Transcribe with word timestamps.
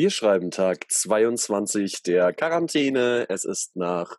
Wir 0.00 0.08
schreiben 0.08 0.48
Tag 0.50 0.90
22 0.90 2.02
der 2.02 2.32
Quarantäne. 2.32 3.26
Es 3.28 3.44
ist 3.44 3.76
nach 3.76 4.16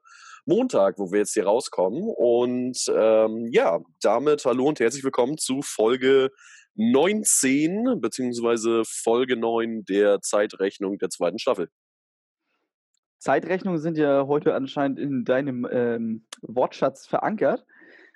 Montag, 0.47 0.99
wo 0.99 1.11
wir 1.11 1.21
jetzt 1.21 1.35
hier 1.35 1.47
rauskommen. 1.47 2.05
Und 2.05 2.79
ähm, 2.95 3.49
ja, 3.51 3.80
damit 4.01 4.45
hallo 4.45 4.69
und 4.69 4.79
herzlich 4.79 5.02
willkommen 5.02 5.38
zu 5.38 5.63
Folge 5.63 6.30
19 6.77 8.01
beziehungsweise 8.01 8.83
Folge 8.85 9.37
9 9.37 9.85
der 9.85 10.21
Zeitrechnung 10.21 10.99
der 10.99 11.11
zweiten 11.11 11.38
Staffel. 11.38 11.69
Zeitrechnungen 13.19 13.80
sind 13.80 13.97
ja 13.97 14.27
heute 14.27 14.55
anscheinend 14.55 14.99
in 14.99 15.24
deinem 15.24 15.66
ähm, 15.71 16.27
Wortschatz 16.43 17.07
verankert. 17.07 17.65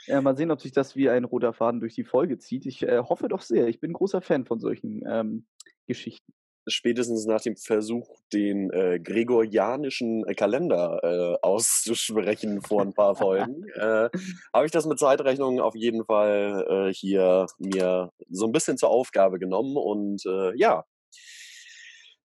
Äh, 0.06 0.20
mal 0.20 0.36
sehen, 0.36 0.50
ob 0.50 0.60
sich 0.60 0.72
das 0.72 0.96
wie 0.96 1.10
ein 1.10 1.24
roter 1.24 1.52
Faden 1.52 1.80
durch 1.80 1.94
die 1.94 2.04
Folge 2.04 2.38
zieht. 2.38 2.66
Ich 2.66 2.82
äh, 2.82 2.98
hoffe 2.98 3.28
doch 3.28 3.42
sehr. 3.42 3.68
Ich 3.68 3.80
bin 3.80 3.92
großer 3.92 4.20
Fan 4.20 4.44
von 4.44 4.60
solchen 4.60 5.02
ähm, 5.06 5.46
Geschichten. 5.86 6.32
Spätestens 6.70 7.24
nach 7.24 7.40
dem 7.40 7.56
Versuch, 7.56 8.06
den 8.30 8.70
äh, 8.70 9.00
gregorianischen 9.00 10.26
äh, 10.26 10.34
Kalender 10.34 11.00
äh, 11.02 11.38
auszusprechen 11.40 12.60
vor 12.60 12.82
ein 12.82 12.92
paar 12.92 13.16
Folgen, 13.16 13.64
äh, 13.74 14.10
habe 14.52 14.66
ich 14.66 14.70
das 14.70 14.84
mit 14.84 14.98
Zeitrechnungen 14.98 15.60
auf 15.60 15.74
jeden 15.74 16.04
Fall 16.04 16.92
hier 16.92 17.46
mir 17.58 18.10
so 18.28 18.46
ein 18.46 18.52
bisschen 18.52 18.76
zur 18.76 18.90
Aufgabe 18.90 19.38
genommen. 19.38 19.76
Und 19.76 20.24
ja, 20.54 20.84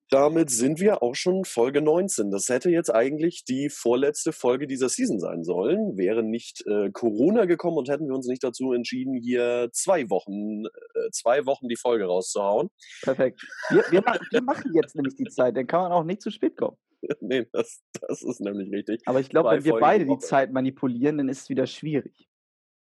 damit 0.10 0.50
sind 0.50 0.80
wir 0.80 1.02
auch 1.02 1.16
schon 1.16 1.46
Folge 1.46 1.82
19. 1.82 2.30
Das 2.30 2.50
hätte 2.50 2.70
jetzt 2.70 2.94
eigentlich 2.94 3.46
die 3.46 3.70
vorletzte 3.70 4.32
Folge 4.32 4.68
dieser 4.68 4.90
Season 4.90 5.20
sein 5.20 5.44
sollen. 5.44 5.98
Wäre 5.98 6.24
nicht 6.24 6.64
äh, 6.68 6.92
Corona 6.92 7.46
gekommen 7.46 7.78
und 7.78 7.90
hätten 7.90 8.08
wir 8.08 8.16
uns 8.16 8.28
nicht 8.28 8.44
dazu 8.44 8.74
entschieden, 8.74 9.16
hier 9.16 9.70
zwei 9.72 10.10
Wochen, 10.10 10.66
äh, 10.66 11.10
zwei 11.12 11.46
Wochen 11.46 11.68
die 11.68 11.78
Folge 11.78 12.06
rauszuhauen. 12.06 12.70
Perfekt. 13.02 13.42
Wir, 13.70 13.84
wir, 13.90 14.04
wir, 14.32 14.42
machen 14.42 14.72
jetzt 14.76 14.96
nämlich 14.96 15.16
die 15.16 15.26
Zeit, 15.26 15.58
dann 15.58 15.68
kann 15.68 15.82
man 15.82 15.92
auch 15.92 16.04
nicht 16.04 16.22
zu 16.22 16.32
spät 16.32 16.58
kommen. 16.58 16.78
nee, 17.22 17.48
das, 17.52 17.82
das 18.02 18.22
ist 18.22 18.40
nämlich 18.40 18.72
richtig. 18.72 19.02
Aber 19.06 19.20
ich 19.20 19.30
glaube, 19.30 19.50
wenn 19.50 19.64
wir 19.64 19.72
Folgen 19.72 19.82
beide 19.82 20.06
die 20.06 20.20
Zeit 20.20 20.52
manipulieren, 20.52 21.18
dann 21.18 21.30
ist 21.30 21.44
es 21.44 21.50
wieder 21.50 21.68
schwierig. 21.68 22.28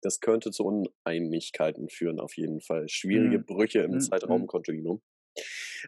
Das 0.01 0.19
könnte 0.19 0.51
zu 0.51 0.63
Uneinigkeiten 0.63 1.89
führen, 1.89 2.19
auf 2.19 2.37
jeden 2.37 2.61
Fall. 2.61 2.87
Schwierige 2.87 3.37
hm. 3.37 3.45
Brüche 3.45 3.79
im 3.79 3.93
hm. 3.93 3.99
Zeitraumkontinuum. 4.01 5.01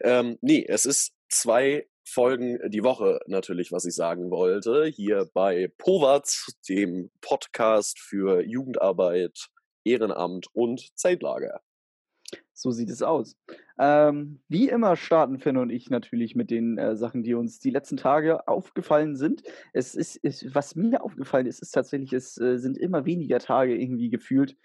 Ähm, 0.02 0.38
nee, 0.42 0.66
es 0.68 0.86
ist 0.86 1.14
zwei 1.30 1.88
Folgen 2.04 2.60
die 2.70 2.84
Woche 2.84 3.20
natürlich, 3.28 3.72
was 3.72 3.86
ich 3.86 3.96
sagen 3.96 4.32
wollte. 4.32 4.86
Hier 4.86 5.30
bei 5.34 5.72
Powat, 5.78 6.46
dem 6.70 7.12
Podcast 7.22 8.00
für 8.00 8.42
Jugendarbeit, 8.42 9.50
Ehrenamt 9.84 10.48
und 10.54 10.98
Zeltlager. 10.98 11.62
So 12.54 12.72
sieht 12.72 12.90
es 12.90 13.02
aus. 13.02 13.38
Ähm, 13.78 14.42
wie 14.48 14.70
immer 14.70 14.96
starten 14.96 15.38
Finn 15.38 15.58
und 15.58 15.70
ich 15.70 15.90
natürlich 15.90 16.36
mit 16.36 16.50
den 16.50 16.78
äh, 16.78 16.96
Sachen, 16.96 17.24
die 17.24 17.36
uns 17.36 17.60
die 17.60 17.70
letzten 17.70 17.98
Tage 17.98 18.48
aufgefallen 18.48 19.16
sind. 19.16 19.44
Es 19.74 19.94
ist, 19.94 20.16
ist 20.18 20.56
was 20.56 20.76
mir 20.76 21.04
aufgefallen 21.04 21.46
ist, 21.46 21.62
ist 21.62 21.72
tatsächlich, 21.72 22.14
es 22.14 22.40
äh, 22.40 22.58
sind 22.58 22.78
immer 22.78 23.06
weniger 23.06 23.40
Tage 23.40 23.76
irgendwie 23.76 24.10
gefühlt 24.10 24.58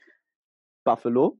Buffalo. 0.84 1.38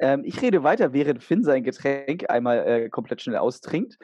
Ähm, 0.00 0.22
ich 0.24 0.40
rede 0.42 0.62
weiter, 0.62 0.92
während 0.92 1.22
Finn 1.22 1.44
sein 1.44 1.64
Getränk 1.64 2.28
einmal 2.28 2.66
äh, 2.66 2.88
komplett 2.88 3.22
schnell 3.22 3.36
austrinkt. 3.36 3.98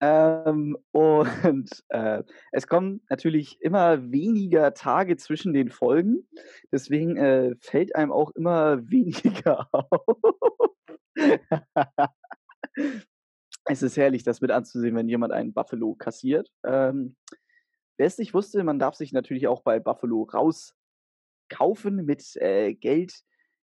Ähm, 0.00 0.76
und 0.92 1.70
äh, 1.88 2.22
es 2.52 2.66
kommen 2.66 3.00
natürlich 3.08 3.60
immer 3.62 4.10
weniger 4.12 4.74
Tage 4.74 5.16
zwischen 5.16 5.54
den 5.54 5.70
Folgen. 5.70 6.28
Deswegen 6.70 7.16
äh, 7.16 7.54
fällt 7.60 7.96
einem 7.96 8.12
auch 8.12 8.30
immer 8.32 8.78
weniger 8.90 9.68
auf. 9.72 10.72
es 13.64 13.82
ist 13.82 13.96
herrlich, 13.96 14.22
das 14.22 14.40
mit 14.40 14.50
anzusehen, 14.50 14.94
wenn 14.96 15.08
jemand 15.08 15.32
einen 15.32 15.54
Buffalo 15.54 15.94
kassiert. 15.94 16.50
Ähm, 16.64 17.16
Wer 17.98 18.06
es 18.06 18.18
nicht 18.18 18.34
wusste, 18.34 18.62
man 18.62 18.78
darf 18.78 18.94
sich 18.94 19.12
natürlich 19.12 19.48
auch 19.48 19.62
bei 19.62 19.80
Buffalo 19.80 20.22
rauskaufen 20.24 22.04
mit 22.04 22.36
äh, 22.36 22.74
Geld, 22.74 23.22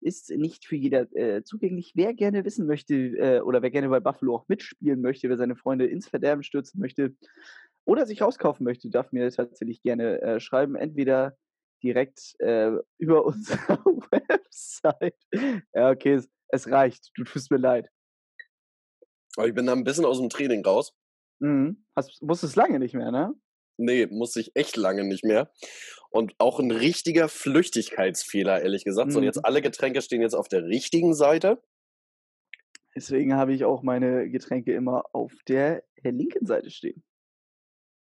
ist 0.07 0.31
nicht 0.31 0.65
für 0.65 0.77
jeder 0.77 1.13
äh, 1.17 1.43
zugänglich. 1.43 1.93
Wer 1.97 2.15
gerne 2.15 2.45
wissen 2.45 2.67
möchte 2.67 2.95
äh, 2.95 3.41
oder 3.41 3.61
wer 3.61 3.71
gerne 3.71 3.89
bei 3.89 4.01
Buffalo 4.01 4.37
auch 4.37 4.49
mitspielen 4.49 5.01
möchte, 5.01 5.29
wer 5.29 5.37
seine 5.37 5.57
Freunde 5.57 5.87
ins 5.87 6.09
Verderben 6.09 6.45
stürzen 6.45 6.81
möchte 6.81 7.15
oder 7.85 8.07
sich 8.07 8.23
rauskaufen 8.23 8.65
möchte, 8.65 8.89
darf 8.89 9.11
mir 9.13 9.31
tatsächlich 9.31 9.83
gerne 9.83 10.23
äh, 10.23 10.41
schreiben. 10.41 10.77
Entweder 10.77 11.37
direkt 11.83 12.39
äh, 12.39 12.73
über 12.99 13.25
unsere 13.27 13.79
Website. 14.11 15.17
Ja, 15.75 15.91
okay, 15.91 16.15
es, 16.15 16.29
es, 16.49 16.71
reicht. 16.71 17.11
Du 17.17 17.25
tust 17.25 17.51
mir 17.51 17.59
leid. 17.59 17.91
Aber 19.37 19.49
ich 19.49 19.55
bin 19.55 19.67
da 19.67 19.73
ein 19.73 19.85
bisschen 19.85 20.05
aus 20.05 20.19
dem 20.19 20.31
Training 20.31 20.65
raus. 20.65 20.95
Mhm. 21.41 21.85
Hast, 21.95 22.19
wusstest 22.23 22.57
lange 22.57 22.79
nicht 22.79 22.95
mehr, 22.95 23.11
ne? 23.11 23.35
Nee, 23.77 24.07
muss 24.07 24.37
ich 24.37 24.57
echt 24.57 24.77
lange 24.77 25.05
nicht 25.05 25.25
mehr. 25.25 25.51
Und 26.11 26.35
auch 26.39 26.59
ein 26.61 26.71
richtiger 26.71 27.29
Flüchtigkeitsfehler, 27.29 28.63
ehrlich 28.63 28.85
gesagt. 28.85 29.09
Mhm. 29.09 29.13
So, 29.13 29.21
jetzt 29.21 29.45
alle 29.45 29.61
Getränke 29.61 30.01
stehen 30.01 30.23
jetzt 30.23 30.35
auf 30.35 30.49
der 30.49 30.65
richtigen 30.65 31.15
Seite. 31.15 31.63
Deswegen 32.95 33.35
habe 33.35 33.53
ich 33.53 33.65
auch 33.65 33.83
meine 33.83 34.31
Getränke 34.31 34.73
immer 34.73 35.05
auf 35.13 35.33
der 35.47 35.85
linken 36.03 36.47
Seite 36.47 36.71
stehen. 36.71 37.05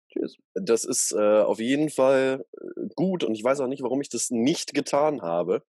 Tschüss. 0.09 0.37
Das 0.53 0.83
ist 0.85 1.13
äh, 1.13 1.41
auf 1.41 1.59
jeden 1.59 1.89
Fall 1.89 2.45
äh, 2.53 2.87
gut 2.95 3.23
und 3.23 3.33
ich 3.33 3.43
weiß 3.43 3.59
auch 3.59 3.67
nicht, 3.67 3.81
warum 3.81 4.01
ich 4.01 4.09
das 4.09 4.29
nicht 4.29 4.73
getan 4.73 5.21
habe. 5.21 5.63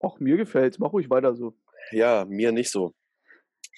Ach, 0.00 0.18
mir 0.18 0.36
gefällt's. 0.36 0.78
Mach 0.78 0.92
ruhig 0.92 1.10
weiter 1.10 1.34
so. 1.34 1.54
Ja, 1.92 2.24
mir 2.24 2.52
nicht 2.52 2.70
so. 2.70 2.94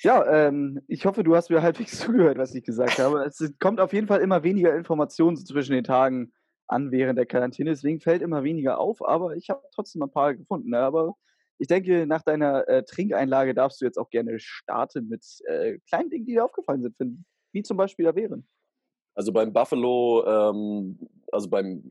Ja, 0.01 0.49
ähm, 0.49 0.81
ich 0.89 1.05
hoffe, 1.07 1.23
du 1.23 1.37
hast 1.37 1.51
mir 1.51 1.63
halbwegs 1.63 1.99
zugehört, 1.99 2.39
was 2.39 2.55
ich 2.55 2.65
gesagt 2.65 2.99
habe. 2.99 3.25
Es 3.25 3.53
kommt 3.61 3.81
auf 3.81 3.93
jeden 3.93 4.07
Fall 4.07 4.21
immer 4.21 4.43
weniger 4.43 4.75
Informationen 4.75 5.37
zwischen 5.37 5.73
den 5.73 5.85
Tagen 5.85 6.33
an 6.67 6.91
während 6.91 7.19
der 7.19 7.27
Quarantäne. 7.27 7.71
Deswegen 7.71 8.01
fällt 8.01 8.23
immer 8.23 8.43
weniger 8.43 8.79
auf, 8.79 9.07
aber 9.07 9.37
ich 9.37 9.51
habe 9.51 9.63
trotzdem 9.75 10.03
ein 10.03 10.11
paar 10.11 10.35
gefunden. 10.35 10.71
Ne? 10.71 10.79
Aber 10.79 11.15
ich 11.59 11.69
denke, 11.69 12.07
nach 12.07 12.23
deiner 12.23 12.67
äh, 12.69 12.83
Trinkeinlage 12.83 13.55
darfst 13.55 13.81
du 13.81 13.85
jetzt 13.85 13.99
auch 13.99 14.11
gerne 14.11 14.39
starten 14.39 15.09
mit 15.09 15.25
äh, 15.45 15.79
kleinen 15.89 16.11
Dingen, 16.11 16.27
die 16.27 16.33
dir 16.33 16.45
aufgefallen 16.45 16.83
sind, 16.83 16.97
finden. 16.97 17.25
Wie 17.53 17.63
zum 17.63 17.77
Beispiel 17.77 18.07
da 18.07 18.15
wären. 18.15 18.49
Also 19.15 19.31
beim 19.31 19.53
Buffalo, 19.53 20.25
ähm, 20.27 20.99
also 21.31 21.51
beim 21.51 21.83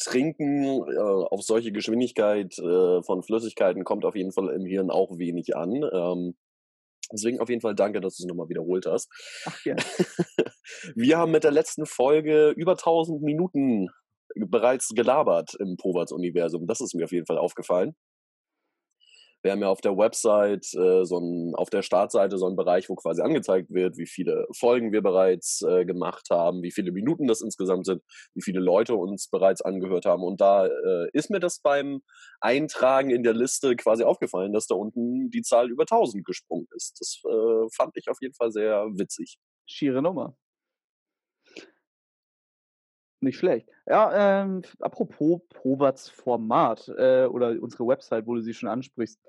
Trinken 0.00 0.88
äh, 0.88 0.96
auf 0.96 1.42
solche 1.42 1.72
Geschwindigkeit 1.72 2.56
äh, 2.58 3.02
von 3.02 3.22
Flüssigkeiten 3.24 3.82
kommt 3.82 4.04
auf 4.04 4.14
jeden 4.14 4.30
Fall 4.30 4.48
im 4.50 4.64
Hirn 4.64 4.90
auch 4.90 5.18
wenig 5.18 5.56
an. 5.56 5.84
Ähm, 5.92 6.36
Deswegen 7.12 7.40
auf 7.40 7.48
jeden 7.48 7.60
Fall 7.60 7.74
danke, 7.74 8.00
dass 8.00 8.16
du 8.16 8.24
es 8.24 8.28
nochmal 8.28 8.48
wiederholt 8.48 8.86
hast. 8.86 9.08
Ach 9.46 9.64
ja. 9.64 9.76
Wir 10.94 11.18
haben 11.18 11.32
mit 11.32 11.44
der 11.44 11.50
letzten 11.50 11.86
Folge 11.86 12.50
über 12.50 12.72
1000 12.72 13.22
Minuten 13.22 13.88
bereits 14.34 14.88
gelabert 14.90 15.54
im 15.58 15.76
Povats-Universum. 15.76 16.66
Das 16.66 16.80
ist 16.80 16.94
mir 16.94 17.04
auf 17.04 17.12
jeden 17.12 17.26
Fall 17.26 17.38
aufgefallen. 17.38 17.94
Wir 19.42 19.52
haben 19.52 19.60
ja 19.60 19.68
auf 19.68 19.80
der 19.80 19.96
Website, 19.96 20.66
äh, 20.74 21.04
so 21.04 21.18
ein, 21.18 21.54
auf 21.54 21.70
der 21.70 21.82
Startseite 21.82 22.38
so 22.38 22.46
einen 22.46 22.56
Bereich, 22.56 22.88
wo 22.88 22.96
quasi 22.96 23.22
angezeigt 23.22 23.70
wird, 23.70 23.96
wie 23.96 24.06
viele 24.06 24.46
Folgen 24.56 24.92
wir 24.92 25.02
bereits 25.02 25.62
äh, 25.62 25.84
gemacht 25.84 26.28
haben, 26.30 26.62
wie 26.62 26.72
viele 26.72 26.92
Minuten 26.92 27.26
das 27.26 27.40
insgesamt 27.40 27.86
sind, 27.86 28.02
wie 28.34 28.42
viele 28.42 28.60
Leute 28.60 28.94
uns 28.96 29.28
bereits 29.28 29.62
angehört 29.62 30.06
haben. 30.06 30.22
Und 30.22 30.40
da 30.40 30.66
äh, 30.66 31.08
ist 31.12 31.30
mir 31.30 31.40
das 31.40 31.60
beim 31.60 32.00
Eintragen 32.40 33.10
in 33.10 33.22
der 33.22 33.34
Liste 33.34 33.76
quasi 33.76 34.04
aufgefallen, 34.04 34.52
dass 34.52 34.66
da 34.66 34.74
unten 34.74 35.30
die 35.30 35.42
Zahl 35.42 35.70
über 35.70 35.82
1000 35.82 36.24
gesprungen 36.24 36.66
ist. 36.74 37.00
Das 37.00 37.20
äh, 37.24 37.68
fand 37.76 37.96
ich 37.96 38.08
auf 38.08 38.18
jeden 38.20 38.34
Fall 38.34 38.50
sehr 38.50 38.86
witzig. 38.94 39.38
Schiere 39.66 40.02
Nummer. 40.02 40.36
Nicht 43.20 43.38
schlecht. 43.38 43.68
Ja, 43.86 44.42
ähm, 44.42 44.62
apropos 44.80 45.40
Probats 45.48 46.08
Format 46.08 46.88
äh, 46.96 47.26
oder 47.26 47.56
unsere 47.60 47.86
Website, 47.86 48.26
wo 48.26 48.34
du 48.34 48.42
sie 48.42 48.54
schon 48.54 48.68
ansprichst. 48.68 49.20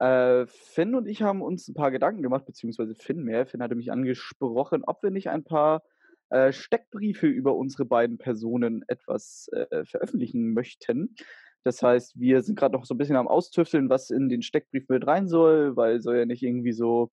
Äh, 0.00 0.46
Finn 0.46 0.94
und 0.94 1.06
ich 1.06 1.22
haben 1.22 1.42
uns 1.42 1.68
ein 1.68 1.74
paar 1.74 1.90
Gedanken 1.90 2.22
gemacht, 2.22 2.44
beziehungsweise 2.44 2.94
Finn 2.94 3.22
mehr. 3.22 3.46
Finn 3.46 3.62
hatte 3.62 3.76
mich 3.76 3.92
angesprochen, 3.92 4.82
ob 4.84 5.02
wir 5.02 5.10
nicht 5.10 5.30
ein 5.30 5.44
paar 5.44 5.82
äh, 6.30 6.52
Steckbriefe 6.52 7.28
über 7.28 7.54
unsere 7.54 7.84
beiden 7.84 8.18
Personen 8.18 8.84
etwas 8.88 9.48
äh, 9.52 9.84
veröffentlichen 9.84 10.52
möchten. 10.52 11.14
Das 11.62 11.82
heißt, 11.82 12.18
wir 12.18 12.42
sind 12.42 12.58
gerade 12.58 12.74
noch 12.76 12.84
so 12.84 12.94
ein 12.94 12.98
bisschen 12.98 13.16
am 13.16 13.28
Austüfteln, 13.28 13.88
was 13.88 14.10
in 14.10 14.28
den 14.28 14.42
Steckbrief 14.42 14.88
mit 14.88 15.06
rein 15.06 15.28
soll, 15.28 15.76
weil 15.76 16.00
soll 16.00 16.16
ja 16.16 16.26
nicht 16.26 16.42
irgendwie 16.42 16.72
so 16.72 17.10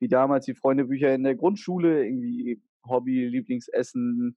wie 0.00 0.08
damals 0.08 0.46
die 0.46 0.54
Freundebücher 0.54 1.14
in 1.14 1.22
der 1.22 1.36
Grundschule, 1.36 2.04
irgendwie 2.04 2.60
Hobby, 2.86 3.26
Lieblingsessen, 3.26 4.36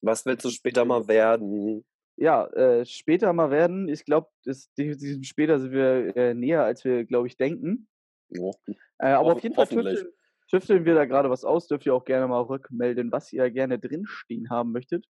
Was 0.00 0.26
willst 0.26 0.44
du 0.44 0.50
später 0.50 0.84
mal 0.84 1.08
werden? 1.08 1.84
Ja, 2.16 2.46
äh, 2.48 2.84
später 2.84 3.32
mal 3.32 3.50
werden. 3.50 3.88
Ich 3.88 4.04
glaube, 4.04 4.28
diesem 4.76 5.22
später 5.22 5.60
sind 5.60 5.72
wir 5.72 6.16
äh, 6.16 6.34
näher, 6.34 6.64
als 6.64 6.84
wir, 6.84 7.04
glaube 7.04 7.28
ich, 7.28 7.36
denken. 7.36 7.88
Jo. 8.28 8.52
Äh, 8.98 9.10
aber 9.10 9.30
Ho 9.30 9.32
auf 9.34 9.42
jeden 9.42 9.54
Fall 9.54 9.68
tüfteln, 9.68 10.08
tüfteln 10.50 10.84
wir 10.84 10.94
da 10.94 11.04
gerade 11.04 11.30
was 11.30 11.44
aus. 11.44 11.68
Dürft 11.68 11.86
ihr 11.86 11.94
auch 11.94 12.04
gerne 12.04 12.26
mal 12.26 12.40
rückmelden, 12.40 13.12
was 13.12 13.32
ihr 13.32 13.50
gerne 13.50 13.78
drinstehen 13.78 14.50
haben 14.50 14.72
möchtet. 14.72 15.06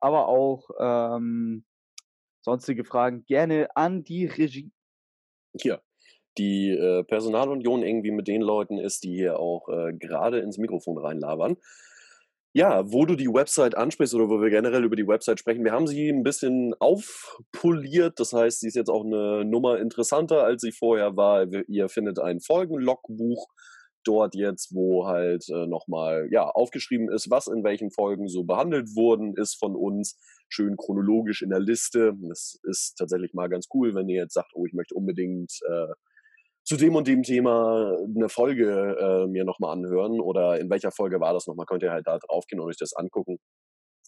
Aber 0.00 0.28
auch 0.28 0.70
ähm, 0.80 1.64
sonstige 2.40 2.84
Fragen 2.84 3.24
gerne 3.26 3.68
an 3.74 4.04
die 4.04 4.26
Regie. 4.26 4.72
Ja, 5.54 5.80
die 6.38 6.70
äh, 6.70 7.04
Personalunion 7.04 7.82
irgendwie 7.82 8.10
mit 8.10 8.28
den 8.28 8.42
Leuten 8.42 8.78
ist, 8.78 9.04
die 9.04 9.14
hier 9.14 9.38
auch 9.38 9.68
äh, 9.68 9.92
gerade 9.92 10.38
ins 10.40 10.58
Mikrofon 10.58 10.98
reinlabern. 10.98 11.56
Ja, 12.56 12.90
wo 12.90 13.04
du 13.04 13.16
die 13.16 13.28
Website 13.28 13.76
ansprichst 13.76 14.14
oder 14.14 14.30
wo 14.30 14.40
wir 14.40 14.48
generell 14.48 14.82
über 14.82 14.96
die 14.96 15.06
Website 15.06 15.38
sprechen, 15.38 15.62
wir 15.62 15.72
haben 15.72 15.86
sie 15.86 16.08
ein 16.08 16.22
bisschen 16.22 16.72
aufpoliert. 16.78 18.18
Das 18.18 18.32
heißt, 18.32 18.60
sie 18.60 18.68
ist 18.68 18.76
jetzt 18.76 18.88
auch 18.88 19.04
eine 19.04 19.44
Nummer 19.44 19.78
interessanter, 19.78 20.42
als 20.42 20.62
sie 20.62 20.72
vorher 20.72 21.18
war. 21.18 21.46
Ihr 21.68 21.90
findet 21.90 22.18
ein 22.18 22.40
Folgenlogbuch 22.40 23.46
dort 24.04 24.34
jetzt, 24.34 24.74
wo 24.74 25.06
halt 25.06 25.46
äh, 25.50 25.66
nochmal 25.66 26.28
ja, 26.30 26.48
aufgeschrieben 26.48 27.10
ist, 27.10 27.28
was 27.28 27.46
in 27.46 27.62
welchen 27.62 27.90
Folgen 27.90 28.26
so 28.26 28.44
behandelt 28.44 28.96
worden 28.96 29.34
ist 29.36 29.58
von 29.58 29.76
uns. 29.76 30.18
Schön 30.48 30.78
chronologisch 30.78 31.42
in 31.42 31.50
der 31.50 31.60
Liste. 31.60 32.14
Das 32.26 32.58
ist 32.62 32.94
tatsächlich 32.96 33.34
mal 33.34 33.50
ganz 33.50 33.66
cool, 33.74 33.94
wenn 33.94 34.08
ihr 34.08 34.22
jetzt 34.22 34.32
sagt, 34.32 34.52
oh, 34.54 34.64
ich 34.64 34.72
möchte 34.72 34.94
unbedingt 34.94 35.52
äh, 35.68 35.92
zu 36.66 36.76
dem 36.76 36.96
und 36.96 37.06
dem 37.06 37.22
Thema 37.22 37.96
eine 38.14 38.28
Folge 38.28 38.96
äh, 38.98 39.26
mir 39.28 39.44
nochmal 39.44 39.72
anhören 39.72 40.20
oder 40.20 40.58
in 40.58 40.68
welcher 40.68 40.90
Folge 40.90 41.20
war 41.20 41.32
das 41.32 41.46
nochmal, 41.46 41.64
könnt 41.64 41.84
ihr 41.84 41.92
halt 41.92 42.06
da 42.06 42.18
draufgehen 42.18 42.60
und 42.60 42.68
euch 42.68 42.76
das 42.76 42.92
angucken. 42.92 43.38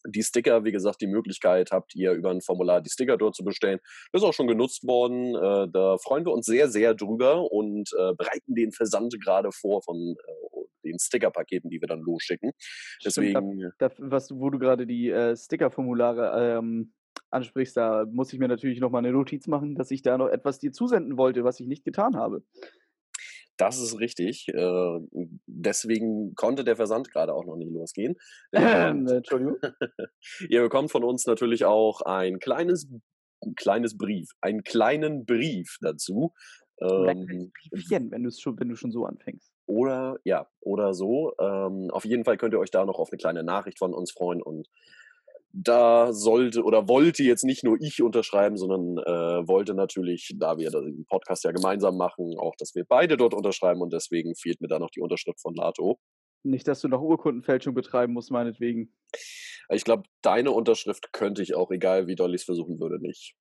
Die 0.07 0.23
Sticker, 0.23 0.65
wie 0.65 0.73
gesagt, 0.73 1.01
die 1.01 1.07
Möglichkeit 1.07 1.71
habt 1.71 1.95
ihr 1.95 2.13
über 2.13 2.31
ein 2.31 2.41
Formular 2.41 2.81
die 2.81 2.91
Sticker 2.91 3.17
dort 3.17 3.37
zu 3.37 3.45
bestellen. 3.45 3.79
Das 4.13 4.23
ist 4.23 4.29
auch 4.29 4.35
schon 4.35 4.47
genutzt 4.49 4.87
worden. 4.87 5.35
Äh, 5.35 5.71
da 5.73 5.99
freuen 5.99 6.25
wir 6.25 6.33
uns 6.33 6.47
sehr, 6.47 6.69
sehr 6.69 6.95
drüber 6.95 7.51
und 7.51 7.91
äh, 7.97 8.15
bereiten 8.15 8.55
den 8.55 8.73
Versand 8.73 9.15
gerade 9.23 9.51
vor 9.53 9.83
von 9.83 9.97
äh, 9.97 10.59
den 10.85 10.99
Stickerpaketen, 10.99 11.71
die 11.71 11.81
wir 11.81 11.89
dann 11.89 12.01
losschicken. 12.01 12.53
Stimmt, 12.57 13.35
da, 13.35 13.41
Deswegen, 13.41 13.73
da, 13.79 13.91
was, 13.99 14.31
wo 14.33 14.51
du 14.51 14.59
gerade 14.59 14.87
die 14.87 15.11
äh, 15.11 15.37
Sticker-Formulare 15.37 16.59
ähm, 16.59 16.93
ansprichst, 17.31 17.77
da 17.77 18.07
muss 18.11 18.33
ich 18.33 18.39
mir 18.39 18.49
natürlich 18.49 18.81
nochmal 18.81 19.05
eine 19.05 19.13
Notiz 19.13 19.47
machen, 19.47 19.75
dass 19.75 19.91
ich 19.91 20.03
da 20.03 20.19
noch 20.19 20.29
etwas 20.29 20.59
dir 20.59 20.73
zusenden 20.73 21.17
wollte, 21.17 21.45
was 21.45 21.61
ich 21.61 21.67
nicht 21.67 21.85
getan 21.85 22.17
habe. 22.17 22.43
das 23.59 23.79
ist 23.81 23.99
richtig. 23.99 24.49
Äh, 24.49 24.99
deswegen 25.47 26.35
konnte 26.37 26.65
der 26.65 26.77
Versand 26.77 27.11
gerade 27.11 27.35
auch 27.35 27.45
noch 27.45 27.57
nicht 27.57 27.73
losgehen. 27.73 28.17
Ähm, 28.53 29.05
bekommt 29.05 29.11
Entschuldigung. 29.11 29.57
Ihr 30.49 30.63
bekommt 30.63 30.91
von 30.91 31.05
uns 31.05 31.27
natürlich 31.27 31.65
auch 31.65 32.01
ein 32.03 32.39
kleines, 32.39 32.89
ein 33.45 33.55
kleines 33.57 33.97
Brief, 33.99 34.31
einen 34.41 34.63
kleinen 34.63 35.27
Brief 35.27 35.77
dazu. 35.81 36.33
Ähm, 36.81 37.51
Briefchen, 37.71 38.11
wenn, 38.11 38.31
schon, 38.31 38.59
wenn 38.61 38.69
du 38.69 38.77
schon 38.77 38.93
so 38.93 39.05
anfängst. 39.05 39.51
oder 39.67 40.19
ja, 40.25 40.49
oder 40.61 40.95
so. 40.95 41.33
Ähm, 41.41 41.91
auf 41.91 42.05
jeden 42.05 42.25
Fall 42.25 42.37
könnt 42.37 42.55
ihr 42.55 42.61
euch 42.61 42.71
da 42.71 42.85
noch 42.85 43.01
auf 43.01 43.11
eine 43.11 43.19
kleine 43.19 43.43
Nachricht 43.43 43.79
von 43.79 43.93
uns 43.93 44.13
freuen 44.13 44.41
und 44.41 44.69
da 45.61 46.13
sollte 46.13 46.63
oder 46.63 46.89
wollte 46.89 47.25
jetzt 47.25 47.45
nicht 47.45 47.65
nur 47.65 47.77
ich 47.81 48.01
unterschreiben, 48.01 48.57
sondern 48.57 48.99
äh, 48.99 49.49
wollte 49.49 49.75
natürlich, 49.75 50.35
da 50.39 50.57
wir 50.57 50.71
den 50.71 51.05
Podcast 51.07 51.45
ja 51.45 51.51
gemeinsam 51.51 51.97
machen, 51.97 52.35
auch, 52.39 52.55
dass 52.57 52.75
wir 52.75 52.85
beide 52.85 53.17
dort 53.17 53.35
unterschreiben 53.35 53.81
und 53.81 53.93
deswegen 53.93 54.35
fehlt 54.37 54.61
mir 54.61 54.69
da 54.69 54.79
noch 54.79 54.91
die 54.91 55.01
Unterschrift 55.01 55.41
von 55.41 55.55
Lato. 55.55 55.99
Nicht, 56.45 56.69
dass 56.69 56.81
du 56.81 56.89
noch 56.89 57.03
Urkundenfälschung 57.03 57.75
betreiben 57.75 58.13
musst, 58.13 58.31
meinetwegen. 58.31 58.95
Ich 59.71 59.83
glaube, 59.83 60.05
deine 60.23 60.53
Unterschrift 60.53 61.13
könnte 61.13 61.43
ich 61.43 61.57
auch, 61.57 61.71
egal 61.73 62.07
wie 62.07 62.15
doll 62.15 62.35
ich 62.35 62.43
es 62.43 62.45
versuchen 62.45 62.79
würde, 62.79 63.01
nicht. 63.01 63.35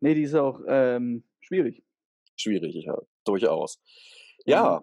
Nee, 0.00 0.14
die 0.14 0.22
ist 0.22 0.34
auch 0.34 0.60
ähm, 0.66 1.24
schwierig. 1.40 1.84
Schwierig, 2.36 2.74
ja, 2.74 2.98
durchaus. 3.24 3.80
Ja, 4.44 4.82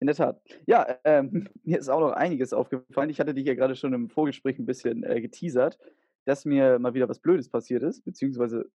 in 0.00 0.06
der 0.06 0.16
Tat. 0.16 0.40
Ja, 0.66 0.86
ähm, 1.04 1.48
mir 1.64 1.78
ist 1.78 1.88
auch 1.88 2.00
noch 2.00 2.12
einiges 2.12 2.52
aufgefallen. 2.52 3.10
Ich 3.10 3.20
hatte 3.20 3.34
dich 3.34 3.46
ja 3.46 3.54
gerade 3.54 3.76
schon 3.76 3.92
im 3.92 4.08
Vorgespräch 4.08 4.58
ein 4.58 4.66
bisschen 4.66 5.02
äh, 5.04 5.20
geteasert, 5.20 5.78
dass 6.24 6.44
mir 6.44 6.78
mal 6.78 6.94
wieder 6.94 7.08
was 7.08 7.20
Blödes 7.20 7.48
passiert 7.48 7.82
ist, 7.82 8.04
beziehungsweise 8.04 8.66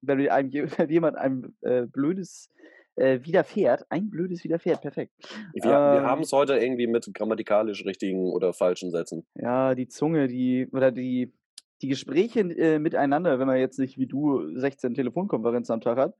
wenn 0.00 0.28
einem, 0.28 0.52
wenn 0.78 0.90
jemand 0.90 1.16
einem 1.16 1.54
äh, 1.62 1.86
Blödes 1.86 2.50
äh, 2.96 3.20
widerfährt, 3.22 3.86
ein 3.90 4.10
Blödes 4.10 4.44
widerfährt, 4.44 4.82
perfekt. 4.82 5.12
wir, 5.54 5.62
wir 5.64 5.70
haben 6.02 6.18
Ähm, 6.18 6.24
es 6.24 6.32
heute 6.32 6.56
irgendwie 6.56 6.86
mit 6.86 7.08
grammatikalisch 7.14 7.84
richtigen 7.84 8.32
oder 8.32 8.52
falschen 8.52 8.90
Sätzen. 8.90 9.24
ja, 9.34 9.74
die 9.74 9.88
Zunge, 9.88 10.28
die, 10.28 10.68
oder 10.72 10.90
die, 10.90 11.32
die 11.80 11.88
Gespräche 11.88 12.40
äh, 12.40 12.78
miteinander, 12.78 13.38
wenn 13.38 13.46
man 13.46 13.58
jetzt 13.58 13.78
nicht 13.78 13.98
wie 13.98 14.06
du 14.06 14.56
16 14.56 14.94
Telefonkonferenzen 14.94 15.74
am 15.74 15.80
Tag 15.80 15.98
hat, 15.98 16.14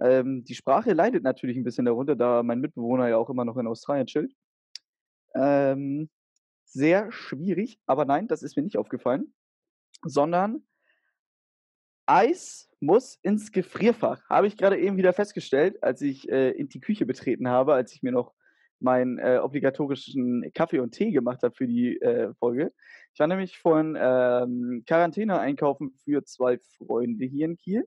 ähm, 0.00 0.44
die 0.44 0.54
Sprache 0.54 0.92
leidet 0.92 1.22
natürlich 1.22 1.56
ein 1.56 1.64
bisschen 1.64 1.84
darunter, 1.84 2.16
da 2.16 2.42
mein 2.42 2.60
Mitbewohner 2.60 3.08
ja 3.08 3.16
auch 3.16 3.30
immer 3.30 3.44
noch 3.44 3.56
in 3.56 3.66
Australien 3.66 4.06
chillt. 4.06 4.34
Ähm, 5.34 6.08
sehr 6.64 7.10
schwierig, 7.12 7.78
aber 7.86 8.04
nein, 8.04 8.28
das 8.28 8.42
ist 8.42 8.56
mir 8.56 8.62
nicht 8.62 8.78
aufgefallen, 8.78 9.34
sondern 10.02 10.62
Eis 12.06 12.68
muss 12.80 13.18
ins 13.22 13.52
Gefrierfach. 13.52 14.28
Habe 14.28 14.46
ich 14.46 14.56
gerade 14.56 14.78
eben 14.78 14.96
wieder 14.96 15.12
festgestellt, 15.12 15.82
als 15.82 16.00
ich 16.02 16.28
äh, 16.28 16.50
in 16.50 16.68
die 16.68 16.80
Küche 16.80 17.06
betreten 17.06 17.48
habe, 17.48 17.74
als 17.74 17.92
ich 17.92 18.02
mir 18.02 18.12
noch 18.12 18.34
meinen 18.80 19.18
äh, 19.18 19.38
obligatorischen 19.42 20.50
Kaffee 20.54 20.80
und 20.80 20.92
Tee 20.92 21.12
gemacht 21.12 21.42
habe 21.42 21.54
für 21.54 21.66
die 21.66 22.00
äh, 22.00 22.32
Folge. 22.34 22.72
Ich 23.12 23.20
war 23.20 23.26
nämlich 23.26 23.58
von 23.58 23.96
ähm, 24.00 24.82
Quarantäne 24.86 25.38
einkaufen 25.38 25.92
für 26.04 26.24
zwei 26.24 26.58
Freunde 26.58 27.26
hier 27.26 27.44
in 27.44 27.56
Kiel. 27.56 27.86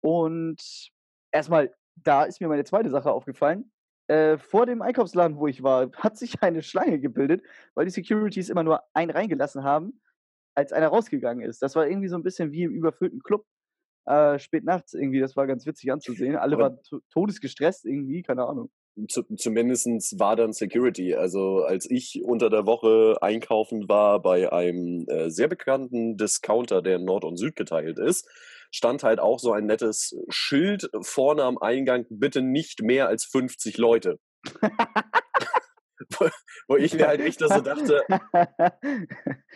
Und 0.00 0.90
erstmal, 1.32 1.74
da 1.96 2.24
ist 2.24 2.40
mir 2.40 2.48
meine 2.48 2.64
zweite 2.64 2.90
Sache 2.90 3.10
aufgefallen. 3.10 3.70
Äh, 4.08 4.38
vor 4.38 4.64
dem 4.64 4.80
Einkaufsladen, 4.80 5.36
wo 5.36 5.46
ich 5.48 5.62
war, 5.62 5.90
hat 5.96 6.16
sich 6.16 6.34
eine 6.42 6.62
Schlange 6.62 6.98
gebildet, 6.98 7.42
weil 7.74 7.84
die 7.84 7.90
Securities 7.90 8.48
immer 8.48 8.62
nur 8.62 8.82
einen 8.94 9.10
reingelassen 9.10 9.64
haben, 9.64 10.00
als 10.54 10.72
einer 10.72 10.88
rausgegangen 10.88 11.46
ist. 11.46 11.62
Das 11.62 11.76
war 11.76 11.86
irgendwie 11.86 12.08
so 12.08 12.16
ein 12.16 12.22
bisschen 12.22 12.50
wie 12.52 12.62
im 12.62 12.72
überfüllten 12.72 13.20
Club. 13.20 13.44
Äh, 14.06 14.38
spät 14.38 14.64
nachts 14.64 14.94
irgendwie, 14.94 15.20
das 15.20 15.36
war 15.36 15.46
ganz 15.46 15.66
witzig 15.66 15.92
anzusehen. 15.92 16.36
Alle 16.36 16.54
Aber 16.54 16.64
waren 16.64 16.82
to 16.82 17.00
todesgestresst 17.12 17.84
irgendwie, 17.84 18.22
keine 18.22 18.46
Ahnung. 18.46 18.70
zu, 19.08 19.22
zumindest 19.36 20.18
war 20.18 20.34
dann 20.34 20.54
Security. 20.54 21.14
Also 21.14 21.64
als 21.64 21.88
ich 21.90 22.22
unter 22.24 22.48
der 22.48 22.64
Woche 22.64 23.18
einkaufen 23.20 23.86
war 23.90 24.22
bei 24.22 24.50
einem 24.50 25.04
äh, 25.08 25.28
sehr 25.28 25.48
bekannten 25.48 26.16
Discounter, 26.16 26.80
der 26.80 26.96
in 26.96 27.04
Nord 27.04 27.24
und 27.24 27.36
Süd 27.36 27.54
geteilt 27.54 27.98
ist, 27.98 28.26
stand 28.70 29.02
halt 29.02 29.20
auch 29.20 29.38
so 29.38 29.52
ein 29.52 29.66
nettes 29.66 30.16
Schild 30.28 30.90
vorne 31.00 31.44
am 31.44 31.58
Eingang, 31.58 32.06
bitte 32.10 32.42
nicht 32.42 32.82
mehr 32.82 33.08
als 33.08 33.24
50 33.24 33.78
Leute. 33.78 34.18
wo, 36.10 36.28
wo 36.68 36.76
ich 36.76 36.94
mir 36.94 37.06
halt 37.06 37.20
echt 37.20 37.40
so 37.40 37.60
dachte, 37.60 38.02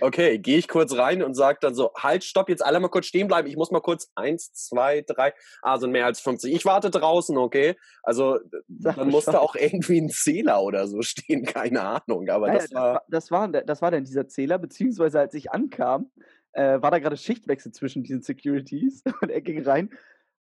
okay, 0.01 0.39
gehe 0.39 0.59
ich 0.59 0.69
kurz 0.69 0.97
rein 0.97 1.23
und 1.23 1.35
sage 1.35 1.59
dann 1.61 1.75
so, 1.75 1.93
halt, 1.97 2.25
stopp, 2.25 2.49
jetzt 2.49 2.65
alle 2.65 2.81
mal 2.81 2.89
kurz 2.89 3.07
stehen 3.07 3.29
bleiben. 3.29 3.49
Ich 3.49 3.57
muss 3.57 3.71
mal 3.71 3.81
kurz 3.81 4.11
eins, 4.15 4.53
zwei, 4.53 5.03
drei, 5.03 5.35
ah, 5.63 5.79
sind 5.79 5.93
mehr 5.93 6.07
als 6.07 6.21
50. 6.21 6.53
Ich 6.53 6.65
warte 6.65 6.91
draußen, 6.91 7.37
okay? 7.39 7.77
Also 8.03 8.39
dann 8.69 9.09
musste 9.09 9.41
auch 9.41 9.55
irgendwie 9.55 10.01
ein 10.01 10.11
Zähler 10.11 10.63
oder 10.63 10.87
so 10.87 11.03
stehen, 11.03 11.45
keine 11.45 11.83
Ahnung. 11.83 12.29
Aber 12.29 12.49
Naja, 12.49 12.61
das 12.61 12.75
war, 12.75 13.03
das, 13.09 13.31
war, 13.31 13.49
das 13.49 13.83
war 13.83 13.91
dann 13.91 14.05
dieser 14.05 14.29
Zähler, 14.29 14.59
beziehungsweise 14.59 15.21
als 15.21 15.35
ich 15.35 15.51
ankam, 15.51 16.11
äh, 16.53 16.81
war 16.81 16.91
da 16.91 16.99
gerade 16.99 17.17
Schichtwechsel 17.17 17.73
zwischen 17.73 18.03
diesen 18.03 18.23
Securities 18.23 19.03
und 19.21 19.31
er 19.31 19.41
ging 19.41 19.63
rein. 19.63 19.91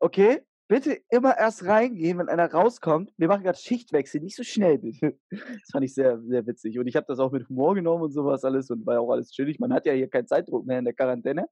Okay, 0.01 0.43
bitte 0.69 1.01
immer 1.11 1.37
erst 1.37 1.65
reingehen, 1.65 2.19
wenn 2.19 2.29
einer 2.29 2.51
rauskommt. 2.51 3.13
Wir 3.17 3.29
machen 3.29 3.43
gerade 3.43 3.59
Schichtwechsel, 3.59 4.21
nicht 4.21 4.37
so 4.37 4.45
schnell 4.45 4.79
bitte. 4.79 5.19
Das 5.31 5.71
fand 5.73 5.85
ich 5.85 5.95
sehr, 5.95 6.21
sehr 6.23 6.47
witzig. 6.47 6.79
Und 6.79 6.87
ich 6.87 6.97
habe 6.97 7.07
das 7.09 7.19
auch 7.19 7.33
mit 7.33 7.49
Humor 7.49 7.75
genommen 7.75 8.05
und 8.05 8.13
sowas 8.13 8.45
alles 8.45 8.71
und 8.71 8.87
war 8.87 9.01
auch 9.01 9.11
alles 9.11 9.33
chillig. 9.33 9.59
Man 9.59 9.73
hat 9.73 9.87
ja 9.87 9.93
hier 9.93 10.09
keinen 10.09 10.27
Zeitdruck 10.27 10.67
mehr 10.67 10.79
in 10.79 10.85
der 10.85 10.95
Quarantäne. 10.95 11.49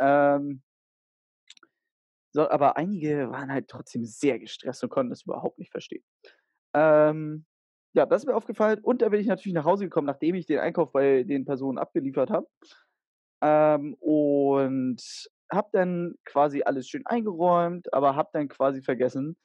Ähm, 0.00 0.62
so, 2.34 2.48
aber 2.48 2.76
einige 2.76 3.30
waren 3.30 3.52
halt 3.52 3.68
trotzdem 3.68 4.04
sehr 4.04 4.38
gestresst 4.38 4.82
und 4.82 4.90
konnten 4.90 5.10
das 5.10 5.22
überhaupt 5.22 5.58
nicht 5.58 5.70
verstehen. 5.70 6.02
Ähm, 6.74 7.44
ja, 7.94 8.06
das 8.06 8.22
ist 8.22 8.26
mir 8.26 8.34
aufgefallen. 8.34 8.80
Und 8.82 9.02
da 9.02 9.10
bin 9.10 9.20
ich 9.20 9.26
natürlich 9.26 9.54
nach 9.54 9.66
Hause 9.66 9.84
gekommen, 9.84 10.06
nachdem 10.06 10.34
ich 10.34 10.46
den 10.46 10.58
Einkauf 10.58 10.92
bei 10.92 11.24
den 11.24 11.44
Personen 11.44 11.78
abgeliefert 11.78 12.30
habe. 12.30 12.46
Ähm, 13.42 13.94
und 14.00 15.02
habe 15.52 15.68
dann 15.72 16.14
quasi 16.24 16.62
alles 16.62 16.88
schön 16.88 17.02
eingeräumt, 17.06 17.92
aber 17.92 18.16
habe 18.16 18.30
dann 18.32 18.48
quasi 18.48 18.82
vergessen, 18.82 19.36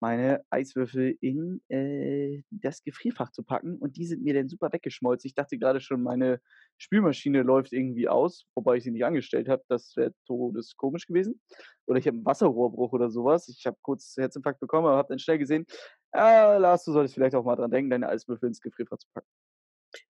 meine 0.00 0.42
Eiswürfel 0.50 1.16
in 1.20 1.60
äh, 1.68 2.42
das 2.50 2.82
Gefrierfach 2.82 3.30
zu 3.32 3.42
packen. 3.42 3.76
Und 3.78 3.96
die 3.96 4.06
sind 4.06 4.22
mir 4.22 4.34
dann 4.34 4.48
super 4.48 4.72
weggeschmolzen. 4.72 5.28
Ich 5.28 5.34
dachte 5.34 5.58
gerade 5.58 5.80
schon, 5.80 6.02
meine 6.02 6.40
Spülmaschine 6.78 7.42
läuft 7.42 7.72
irgendwie 7.72 8.08
aus, 8.08 8.46
wobei 8.54 8.76
ich 8.76 8.84
sie 8.84 8.90
nicht 8.90 9.04
angestellt 9.04 9.48
habe. 9.48 9.62
Das 9.68 9.94
wäre 9.96 10.14
todeskomisch 10.26 11.06
gewesen. 11.06 11.40
Oder 11.86 11.98
ich 11.98 12.06
habe 12.06 12.16
einen 12.16 12.24
Wasserrohrbruch 12.24 12.92
oder 12.92 13.10
sowas. 13.10 13.48
Ich 13.48 13.66
habe 13.66 13.76
kurz 13.82 14.14
Herzinfarkt 14.16 14.60
bekommen, 14.60 14.86
aber 14.86 14.96
habe 14.96 15.08
dann 15.10 15.18
schnell 15.18 15.38
gesehen, 15.38 15.66
ah, 16.12 16.56
Lars, 16.56 16.84
du 16.84 16.92
solltest 16.92 17.14
vielleicht 17.14 17.34
auch 17.34 17.44
mal 17.44 17.56
dran 17.56 17.70
denken, 17.70 17.90
deine 17.90 18.08
Eiswürfel 18.08 18.48
ins 18.48 18.60
Gefrierfach 18.60 18.98
zu 18.98 19.08
packen. 19.12 19.28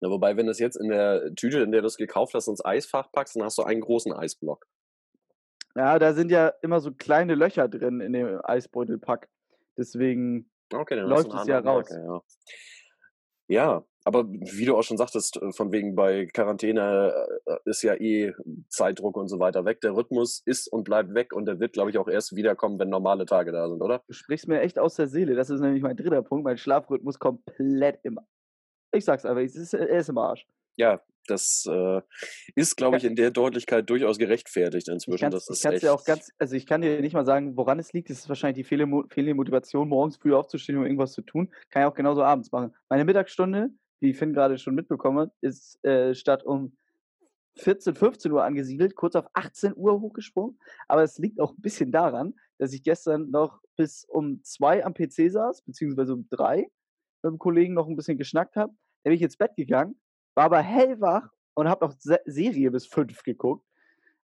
Ja, 0.01 0.09
wobei, 0.09 0.37
wenn 0.37 0.45
du 0.45 0.51
es 0.51 0.59
jetzt 0.59 0.75
in 0.75 0.89
der 0.89 1.33
Tüte, 1.35 1.59
in 1.59 1.71
der 1.71 1.81
du 1.81 1.87
es 1.87 1.97
gekauft 1.97 2.33
hast, 2.33 2.47
ins 2.47 2.63
Eisfach 2.63 3.11
packst, 3.11 3.35
dann 3.35 3.43
hast 3.43 3.57
du 3.57 3.63
einen 3.63 3.81
großen 3.81 4.13
Eisblock. 4.13 4.65
Ja, 5.75 5.99
da 5.99 6.13
sind 6.13 6.31
ja 6.31 6.53
immer 6.61 6.79
so 6.79 6.91
kleine 6.93 7.35
Löcher 7.35 7.67
drin 7.67 7.99
in 7.99 8.13
dem 8.13 8.39
Eisbeutelpack. 8.43 9.29
Deswegen 9.77 10.49
Okay, 10.73 10.95
läuft 10.95 11.33
es 11.33 11.47
ja 11.47 11.59
raus. 11.59 11.89
Marke, 11.89 12.05
ja. 12.05 12.21
Ja, 13.47 13.85
aber 14.03 14.27
wie 14.27 14.65
du 14.65 14.75
auch 14.75 14.83
schon 14.83 14.97
sagtest, 14.97 15.41
äh, 15.41 15.51
von 15.51 15.71
wegen 15.71 15.95
bei 15.95 16.25
Quarantäne, 16.27 17.13
äh, 17.45 17.53
äh, 17.53 17.57
ist 17.65 17.83
ja 17.83 17.95
eh 17.95 18.33
Zeitdruck 18.69 19.17
und 19.17 19.27
so 19.27 19.39
weiter 19.39 19.65
weg. 19.65 19.81
Der 19.81 19.95
Rhythmus 19.95 20.41
ist 20.45 20.67
und 20.67 20.83
bleibt 20.83 21.13
weg 21.13 21.33
und 21.33 21.45
der 21.45 21.59
wird, 21.59 21.73
glaube 21.73 21.89
ich, 21.89 21.97
auch 21.97 22.07
erst 22.07 22.35
wiederkommen, 22.35 22.79
wenn 22.79 22.89
normale 22.89 23.25
Tage 23.25 23.51
da 23.51 23.67
sind, 23.69 23.81
oder? 23.81 24.03
Du 24.07 24.13
sprichst 24.13 24.47
mir 24.47 24.61
echt 24.61 24.79
aus 24.79 24.95
der 24.95 25.07
Seele. 25.07 25.35
Das 25.35 25.49
ist 25.49 25.59
nämlich 25.59 25.83
mein 25.83 25.95
dritter 25.95 26.21
Punkt. 26.23 26.43
Mein 26.43 26.57
Schlafrhythmus 26.57 27.19
komplett 27.19 27.99
im 28.03 28.19
ich 28.95 29.05
sag's 29.05 29.25
einfach, 29.25 29.41
es 29.43 29.55
ist 29.55 29.73
er 29.73 29.87
ist 29.89 30.09
im 30.09 30.17
Arsch. 30.17 30.45
Ja, 30.77 31.01
das, 31.27 31.65
äh, 31.69 32.01
ist, 32.55 32.75
glaube 32.77 32.97
Ja. 32.97 32.99
ich, 32.99 33.03
in 33.05 33.15
der 33.15 33.31
Deutlichkeit 33.31 33.89
durchaus 33.89 34.17
gerechtfertigt 34.17 34.89
inzwischen. 34.89 35.31
ich 35.33 35.47
ist 35.49 35.61
kann's 35.61 35.79
dir 35.79 35.93
auch 35.93 36.03
ganz 36.03 36.31
also, 36.39 36.55
ich 36.55 36.65
kann 36.65 36.81
dir 36.81 36.99
nicht 37.01 37.13
mal 37.13 37.25
sagen, 37.25 37.55
woran 37.57 37.79
es 37.79 37.93
liegt. 37.93 38.09
Es 38.09 38.19
ist 38.19 38.29
wahrscheinlich 38.29 38.57
die 38.63 38.67
fehlende 38.67 39.03
fehlende 39.09 39.35
Motivation, 39.35 39.87
morgens 39.87 40.17
früh 40.17 40.33
aufzustehen, 40.33 40.77
um 40.77 40.83
irgendwas 40.85 41.13
zu 41.13 41.21
tun. 41.21 41.51
Kann 41.69 41.83
ich 41.83 41.87
auch 41.87 41.93
genauso 41.95 42.23
abends 42.23 42.51
machen. 42.51 42.73
Meine 42.89 43.05
Mittagsstunde, 43.05 43.69
wie 44.01 44.13
Finn 44.13 44.33
grade 44.33 44.57
schon 44.57 44.75
mitbekommen 44.75 45.19
hat, 45.19 45.31
ist, 45.41 45.83
äh, 45.85 46.13
statt 46.15 46.43
um 46.45 46.75
14, 47.57 47.95
15:00 47.95 48.43
angesiedelt, 48.45 48.95
kurz 48.95 49.15
auf 49.15 49.27
18:00 49.33 50.01
hochgesprungen. 50.01 50.59
Aber 50.87 51.03
es 51.03 51.17
liegt 51.19 51.39
auch 51.41 51.53
'n 51.53 51.61
bisschen 51.61 51.91
daran, 51.91 52.35
dass 52.59 52.73
ich 52.73 52.83
gestern 52.83 53.31
noch 53.31 53.61
bis 53.77 54.05
um 54.05 54.43
2 54.43 54.85
am 54.85 54.93
PC 54.95 55.29
saß, 55.31 55.63
beziehungsweise 55.63 56.13
um 56.13 56.27
3 56.29 56.67
mit'm 57.23 57.39
Kollegen 57.39 57.73
noch 57.75 57.87
'n 57.89 57.95
bisschen 57.97 58.17
geschnackt 58.17 58.55
habe. 58.57 58.73
Dann 59.05 59.11
bin 59.11 59.17
ich 59.17 59.21
ins 59.23 59.37
Bett 59.37 59.55
gegangen, 59.55 59.95
war 60.35 60.45
aber 60.45 60.61
hellwach 60.61 61.29
und 61.53 61.69
habe 61.69 61.85
noch 61.85 61.93
Se 61.99 62.19
Serie 62.25 62.71
bis 62.71 62.87
5 62.87 63.21
geguckt. 63.23 63.63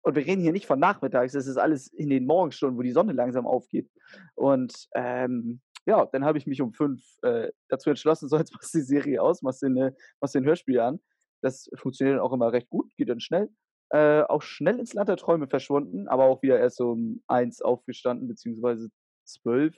Und 0.02 0.16
wir 0.16 0.26
reden 0.26 0.42
hier 0.42 0.52
nicht 0.52 0.66
von 0.66 0.80
nachmittags, 0.80 1.34
das 1.34 1.46
ist 1.46 1.58
alles 1.58 1.88
in 1.88 2.10
den 2.10 2.26
Morgenstunden, 2.26 2.78
wo 2.78 2.82
die 2.82 2.92
Sonne 2.92 3.12
langsam 3.12 3.46
aufgeht. 3.46 3.90
Und, 4.36 4.88
ähm, 4.94 5.60
ja, 5.86 6.06
dann 6.06 6.24
habe 6.24 6.38
ich 6.38 6.46
mich 6.46 6.62
um 6.62 6.72
5, 6.72 7.02
äh, 7.22 7.50
dazu 7.68 7.90
entschlossen: 7.90 8.28
„So, 8.30 8.38
jetzt 8.38 8.54
machst 8.54 8.74
du 8.74 8.78
die 8.78 8.84
Serie 8.84 9.22
aus, 9.22 9.42
machst 9.42 9.62
dir 9.62 9.70
'ne 9.70 9.94
machst 10.20 10.34
dir 10.34 10.40
'n 10.40 10.46
Hörspiel 10.46 10.80
an.“ 10.80 11.00
Das 11.42 11.68
funktioniert 11.76 12.16
dann 12.18 12.24
auch 12.26 12.32
immer 12.32 12.52
recht 12.52 12.70
gut, 12.70 12.94
geht 12.96 13.10
dann 13.10 13.20
schnell. 13.20 13.50
Äh, 13.90 14.22
auch 14.22 14.42
schnell 14.42 14.78
ins 14.80 14.94
Land 14.94 15.08
der 15.10 15.16
Träume 15.18 15.48
verschwunden, 15.48 16.08
aber 16.08 16.24
auch 16.24 16.42
wieder 16.42 16.58
erst 16.60 16.80
um 16.80 17.22
1 17.28 17.62
aufgestanden, 17.62 18.28
beziehungsweise 18.28 18.88
12. 19.24 19.76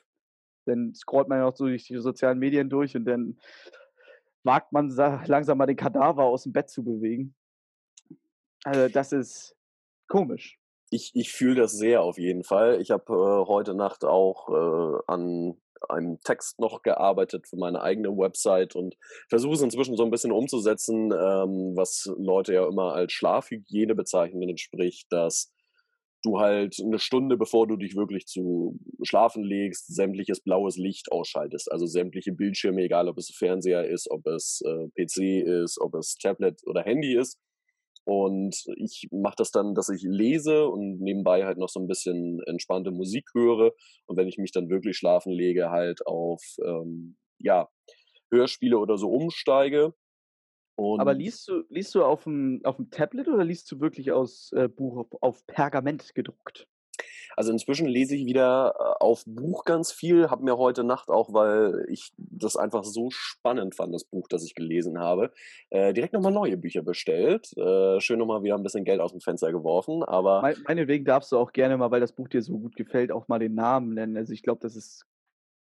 Dann 0.67 0.95
scrollt 0.95 1.29
man 1.29 1.39
ja 1.41 1.47
auch 1.47 1.57
so 1.57 1.67
durch 1.67 1.85
die 1.87 1.99
sozialen 1.99 2.39
Medien 2.39 2.71
durch 2.71 2.97
und 2.97 3.05
dann 3.07 3.39
wagt 4.45 4.73
man 4.73 4.91
sa 4.91 5.23
langsam 5.27 5.59
mal 5.59 5.67
den 5.67 5.77
Kadaver 5.77 6.25
aus'm 6.25 6.53
Bett 6.53 6.71
zu 6.71 6.85
bewegen. 6.85 7.35
Also, 8.65 8.89
das 8.89 9.13
ist 9.13 9.57
komisch. 10.09 10.59
Ich 10.91 11.11
ich 11.15 11.33
fühle 11.33 11.63
das 11.63 11.73
sehr 11.73 12.03
auf 12.03 12.19
jeden 12.19 12.45
Fall. 12.45 12.79
Ich 12.83 12.91
habe, 12.91 13.13
äh, 13.15 13.47
heute 13.49 13.75
Nacht 13.75 14.05
auch, 14.05 14.49
äh, 14.51 15.03
an 15.07 15.55
einem 15.89 16.21
Text 16.21 16.61
noch 16.61 16.83
gearbeitet 16.83 17.49
für 17.49 17.57
meine 17.57 17.81
eigene 17.83 18.11
Website 18.17 18.77
und 18.77 18.97
versuche 19.31 19.55
es 19.55 19.63
inzwischen 19.63 19.97
so 19.97 20.05
'n 20.05 20.11
bisschen 20.11 20.33
umzusetzen, 20.33 21.11
ähm, 21.13 21.73
was 21.77 22.13
Leute 22.19 22.53
ja 22.55 22.67
immer 22.69 22.93
als 22.95 23.13
Schlafhygiene 23.13 23.95
bezeichnen, 23.95 24.59
sprich, 24.59 25.07
dass 25.09 25.51
du 26.25 26.41
halt 26.41 26.77
'ne 26.81 26.99
Stunde, 26.99 27.37
bevor 27.37 27.67
du 27.69 27.77
dich 27.77 27.97
wirklich 27.97 28.27
zu 28.27 28.79
schlafen 29.05 29.45
legst, 29.45 29.95
sämtliches 29.95 30.41
blaues 30.43 30.77
Licht 30.79 31.13
ausschaltest. 31.13 31.71
Also, 31.73 31.87
sämtliche 31.87 32.33
Bildschirme, 32.33 32.83
egal 32.83 33.09
ob 33.09 33.19
es 33.19 33.31
Fernseher 33.37 33.87
ist, 33.89 34.11
ob 34.11 34.27
es, 34.27 34.63
äh, 34.67 34.89
PC 34.97 35.41
ist, 35.41 35.81
ob 35.81 35.95
es 35.95 36.17
Tablet 36.19 36.61
oder 36.67 36.83
Handy 36.85 37.17
ist. 37.17 37.39
Und 38.05 38.57
ich 38.79 39.09
mache 39.13 39.37
das 39.39 39.53
dann, 39.53 39.75
dass 39.77 39.89
ich 39.91 40.03
lese 40.05 40.69
und 40.69 41.01
nebenbei 41.01 41.45
halt 41.47 41.59
noch 41.59 41.69
so 41.71 41.81
'n 41.81 41.89
bisschen 41.89 42.41
entspannte 42.47 42.91
Musik 42.93 43.27
höre. 43.35 43.73
Und 44.07 44.17
wenn 44.19 44.29
ich 44.29 44.39
mich 44.39 44.53
dann 44.53 44.71
wirklich 44.71 44.97
schlafen 44.99 45.33
lege, 45.33 45.71
halt 45.71 46.07
auf, 46.07 46.43
ähm, 46.65 47.17
ja, 47.39 47.69
Hörspiele 48.33 48.79
oder 48.79 48.99
so 48.99 49.09
umsteige. 49.11 49.95
Aber 50.97 51.15
Und 51.15 51.15
liest 51.15 51.49
du 51.49 51.65
liest 51.71 51.95
du 51.95 52.05
auf'm 52.05 52.63
auf'm 52.65 52.91
Tablet 52.91 53.29
oder 53.29 53.45
liest 53.45 53.71
du 53.73 53.81
wirklich 53.81 54.13
aus, 54.13 54.53
äh, 54.53 54.69
Buch 54.69 54.99
auf 54.99 55.23
auf 55.23 55.47
Pergament 55.47 56.15
gedruckt? 56.15 56.67
Also, 57.37 57.53
inzwischen 57.53 57.87
lese 57.87 58.17
ich 58.17 58.27
wieder, 58.27 58.75
äh, 58.79 59.05
auf 59.05 59.25
Buch 59.27 59.65
ganz 59.65 59.93
viel, 59.93 60.31
habe 60.31 60.45
mir 60.45 60.59
heute 60.59 60.85
Nacht 60.85 61.09
auch, 61.09 61.33
weil 61.33 61.85
ich 61.89 62.13
das 62.17 62.57
einfach 62.57 62.85
so 62.85 63.09
spannend 63.11 63.75
fand, 63.75 63.95
das 63.95 64.05
Buch, 64.05 64.29
das 64.29 64.45
ich 64.45 64.55
gelesen 64.55 64.99
habe, 64.99 65.33
äh, 65.71 65.93
direkt 65.93 66.13
noch 66.13 66.21
mal 66.21 66.31
neue 66.31 66.57
Bücher 66.57 66.83
bestellt. 66.83 67.53
Äh, 67.57 68.01
schön 68.01 68.19
noch 68.19 68.27
mal 68.27 68.43
wieder 68.43 68.57
'n 68.57 68.63
bisschen 68.63 68.85
Geld 68.85 69.01
aus'm 69.01 69.23
Fenster 69.23 69.53
geworfen, 69.53 70.03
aber 70.03 70.45
Mei 70.45 70.57
meinetwegen 70.67 71.05
darfst 71.05 71.31
du 71.33 71.39
auch 71.39 71.53
gerne 71.53 71.77
mal, 71.77 71.91
weil 71.91 72.01
das 72.01 72.13
Buch 72.15 72.29
dir 72.29 72.43
so 72.43 72.59
gut 72.59 72.75
gefällt, 72.77 73.13
auch 73.13 73.29
mal 73.29 73.39
den 73.39 73.55
Namen 73.55 73.95
nennen. 73.95 74.17
Also, 74.17 74.33
ich 74.33 74.43
glaube, 74.43 74.61
das 74.61 74.77
ist 74.77 75.07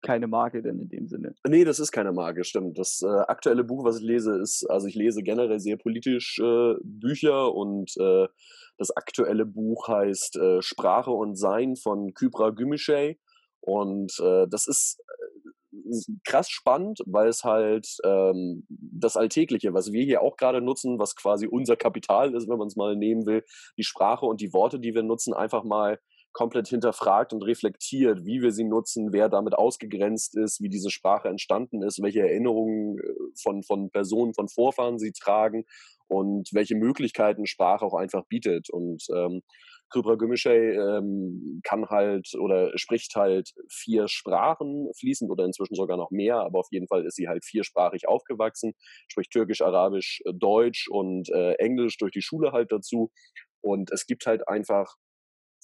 keine 0.03 0.27
Marke 0.27 0.63
dann 0.63 0.79
in 0.81 0.89
dem 0.89 1.09
Sinne. 1.09 1.35
Ne, 1.47 1.65
das 1.65 1.81
ist 1.81 1.93
keine 1.93 2.13
Marke, 2.13 2.45
stimmt. 2.45 2.79
Das, 2.79 3.03
äh, 3.03 3.07
aktuelle 3.09 3.65
Buch, 3.65 3.85
was 3.85 3.99
ich 3.99 4.03
lese, 4.05 4.39
ist 4.39 4.65
also, 4.69 4.87
ich 4.87 4.95
lese 4.95 5.23
generell 5.23 5.61
sehr 5.61 5.77
politisch, 5.77 6.39
äh, 6.39 6.75
Bücher 6.83 7.55
und, 7.55 7.97
äh, 7.99 8.29
das 8.79 8.91
aktuelle 8.97 9.45
Buch 9.47 9.89
heißt, 9.89 10.37
äh, 10.37 10.63
„Sprache 10.63 11.11
und 11.11 11.37
Sein“ 11.37 11.77
von 11.77 12.15
Kübra 12.15 12.49
Gümüşay. 12.51 13.19
Und, 13.61 14.19
äh, 14.21 14.47
das 14.49 14.67
ist, 14.67 14.99
äh, 15.73 16.15
krass 16.25 16.49
spannend, 16.51 17.01
weil 17.07 17.29
es 17.29 17.45
halt, 17.45 17.87
ähm, 18.05 18.67
das 18.69 19.17
Alltägliche, 19.17 19.75
was 19.75 19.93
wir 19.93 20.05
hier 20.05 20.23
auch 20.23 20.37
grade 20.37 20.61
nutzen, 20.61 20.99
was 20.99 21.17
quasi 21.17 21.47
unser 21.47 21.77
Kapital 21.77 22.35
ist, 22.35 22.49
wenn 22.49 22.59
man's 22.59 22.77
mal 22.77 22.97
nehmen 22.97 23.27
will, 23.27 23.43
die 23.79 23.85
Sprache 23.85 24.27
und 24.27 24.41
die 24.41 24.53
Worte, 24.53 24.79
die 24.81 24.95
wir 24.95 25.03
nutzen, 25.03 25.35
einfach 25.35 25.65
mal 25.65 25.99
komplett 26.33 26.69
hinterfragt 26.69 27.33
und 27.33 27.43
reflektiert, 27.43 28.25
wie 28.25 28.43
wir 28.43 28.53
sie 28.53 28.65
nutzen, 28.65 29.12
wer 29.12 29.29
damit 29.29 29.55
ausgegrenzt 29.55 30.37
ist, 30.37 30.61
wie 30.62 30.69
diese 30.69 30.91
Sprache 30.91 31.29
entstanden 31.29 31.83
ist, 31.83 32.03
welche 32.03 32.21
Erinnerungen, 32.21 32.99
äh, 32.99 33.03
von 33.43 33.62
von 33.62 33.91
Personen, 33.91 34.35
von 34.35 34.49
Vorfahren 34.49 34.99
sie 34.99 35.12
tragen 35.12 35.65
und 36.09 36.49
welche 36.53 36.75
Möglichkeiten 36.77 37.47
Sprache 37.47 37.85
auch 37.85 37.95
einfach 37.95 38.25
bietet. 38.29 38.69
Und, 38.71 39.05
ähm, 39.15 39.43
Kübra 39.91 40.15
Gümüşay, 40.15 40.75
ähm, 40.75 41.61
kann 41.65 41.87
halt 41.89 42.35
oder 42.39 42.77
spricht 42.79 43.15
halt 43.15 43.53
4 43.71 44.09
Sprachen 44.09 44.91
fließend 44.99 45.31
oder 45.31 45.45
inzwischen 45.45 45.75
sogar 45.75 45.99
noch 45.99 46.11
mehr, 46.11 46.37
aber 46.39 46.61
auf 46.61 46.69
jeden 46.71 46.89
Fall 46.89 47.05
ist 47.05 47.17
sie 47.17 47.29
halt 47.29 47.45
viersprachig 47.45 48.09
aufgewachsen, 48.09 48.73
spricht 49.09 49.31
Türkisch, 49.33 49.61
Arabisch, 49.62 50.23
äh, 50.25 50.33
Deutsch 50.35 50.89
und, 50.89 51.29
äh, 51.31 51.55
Englisch 51.55 51.99
durch 51.99 52.12
die 52.12 52.23
Schule 52.23 52.53
halt 52.53 52.73
dazu. 52.73 53.11
Und 53.61 53.91
es 53.93 54.07
gibt 54.07 54.27
halt 54.27 54.49
einfach 54.49 54.95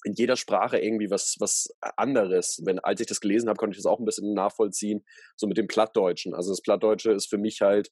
in 0.05 0.13
jeder 0.13 0.35
Sprache 0.37 0.79
irgendwie 0.79 1.11
was 1.11 1.35
was 1.39 1.69
a 1.81 1.91
anderes. 1.97 2.61
Wenn 2.65 2.79
als 2.79 3.01
ich 3.01 3.07
das 3.07 3.21
gelesen 3.21 3.49
habe, 3.49 3.57
konnte 3.57 3.73
ich 3.77 3.83
das 3.83 3.91
auch 3.91 3.99
'n 3.99 4.05
bisschen 4.05 4.33
nachvollziehen, 4.33 5.05
so 5.35 5.47
mit 5.47 5.57
dem 5.57 5.67
Plattdeutschen. 5.67 6.33
Also, 6.35 6.51
das 6.51 6.61
Plattdeutsche 6.61 7.11
ist 7.13 7.29
für 7.29 7.37
mich 7.39 7.61
halt 7.61 7.89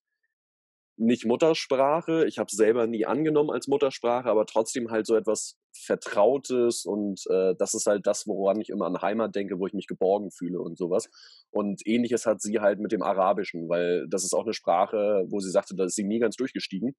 nicht 1.00 1.26
Muttersprache. 1.26 2.26
Ich 2.26 2.40
habe 2.40 2.48
es 2.52 2.58
selber 2.58 2.88
nie 2.88 3.06
angenommen 3.06 3.52
als 3.52 3.68
Muttersprache, 3.68 4.28
aber 4.30 4.48
trotzdem 4.48 4.90
halt 4.90 5.06
so 5.06 5.16
etwas 5.16 5.56
Vertrautes 5.72 6.86
und, 6.86 7.22
äh, 7.30 7.54
das 7.60 7.76
ist 7.76 7.86
halt 7.86 8.08
das, 8.08 8.26
woran 8.26 8.60
ich 8.60 8.70
immer 8.70 8.88
an 8.88 9.00
Heimat 9.00 9.36
denke, 9.36 9.60
wo 9.60 9.68
ich 9.68 9.74
mich 9.74 9.86
geborgen 9.86 10.32
fühle 10.32 10.60
und 10.60 10.76
so 10.76 10.90
was. 10.90 11.08
Und 11.52 11.86
Ähnliches 11.86 12.26
hat 12.26 12.42
sie 12.42 12.60
halt 12.62 12.80
mit 12.80 12.92
dem 12.92 13.04
Arabischen, 13.04 13.70
weil 13.70 14.08
das 14.10 14.24
ist 14.24 14.34
auch 14.34 14.44
'ne 14.46 14.54
Sprache, 14.56 15.24
wo 15.30 15.40
sie 15.40 15.52
sagte, 15.52 15.76
da 15.76 15.86
ist 15.86 15.96
sie 15.96 16.04
nie 16.04 16.18
ganz 16.20 16.36
durchgestiegen. 16.36 16.96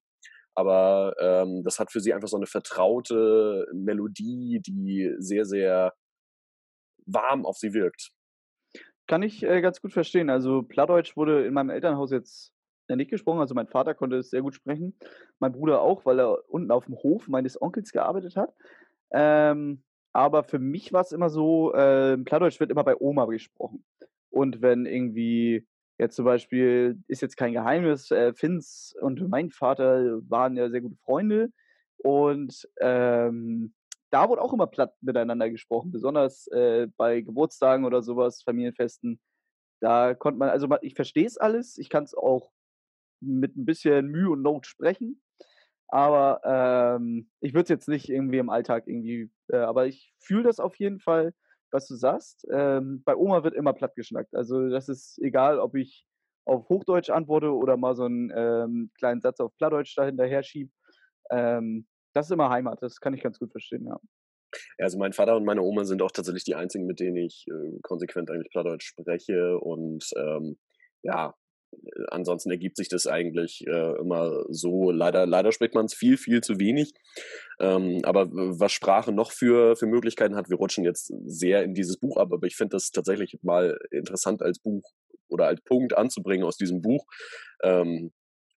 Aber, 0.55 1.15
ähm, 1.19 1.63
das 1.63 1.79
hat 1.79 1.91
für 1.91 1.99
sie 2.01 2.13
einfach 2.13 2.27
so 2.29 2.37
'ne 2.37 2.47
vertraute 2.47 3.67
Melodie, 3.73 4.61
die 4.65 5.13
sehr, 5.19 5.45
sehr 5.45 5.93
warm 7.07 7.45
auf 7.45 7.57
sie 7.57 7.73
wirkt. 7.73 8.11
Kann 9.09 9.23
ich, 9.23 9.41
äh, 9.43 9.59
ganz 9.61 9.81
gut 9.81 9.91
verstehen. 9.91 10.29
Also, 10.29 10.61
Plattdeutsch 10.61 11.17
wurde 11.17 11.43
in 11.45 11.51
meinem 11.55 11.71
Elternhaus 11.71 12.11
jetzt, 12.11 12.53
äh, 12.87 12.95
nicht 12.95 13.09
gesprochen. 13.09 13.39
Also, 13.39 13.55
mein 13.55 13.65
Vater 13.67 13.95
konnte 13.95 14.17
es 14.17 14.29
sehr 14.29 14.43
gut 14.43 14.53
sprechen, 14.53 14.95
mein 15.39 15.51
Bruder 15.51 15.81
auch, 15.81 16.05
weil 16.05 16.19
er 16.19 16.47
unten 16.47 16.69
auf'm 16.71 16.95
Hof 17.01 17.27
meines 17.27 17.59
Onkels 17.59 17.91
gearbeitet 17.91 18.35
hat. 18.35 18.53
Ähm, 19.11 19.83
aber 20.13 20.43
für 20.43 20.59
mich 20.59 20.93
war's 20.93 21.11
immer 21.11 21.29
so, 21.31 21.73
ähm, 21.75 22.23
Plattdeutsch 22.25 22.59
wird 22.59 22.71
immer 22.71 22.83
bei 22.83 22.95
Oma 22.99 23.25
gesprochen. 23.25 23.83
Und 24.29 24.61
wenn 24.61 24.85
irgendwie 24.85 25.67
jetzt 25.99 26.15
zum 26.17 26.25
Beispiel 26.25 26.99
ist 27.07 27.21
jetzt 27.21 27.37
kein 27.37 27.53
Geheimnis, 27.53 28.11
äh, 28.11 28.33
Finns 28.33 28.95
und 29.01 29.27
mein 29.29 29.51
Vater 29.51 30.19
waren 30.29 30.57
ja 30.57 30.69
sehr 30.69 30.81
gute 30.81 30.97
Freunde 30.97 31.51
und, 31.97 32.67
ähm, 32.81 33.73
da 34.11 34.29
wurde 34.29 34.41
auch 34.41 34.53
immer 34.53 34.67
platt 34.67 34.95
miteinander 35.01 35.49
gesprochen, 35.51 35.91
besonders, 35.91 36.47
äh, 36.47 36.87
bei 36.97 37.21
Geburtstagen 37.21 37.85
oder 37.85 38.01
so 38.03 38.17
was, 38.17 38.41
Familienfesten. 38.43 39.19
Da 39.81 40.15
konnte 40.15 40.39
man 40.39 40.49
also, 40.49 40.67
ich 40.83 40.95
verstehe 40.95 41.27
es 41.27 41.37
alles. 41.37 41.77
Ich 41.79 41.89
kann's 41.89 42.15
auch 42.15 42.51
mit 43.21 43.55
'n 43.57 43.65
bisschen 43.65 44.07
Mühe 44.09 44.29
und 44.31 44.41
Not 44.43 44.67
sprechen, 44.67 45.21
aber, 45.89 46.41
ähm, 46.99 47.29
ich 47.41 47.53
würde 47.53 47.63
es 47.65 47.69
jetzt 47.69 47.89
nicht 47.89 48.09
irgendwie 48.09 48.39
im 48.39 48.49
Alltag 48.51 48.87
irgendwie 48.87 49.31
äh, 49.49 49.57
aber 49.57 49.87
ich 49.87 50.13
fühle 50.19 50.43
das 50.43 50.59
auf 50.61 50.75
jeden 50.77 50.99
Fall, 51.01 51.33
was 51.71 51.87
du 51.87 51.95
sagst. 51.95 52.47
Ähm, 52.51 53.03
bei 53.05 53.15
Oma 53.15 53.43
wird 53.43 53.55
immer 53.55 53.73
platt 53.73 53.95
geschnackt. 53.95 54.33
Also, 54.35 54.69
das 54.69 54.89
ist 54.89 55.19
egal, 55.21 55.59
ob 55.59 55.75
ich 55.75 56.05
auf 56.45 56.67
Hochdeutsch 56.69 57.09
antworte 57.09 57.53
oder 57.53 57.77
mal 57.77 57.95
so 57.95 58.05
einen 58.05 58.31
ähm, 58.35 58.91
kleinen 58.97 59.21
Satz 59.21 59.39
auf 59.39 59.55
Plattdeutsch 59.57 59.95
dahinterher 59.97 60.43
schiebe. 60.43 60.71
Ähm, 61.31 61.87
das 62.13 62.27
ist 62.27 62.31
immer 62.31 62.49
Heimat, 62.49 62.81
das 62.81 62.99
kann 62.99 63.13
ich 63.13 63.21
ganz 63.21 63.39
gut 63.39 63.51
verstehen, 63.51 63.85
ja. 63.85 63.99
Also 64.79 64.97
mein 64.97 65.13
Vater 65.13 65.35
und 65.35 65.45
meine 65.45 65.61
Oma 65.61 65.85
sind 65.85 66.01
auch 66.01 66.11
tatsächlich 66.11 66.43
die 66.43 66.55
einzigen, 66.55 66.87
mit 66.87 66.99
denen 66.99 67.17
ich 67.17 67.45
äh, 67.47 67.79
konsequent 67.83 68.31
eigentlich 68.31 68.49
Plattdeutsch 68.49 68.87
spreche 68.87 69.59
und 69.59 70.09
ähm, 70.17 70.57
ja, 71.03 71.35
ansonsten 72.09 72.51
ergibt 72.51 72.77
sich 72.77 72.89
das 72.89 73.07
eigentlich 73.07 73.65
äh, 73.67 73.99
immer 73.99 74.43
so. 74.49 74.91
Leider, 74.91 75.25
leider 75.25 75.51
spricht 75.51 75.75
man 75.75 75.85
es 75.85 75.93
viel, 75.93 76.17
viel 76.17 76.41
zu 76.41 76.59
wenig. 76.59 76.93
Ähm, 77.59 77.99
aber 78.03 78.29
was 78.31 78.71
Sprache 78.71 79.11
noch 79.11 79.31
für, 79.31 79.75
für 79.75 79.85
Möglichkeiten 79.85 80.35
hat, 80.35 80.49
wir 80.49 80.57
rutschen 80.57 80.83
jetzt 80.83 81.13
sehr 81.25 81.63
in 81.63 81.73
dieses 81.73 81.97
Buch 81.97 82.17
ab, 82.17 82.29
aber 82.31 82.47
ich 82.47 82.55
finde 82.55 82.75
das 82.75 82.91
tatsächlich 82.91 83.37
mal 83.41 83.77
interessant 83.91 84.41
als 84.41 84.59
Buch 84.59 84.83
oder 85.27 85.47
als 85.47 85.61
Punkt 85.61 85.97
anzubringen 85.97 86.45
aus 86.45 86.57
diesem 86.57 86.81
Buch. 86.81 87.05
Ähm, 87.63 88.11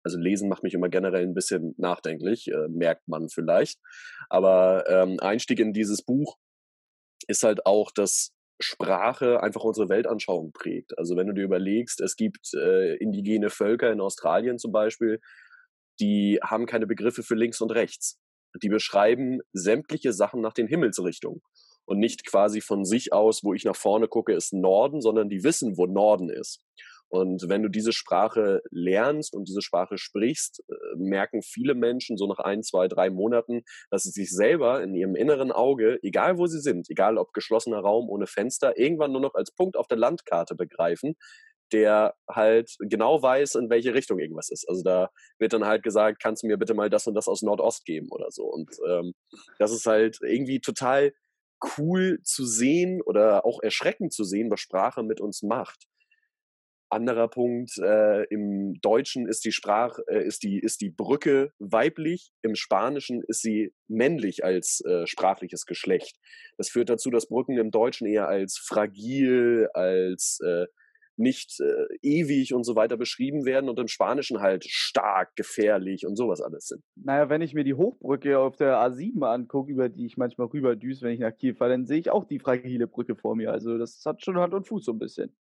also 0.05 0.19
lesen 0.19 0.49
macht 0.49 0.63
mich 0.65 0.75
immer 0.75 0.89
generell 0.89 1.23
ein 1.23 1.35
bisschen 1.35 1.75
nachdenklich, 1.79 2.49
äh, 2.49 2.69
merkt 2.69 3.07
man 3.07 3.29
vielleicht. 3.29 3.79
Aber 4.29 4.85
ähm, 4.89 5.19
Einstieg 5.21 5.61
in 5.61 5.73
dieses 5.73 6.03
Buch 6.03 6.37
ist 7.29 7.45
halt 7.45 7.67
auch, 7.67 7.93
dass 7.93 8.33
Sprache 8.63 9.43
einfach 9.43 9.63
unsere 9.65 9.89
Weltanschauung 9.89 10.53
prägt. 10.53 10.99
Also 10.99 11.17
wenn 11.17 11.27
du 11.27 11.35
dir 11.35 11.45
überlegst, 11.45 12.01
es 12.01 12.17
gibt 12.17 12.55
äh, 12.55 12.97
indigene 12.97 13.51
Völker 13.51 13.93
in 13.93 14.01
Australien 14.01 14.59
zum 14.59 14.73
Beispiel, 14.73 15.21
die 16.01 16.39
haben 16.43 16.67
keine 16.67 16.87
Begriffe 16.87 17.23
für 17.23 17.35
links 17.35 17.61
und 17.61 17.71
rechts. 17.71 18.19
Die 18.63 18.69
beschreiben 18.69 19.41
sämtliche 19.53 20.13
Sachen 20.13 20.41
nach 20.41 20.53
den 20.53 20.67
Himmelsrichtungen 20.67 21.43
und 21.85 21.99
nicht 21.99 22.27
quasi 22.27 22.61
von 22.61 22.85
sich 22.85 23.13
aus, 23.13 23.43
wo 23.45 23.55
ich 23.55 23.65
nach 23.65 23.77
vorne 23.77 24.09
gucke, 24.09 24.33
ist 24.33 24.53
Norden, 24.53 25.01
sondern 25.01 25.29
die 25.29 25.45
wissen, 25.45 25.77
wo 25.77 25.87
Norden 25.87 26.29
ist. 26.29 26.61
Und 27.13 27.51
wenn 27.51 27.63
du 27.63 27.69
diese 27.69 27.93
Sprache 27.93 28.63
lernst 28.71 29.35
und 29.35 29.47
diese 29.47 29.61
Sprache 29.61 29.99
sprichst, 29.99 30.65
äh, 30.67 30.75
merken 30.97 31.43
viele 31.43 31.75
Menschen 31.75 32.17
so 32.17 32.27
nach 32.27 32.39
ein, 32.39 32.63
zwei, 32.63 32.89
drei 32.89 33.11
Monaten, 33.11 33.65
dass 33.91 34.05
sie 34.05 34.11
sich 34.11 34.31
selber 34.31 34.83
in 34.83 34.95
ihrem 34.95 35.15
inneren 35.15 35.53
Auge, 35.53 35.99
egal 36.03 36.39
wo 36.39 36.47
sie 36.47 36.61
sind, 36.61 36.89
egal 36.89 37.19
ob 37.19 37.35
geschlossener 37.35 37.81
Raum 37.81 38.09
ohne 38.09 38.27
Fenster, 38.27 38.79
irgendwann 38.79 39.13
nur 39.13 39.21
noch 39.21 39.35
als 39.35 39.51
Punkt 39.53 39.77
auf 39.77 39.89
der 39.89 39.99
Landkarte 39.99 40.55
begreifen, 40.55 41.17
der 41.71 42.15
halt 42.27 42.75
genau 42.79 43.21
weiß, 43.21 43.57
in 43.57 43.69
welche 43.69 43.93
Richtung 43.93 44.19
irgendwas 44.19 44.49
ist. 44.49 44.67
Also 44.67 44.83
da 44.83 45.11
wird 45.39 45.53
dann 45.53 45.67
halt 45.67 45.83
gesagt, 45.83 46.19
kannst 46.19 46.45
du 46.45 46.47
mir 46.47 46.57
bitte 46.57 46.73
mal 46.73 46.89
das 46.89 47.07
und 47.07 47.13
das 47.13 47.29
aus 47.29 47.43
Nordost 47.43 47.85
geben 47.85 48.09
oder 48.11 48.31
so. 48.31 48.45
Und 48.45 48.71
ähm, 48.89 49.13
das 49.59 49.71
ist 49.71 49.85
halt 49.85 50.17
irgendwie 50.23 50.61
total 50.61 51.13
cool 51.77 52.21
zu 52.25 52.47
sehen 52.47 53.03
oder 53.03 53.45
auch 53.45 53.63
erschreckend 53.63 54.15
zu 54.15 54.25
sehen, 54.25 54.51
was 54.51 54.61
Sprache 54.61 55.03
mit 55.03 55.21
uns 55.21 55.43
macht. 55.43 55.92
Anderer 56.93 57.29
Punkt, 57.29 57.79
äh, 57.79 58.25
im 58.25 58.81
Deutschen 58.81 59.27
ist 59.27 59.45
die 59.45 59.53
Sprache, 59.53 60.03
äh, 60.09 60.25
ist, 60.25 60.43
die, 60.43 60.59
ist 60.59 60.81
die 60.81 60.91
Brücke 60.91 61.53
weiblich, 61.59 62.33
im 62.43 62.55
Spanischen 62.55 63.23
ist 63.27 63.43
sie 63.43 63.73
männlich 63.89 64.45
als 64.45 64.83
äh, 64.85 65.07
sprachliches 65.07 65.67
Geschlecht. 65.67 66.17
Das 66.59 66.69
führt 66.69 66.91
dazu, 66.91 67.11
dass 67.11 67.29
Brücken 67.29 67.57
im 67.57 67.71
Deutschen 67.71 68.07
eher 68.07 68.29
als 68.29 68.59
fragil, 68.59 69.69
als 69.75 70.39
äh, 70.45 70.67
nicht 71.17 71.61
äh, 71.61 71.87
ewig 72.03 72.55
und 72.55 72.65
so 72.65 72.75
weiter 72.75 72.97
beschrieben 72.97 73.45
werden 73.45 73.69
und 73.69 73.79
im 73.79 73.89
Spanischen 73.89 74.41
halt 74.41 74.65
stark, 74.65 75.35
gefährlich 75.37 76.07
und 76.07 76.17
sowas 76.17 76.41
alles 76.41 76.67
sind. 76.67 76.83
Naja, 76.97 77.29
wenn 77.29 77.43
ich 77.43 77.55
mir 77.55 77.65
die 77.65 77.75
Hochbrücke 77.75 78.39
auf 78.39 78.57
der 78.57 78.77
A7 78.77 79.23
angucke, 79.23 79.71
über 79.71 79.89
die 79.89 80.07
ich 80.07 80.17
manchmal 80.17 80.49
rüberdüse, 80.49 81.03
wenn 81.03 81.15
ich 81.15 81.21
nach 81.21 81.37
Kiel 81.37 81.55
fahre, 81.55 81.73
dann 81.73 81.87
sehe 81.87 81.99
ich 81.99 82.11
auch 82.11 82.25
die 82.25 82.39
fragile 82.39 82.87
Brücke 82.87 83.15
vor 83.15 83.37
mir. 83.37 83.53
Also 83.53 83.79
das 83.79 84.03
hat 84.05 84.23
schon 84.23 84.39
Hand 84.39 84.55
und 84.55 84.67
Fuß 84.67 84.85
so 84.85 84.93
ein 84.93 84.99
bisschen. 84.99 85.35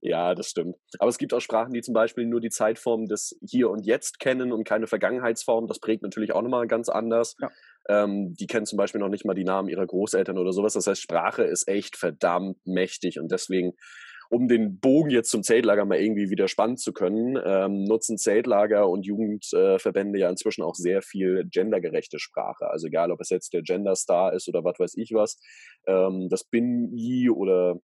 Ja, 0.00 0.34
das 0.34 0.48
stimmt. 0.48 0.76
Aber 0.98 1.08
es 1.08 1.18
gibt 1.18 1.34
auch 1.34 1.40
Sprachen, 1.40 1.72
die 1.72 1.80
zum 1.80 1.94
Beispiel 1.94 2.26
nur 2.26 2.40
die 2.40 2.50
Zeitform 2.50 3.06
des 3.06 3.38
Hier 3.46 3.70
und 3.70 3.86
Jetzt 3.86 4.20
kennen 4.20 4.52
und 4.52 4.64
keine 4.64 4.86
Vergangenheitsform. 4.86 5.66
Das 5.66 5.80
prägt 5.80 6.02
natürlich 6.02 6.32
auch 6.32 6.42
nochmal 6.42 6.66
ganz 6.66 6.88
anders. 6.88 7.36
Ja. 7.40 7.50
Ähm, 7.88 8.34
die 8.34 8.46
kennen 8.46 8.66
zum 8.66 8.76
Beispiel 8.76 9.00
noch 9.00 9.08
nicht 9.08 9.24
mal 9.24 9.34
die 9.34 9.44
Namen 9.44 9.68
ihrer 9.68 9.86
Großeltern 9.86 10.38
oder 10.38 10.52
sowas. 10.52 10.74
Das 10.74 10.86
heißt, 10.86 11.00
Sprache 11.00 11.44
ist 11.44 11.68
echt 11.68 11.96
verdammt 11.96 12.58
mächtig 12.66 13.18
und 13.18 13.32
deswegen 13.32 13.74
um 14.30 14.46
den 14.48 14.78
Bogen 14.78 15.10
jetzt 15.10 15.30
zum 15.30 15.42
Zeltlager 15.42 15.84
mal 15.84 15.98
irgendwie 15.98 16.30
wieder 16.30 16.48
spannen 16.48 16.76
zu 16.76 16.92
können, 16.92 17.38
ähm, 17.44 17.84
nutzen 17.84 18.18
Zeltlager 18.18 18.88
und 18.88 19.06
Jugendverbände 19.06 20.18
äh, 20.18 20.22
ja 20.22 20.30
inzwischen 20.30 20.62
auch 20.62 20.74
sehr 20.74 21.02
viel 21.02 21.46
gendergerechte 21.50 22.18
Sprache. 22.18 22.68
Also 22.68 22.88
egal, 22.88 23.10
ob 23.10 23.20
es 23.20 23.30
jetzt 23.30 23.54
der 23.54 23.62
Genderstar 23.62 24.34
ist 24.34 24.48
oder 24.48 24.64
was 24.64 24.78
weiß 24.78 24.94
ich 24.96 25.12
was, 25.12 25.40
ähm, 25.86 26.28
das 26.28 26.44
Bin-I 26.44 27.30
oder 27.30 27.76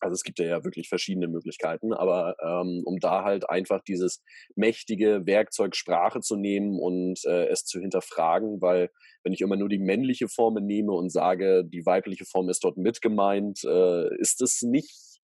also 0.00 0.14
es 0.14 0.22
gibt 0.22 0.38
ja, 0.38 0.64
wirklich 0.64 0.88
verschiedene 0.88 1.28
Möglichkeiten, 1.28 1.92
aber 1.92 2.36
ähm, 2.42 2.82
um 2.84 2.98
da 2.98 3.24
halt 3.24 3.48
einfach 3.48 3.82
dieses 3.82 4.22
mächtige 4.54 5.26
Werkzeug 5.26 5.76
Sprache 5.76 6.20
zu 6.20 6.36
nehmen 6.36 6.78
und 6.78 7.24
äh, 7.24 7.46
es 7.48 7.64
zu 7.64 7.80
hinterfragen, 7.80 8.60
weil 8.60 8.90
wenn 9.22 9.32
ich 9.32 9.40
immer 9.40 9.56
nur 9.56 9.68
die 9.68 9.78
männliche 9.78 10.28
Form 10.28 10.54
nehme 10.54 10.92
und 10.92 11.10
sage, 11.10 11.64
die 11.64 11.84
weibliche 11.84 12.24
Form 12.24 12.48
ist 12.48 12.64
dort 12.64 12.76
mit 12.76 13.00
gemeint, 13.00 13.64
äh, 13.64 14.14
ist 14.18 14.40
es 14.42 14.62
nicht 14.62 15.20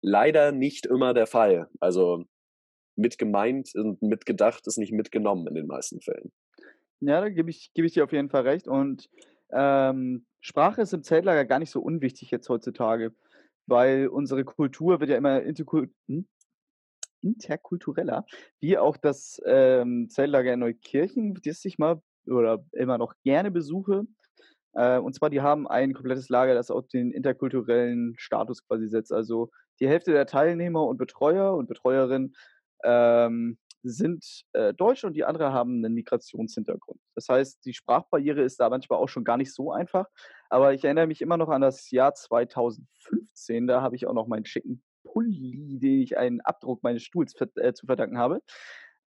leider 0.00 0.52
nicht 0.52 0.86
immer 0.86 1.14
der 1.14 1.26
Fall. 1.26 1.68
Also 1.80 2.24
mit 2.96 3.18
gemeint 3.18 3.70
und 3.74 4.02
mit 4.02 4.26
gedacht 4.26 4.66
ist 4.66 4.78
nicht 4.78 4.92
mitgenommen 4.92 5.46
in 5.46 5.54
den 5.54 5.66
meisten 5.66 6.00
Fällen. 6.00 6.32
Ja, 7.00 7.20
da 7.20 7.28
gebe 7.28 7.50
ich, 7.50 7.72
gebe 7.74 7.86
ich 7.86 7.94
dir 7.94 8.04
auf 8.04 8.12
jeden 8.12 8.28
Fall 8.28 8.42
recht. 8.42 8.66
Und 8.66 9.08
ähm, 9.52 10.26
Sprache 10.40 10.82
ist 10.82 10.92
im 10.92 11.02
Zeltlager 11.02 11.44
gar 11.44 11.58
nicht 11.58 11.70
so 11.70 11.80
unwichtig 11.80 12.30
jetzt 12.30 12.48
heutzutage 12.48 13.14
weil 13.68 14.08
unsere 14.08 14.44
Kultur 14.44 15.00
wird 15.00 15.10
ja 15.10 15.16
immer 15.16 15.42
hm? 15.42 16.26
interkultureller, 17.20 18.24
wie 18.60 18.78
auch 18.78 18.96
das 18.96 19.40
ähm, 19.44 20.08
Zeltlager 20.08 20.54
in 20.54 20.60
Neukirchen, 20.60 21.34
das 21.44 21.64
ich 21.64 21.78
mal 21.78 22.00
oder 22.26 22.64
immer 22.72 22.98
noch 22.98 23.14
gerne 23.24 23.50
besuche. 23.50 24.06
Äh, 24.74 24.98
und 24.98 25.14
zwar, 25.14 25.30
die 25.30 25.40
haben 25.40 25.66
ein 25.66 25.94
komplettes 25.94 26.28
Lager, 26.28 26.54
das 26.54 26.70
auf 26.70 26.86
den 26.88 27.10
interkulturellen 27.10 28.14
Status 28.18 28.66
quasi 28.66 28.88
setzt. 28.88 29.12
Also 29.12 29.50
die 29.80 29.88
Hälfte 29.88 30.12
der 30.12 30.26
Teilnehmer 30.26 30.84
und 30.84 30.98
Betreuer 30.98 31.56
und 31.56 31.68
Betreuerinnen 31.68 32.34
ähm, 32.84 33.58
sind 33.82 34.44
äh, 34.52 34.74
Deutsch 34.74 35.04
und 35.04 35.14
die 35.14 35.24
anderen 35.24 35.52
haben 35.52 35.84
einen 35.84 35.94
Migrationshintergrund. 35.94 37.00
Das 37.14 37.28
heißt, 37.28 37.64
die 37.64 37.74
Sprachbarriere 37.74 38.42
ist 38.42 38.60
da 38.60 38.68
manchmal 38.68 38.98
auch 38.98 39.08
schon 39.08 39.24
gar 39.24 39.36
nicht 39.36 39.54
so 39.54 39.72
einfach. 39.72 40.06
Aber 40.48 40.74
ich 40.74 40.84
erinnere 40.84 41.06
mich 41.06 41.20
immer 41.20 41.36
noch 41.36 41.48
an 41.48 41.60
das 41.60 41.90
Jahr 41.90 42.14
2015. 42.14 43.66
Da 43.66 43.82
habe 43.82 43.96
ich 43.96 44.06
auch 44.06 44.14
noch 44.14 44.26
meinen 44.26 44.46
schicken 44.46 44.82
Pulli, 45.04 45.78
den 45.80 46.00
ich 46.00 46.16
einen 46.16 46.40
Abdruck 46.40 46.82
meines 46.82 47.02
Stuhls 47.02 47.34
äh, 47.56 47.72
zu 47.72 47.86
verdanken 47.86 48.18
habe. 48.18 48.40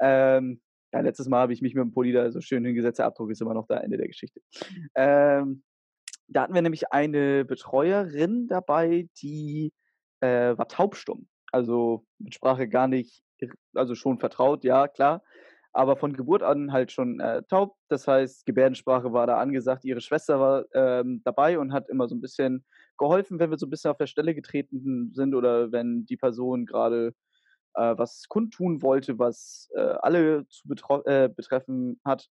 Ähm, 0.00 0.60
ja, 0.92 1.00
letztes 1.00 1.28
Mal 1.28 1.40
habe 1.40 1.52
ich 1.52 1.62
mich 1.62 1.74
mit 1.74 1.82
dem 1.82 1.92
Pulli 1.92 2.12
da 2.12 2.30
so 2.30 2.40
schön 2.40 2.64
hingesetzt. 2.64 2.98
Der 2.98 3.06
Abdruck 3.06 3.30
ist 3.30 3.40
immer 3.40 3.54
noch 3.54 3.66
da, 3.66 3.78
Ende 3.78 3.96
der 3.96 4.08
Geschichte. 4.08 4.40
Ähm, 4.94 5.62
da 6.28 6.42
hatten 6.42 6.54
wir 6.54 6.62
nämlich 6.62 6.92
eine 6.92 7.44
Betreuerin 7.44 8.46
dabei, 8.46 9.08
die 9.20 9.72
äh, 10.20 10.56
war 10.56 10.68
taubstumm. 10.68 11.28
Also 11.52 12.04
mit 12.18 12.34
Sprache 12.34 12.68
gar 12.68 12.86
nicht 12.86 13.22
also 13.74 13.94
schon 13.94 14.18
vertraut, 14.18 14.64
ja, 14.64 14.88
klar, 14.88 15.22
aber 15.72 15.96
von 15.96 16.14
Geburt 16.14 16.42
an 16.42 16.72
halt 16.72 16.92
schon 16.92 17.20
äh, 17.20 17.42
taub. 17.44 17.76
Das 17.88 18.08
heißt, 18.08 18.46
Gebärdensprache 18.46 19.12
war 19.12 19.26
da 19.26 19.38
angesagt. 19.38 19.84
Ihre 19.84 20.00
Schwester 20.00 20.40
war 20.40 20.64
ähm, 20.74 21.22
dabei 21.24 21.58
und 21.58 21.72
hat 21.72 21.88
immer 21.88 22.08
so 22.08 22.14
ein 22.14 22.20
bisschen 22.20 22.64
geholfen, 22.98 23.38
wenn 23.38 23.50
wir 23.50 23.58
so 23.58 23.66
ein 23.66 23.70
bisschen 23.70 23.90
auf 23.90 23.96
der 23.96 24.06
Stelle 24.06 24.34
getreten 24.34 25.12
sind 25.14 25.34
oder 25.34 25.72
wenn 25.72 26.06
die 26.06 26.16
Person 26.16 26.66
gerade 26.66 27.14
äh, 27.74 27.94
was 27.96 28.26
kundtun 28.28 28.82
wollte, 28.82 29.18
was 29.18 29.68
äh, 29.74 29.80
alle 29.80 30.46
zu 30.48 30.68
äh, 31.04 31.28
betreffen 31.28 32.00
hat. 32.04 32.28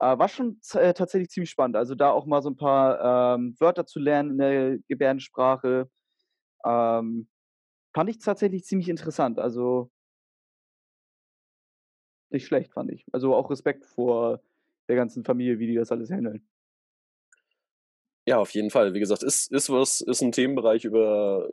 Äh, 0.00 0.18
war 0.18 0.28
schon 0.28 0.60
äh, 0.74 0.94
tatsächlich 0.94 1.30
ziemlich 1.30 1.50
spannend. 1.50 1.76
Also 1.76 1.94
da 1.94 2.10
auch 2.10 2.26
mal 2.26 2.42
so 2.42 2.50
ein 2.50 2.56
paar 2.56 3.34
ähm, 3.36 3.56
Wörter 3.58 3.86
zu 3.86 3.98
lernen 3.98 4.32
in 4.32 4.38
der 4.38 4.78
Gebärdensprache. 4.88 5.90
Ähm, 6.64 7.28
fand 7.94 8.10
ich 8.10 8.18
tatsächlich 8.18 8.64
ziemlich 8.64 8.88
interessant. 8.88 9.38
Also 9.38 9.90
nicht 12.30 12.46
schlecht, 12.46 12.72
fand 12.72 12.92
ich. 12.92 13.04
Also 13.12 13.34
auch 13.34 13.50
Respekt 13.50 13.84
vor 13.84 14.40
der 14.88 14.96
ganzen 14.96 15.24
Familie, 15.24 15.58
wie 15.58 15.66
die 15.66 15.74
das 15.74 15.92
alles 15.92 16.10
handeln. 16.10 16.42
Ja, 18.26 18.38
auf 18.38 18.50
jeden 18.50 18.70
Fall. 18.70 18.94
Wie 18.94 19.00
gesagt, 19.00 19.22
ist, 19.22 19.50
ist 19.52 19.70
was, 19.70 20.00
ist 20.00 20.20
ein 20.20 20.32
Themenbereich, 20.32 20.84
über 20.84 21.48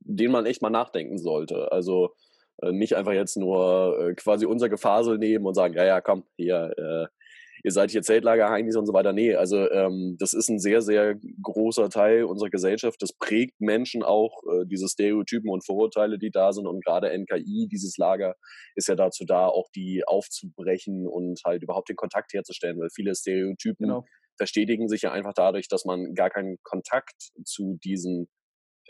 den 0.00 0.32
man 0.32 0.46
echt 0.46 0.62
mal 0.62 0.70
nachdenken 0.70 1.18
sollte. 1.18 1.70
Also 1.70 2.14
äh, 2.62 2.72
nicht 2.72 2.96
einfach 2.96 3.12
jetzt 3.12 3.36
nur 3.36 3.98
äh, 4.00 4.14
quasi 4.14 4.46
unser 4.46 4.68
Gefasel 4.68 5.18
nehmen 5.18 5.46
und 5.46 5.54
sagen, 5.54 5.74
ja, 5.74 5.84
ja, 5.84 6.00
komm, 6.00 6.24
hier, 6.36 6.74
äh, 6.76 7.19
ihr 7.62 7.72
seid 7.72 7.90
hier 7.90 8.02
Zeltlager-Heinis 8.02 8.76
und 8.76 8.86
so 8.86 8.92
weiter. 8.92 9.12
Nee, 9.12 9.34
also 9.34 9.70
ähm, 9.70 10.16
das 10.18 10.32
ist 10.32 10.48
ein 10.48 10.58
sehr, 10.58 10.82
sehr 10.82 11.16
großer 11.42 11.88
Teil 11.90 12.24
unserer 12.24 12.50
Gesellschaft. 12.50 13.00
Das 13.00 13.12
prägt 13.12 13.60
Menschen 13.60 14.02
auch, 14.02 14.42
äh, 14.44 14.66
diese 14.66 14.88
Stereotypen 14.88 15.50
und 15.50 15.64
Vorurteile, 15.64 16.18
die 16.18 16.30
da 16.30 16.52
sind. 16.52 16.66
Und 16.66 16.84
gerade 16.84 17.10
NKI, 17.16 17.68
dieses 17.70 17.96
Lager, 17.96 18.36
ist 18.74 18.88
ja 18.88 18.94
dazu 18.94 19.24
da, 19.24 19.46
auch 19.46 19.68
die 19.74 20.02
aufzubrechen 20.06 21.06
und 21.06 21.40
halt 21.44 21.62
überhaupt 21.62 21.88
den 21.88 21.96
Kontakt 21.96 22.32
herzustellen, 22.32 22.78
weil 22.78 22.88
viele 22.94 23.14
Stereotypen 23.14 23.86
genau. 23.86 24.04
verstetigen 24.36 24.88
sich 24.88 25.02
ja 25.02 25.12
einfach 25.12 25.34
dadurch, 25.34 25.68
dass 25.68 25.84
man 25.84 26.14
gar 26.14 26.30
keinen 26.30 26.58
Kontakt 26.62 27.30
zu 27.44 27.78
diesen 27.82 28.28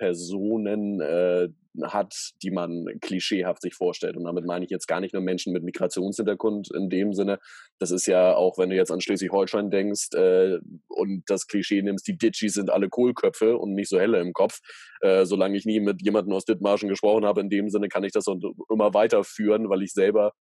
Personen 0.01 0.99
äh, 1.03 1.49
hat, 1.83 2.15
die 2.43 2.51
man 2.51 2.87
klischeehaft 3.03 3.61
sich 3.61 3.75
vorstellt. 3.75 4.17
Und 4.17 4.25
damit 4.25 4.47
meine 4.47 4.65
ich 4.65 4.71
jetzt 4.71 4.89
gar 4.89 4.99
nicht 4.99 5.13
nur 5.13 5.23
Menschen 5.23 5.53
mit 5.53 5.63
Migrationshintergrund 5.63 6.71
in 6.75 6.89
dem 6.89 7.13
Sinne. 7.13 7.39
Das 7.79 7.91
ist 7.91 8.07
ja 8.07 8.35
auch, 8.35 8.57
wenn 8.57 8.71
du 8.71 8.77
jetzt 8.77 8.91
an 8.91 9.03
Schleswig-Holstein 9.03 9.71
denkst 9.71 10.15
äh, 10.15 10.59
und 10.89 11.25
das 11.27 11.47
Klischee 11.47 11.83
nimmst, 11.83 12.09
die 12.09 12.17
Ditchis 12.17 12.55
sind 12.55 12.71
alle 12.71 12.89
Kohlköpfe 12.89 13.59
und 13.59 13.75
nicht 13.75 13.91
so 13.91 14.01
helle 14.01 14.21
im 14.21 14.33
Kopf. 14.33 14.61
Äh, 15.03 15.27
solange 15.27 15.59
ich 15.59 15.67
nie 15.67 15.81
mit 15.81 16.01
jemandem 16.01 16.33
aus 16.33 16.47
Dithmarschen 16.47 16.89
gesprochen 16.89 17.27
habe, 17.27 17.43
in 17.43 17.51
dem 17.51 17.69
Sinne 17.69 17.89
kann 17.89 18.05
ich 18.05 18.13
das 18.13 18.25
immer 18.27 18.95
weiterführen, 18.95 19.69
weil 19.69 19.83
ich 19.83 19.93
selber 19.93 20.33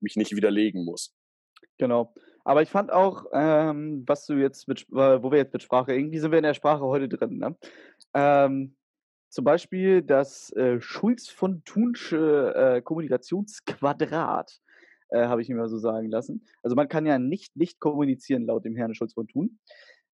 mich 0.00 0.16
nicht 0.16 0.34
widerlegen 0.34 0.84
muss. 0.84 1.14
Genau. 1.78 2.12
Aber 2.44 2.62
ich 2.62 2.68
fand 2.68 2.90
auch, 2.90 3.26
ähm, 3.32 4.02
was 4.06 4.26
du 4.26 4.34
jetzt 4.34 4.66
mit, 4.66 4.86
wo 4.90 5.30
wir 5.30 5.38
jetzt 5.38 5.52
mit 5.52 5.62
Sprache, 5.62 5.94
irgendwie 5.94 6.18
sind 6.18 6.32
wir 6.32 6.38
in 6.38 6.44
der 6.44 6.54
Sprache 6.54 6.82
heute 6.82 7.08
drin, 7.08 7.38
ne? 7.38 7.56
Ähm, 8.14 8.74
zum 9.28 9.44
Beispiel 9.44 10.02
das 10.02 10.50
äh, 10.52 10.80
Schulz 10.80 11.28
von 11.28 11.62
Thunsche 11.64 12.54
äh, 12.54 12.82
Kommunikationsquadrat, 12.82 14.60
äh, 15.10 15.26
habe 15.26 15.42
ich 15.42 15.48
mir 15.48 15.56
mal 15.56 15.68
so 15.68 15.78
sagen 15.78 16.10
lassen. 16.10 16.46
Also 16.62 16.76
man 16.76 16.88
kann 16.88 17.06
ja 17.06 17.18
nicht 17.18 17.56
nicht 17.56 17.80
kommunizieren 17.80 18.46
laut 18.46 18.64
dem 18.64 18.76
Herrn 18.76 18.94
Schulz 18.94 19.14
von 19.14 19.28
Thun. 19.28 19.58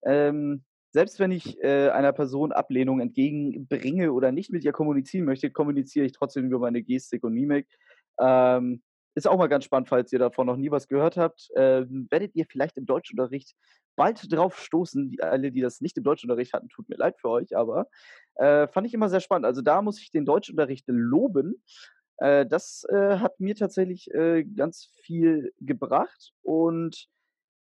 Ähm, 0.05 0.65
selbst 0.93 1.19
wenn 1.21 1.31
ich 1.31 1.63
äh, 1.63 1.89
einer 1.89 2.13
Person 2.13 2.53
Ablehnung 2.53 3.01
entgegenbringe 3.01 4.13
oder 4.13 4.31
nicht 4.31 4.53
mit 4.53 4.65
ihr 4.65 4.73
kommunizieren 4.73 5.25
möchte, 5.25 5.51
kommuniziere 5.51 6.05
ich 6.05 6.13
trotzdem 6.13 6.47
über 6.47 6.59
meine 6.59 6.83
Gestik 6.83 7.25
und 7.25 7.33
Mimik. 7.33 7.67
Ähm, 8.21 8.83
ist 9.15 9.29
auch 9.29 9.39
mal 9.39 9.49
ganz 9.49 9.65
spannend, 9.65 9.89
falls 9.89 10.13
ihr 10.13 10.19
davon 10.19 10.47
noch 10.47 10.57
nie 10.57 10.71
was 10.71 10.89
gehört 10.89 11.17
habt. 11.17 11.49
Ähm, 11.57 12.07
werdet 12.11 12.35
ihr 12.35 12.47
vielleicht 12.47 12.77
im 12.77 12.87
Deutschunterricht 12.87 13.55
bald 13.97 14.33
drauf 14.33 14.59
stoßen. 14.59 15.11
Die, 15.11 15.23
alle, 15.23 15.53
die 15.53 15.61
das 15.61 15.81
nicht 15.81 15.97
im 15.99 16.05
Deutschunterricht 16.05 16.53
hatten, 16.53 16.69
tut 16.69 16.89
mir 16.89 16.97
leid 16.97 17.19
für 17.21 17.29
euch, 17.29 17.57
aber 17.57 17.89
äh, 18.37 18.67
fand 18.69 18.87
ich 18.87 18.95
immer 18.95 19.09
sehr 19.09 19.21
spannend. 19.21 19.47
Also 19.47 19.63
da 19.63 19.83
muss 19.83 20.01
ich 20.01 20.11
den 20.11 20.25
Deutschunterricht 20.25 20.85
loben. 20.89 21.63
Äh, 22.19 22.47
das 22.47 22.85
äh, 22.89 23.19
hat 23.19 23.39
mir 23.41 23.55
tatsächlich 23.55 24.11
äh, 24.13 24.45
ganz 24.45 24.89
viel 25.03 25.53
gebracht 25.61 26.33
und 26.43 27.09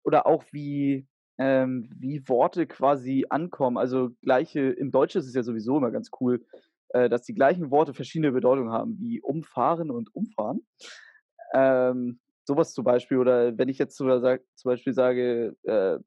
oder 0.05 0.27
auch 0.27 0.45
wie 0.53 1.07
ähm, 1.39 1.89
wie 1.97 2.29
Worte 2.29 2.67
quasi 2.67 3.27
ankommen. 3.31 3.79
Also 3.79 4.11
gleiche 4.23 4.61
im 4.61 4.91
Deutschen 4.91 5.21
ist 5.21 5.29
es 5.29 5.35
ja 5.35 5.43
sowieso 5.43 5.79
immer 5.79 5.91
ganz 5.91 6.11
cool, 6.21 6.45
äh, 6.89 7.09
dass 7.09 7.23
die 7.23 7.35
gleichen 7.35 7.71
Worte 7.71 7.95
verschiedene 7.95 8.33
Bedeutungen 8.33 8.73
haben, 8.73 8.99
wie 8.99 9.21
umfahren 9.21 9.91
und 9.91 10.15
umfahren. 10.15 10.67
Ähm, 11.55 12.21
sowas 12.45 12.73
zum 12.73 12.85
Beispiel, 12.85 13.19
oder 13.19 13.57
wenn 13.57 13.69
ich 13.69 13.79
jetzt 13.79 13.97
zum 13.97 14.09
Beispiel 14.65 14.93
sage, 14.93 15.57
äh, 15.65 15.99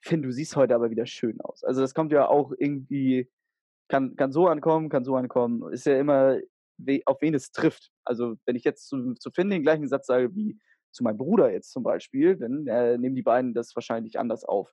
Finn, 0.00 0.22
du 0.22 0.30
siehst 0.32 0.56
heute 0.56 0.74
aber 0.74 0.90
wieder 0.90 1.06
schön 1.06 1.40
aus. 1.40 1.64
Also 1.64 1.80
das 1.80 1.94
kommt 1.94 2.12
ja 2.12 2.28
auch 2.28 2.52
irgendwie, 2.56 3.28
kann, 3.88 4.14
kann 4.16 4.32
so 4.32 4.46
ankommen, 4.46 4.88
kann 4.88 5.04
so 5.04 5.16
ankommen. 5.16 5.72
Ist 5.72 5.86
ja 5.86 5.98
immer, 5.98 6.38
auf 7.04 7.20
wen 7.20 7.34
es 7.34 7.50
trifft. 7.50 7.90
Also 8.04 8.36
wenn 8.46 8.56
ich 8.56 8.64
jetzt 8.64 8.88
zu, 8.88 9.14
zu 9.14 9.30
Finn 9.30 9.50
den 9.50 9.62
gleichen 9.62 9.88
Satz 9.88 10.06
sage 10.06 10.34
wie 10.34 10.58
zu 10.92 11.02
meinem 11.02 11.18
Bruder 11.18 11.52
jetzt 11.52 11.72
zum 11.72 11.82
Beispiel, 11.82 12.36
dann 12.36 12.66
äh, 12.66 12.96
nehmen 12.96 13.16
die 13.16 13.22
beiden 13.22 13.54
das 13.54 13.74
wahrscheinlich 13.74 14.18
anders 14.18 14.44
auf. 14.44 14.72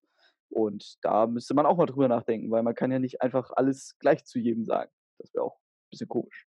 Und 0.49 0.97
da 1.01 1.27
müsste 1.27 1.53
man 1.53 1.65
auch 1.65 1.77
mal 1.77 1.87
drüber 1.87 2.07
nachdenken, 2.07 2.51
weil 2.51 2.63
man 2.63 2.75
kann 2.75 2.91
ja 2.91 2.99
nicht 2.99 3.21
einfach 3.21 3.51
alles 3.55 3.97
gleich 3.99 4.23
zu 4.25 4.39
jedem 4.39 4.63
sagen. 4.63 4.91
Das 5.17 5.33
wäre 5.33 5.43
auch 5.43 5.57
ein 5.57 5.89
bisschen 5.89 6.07
komisch. 6.07 6.47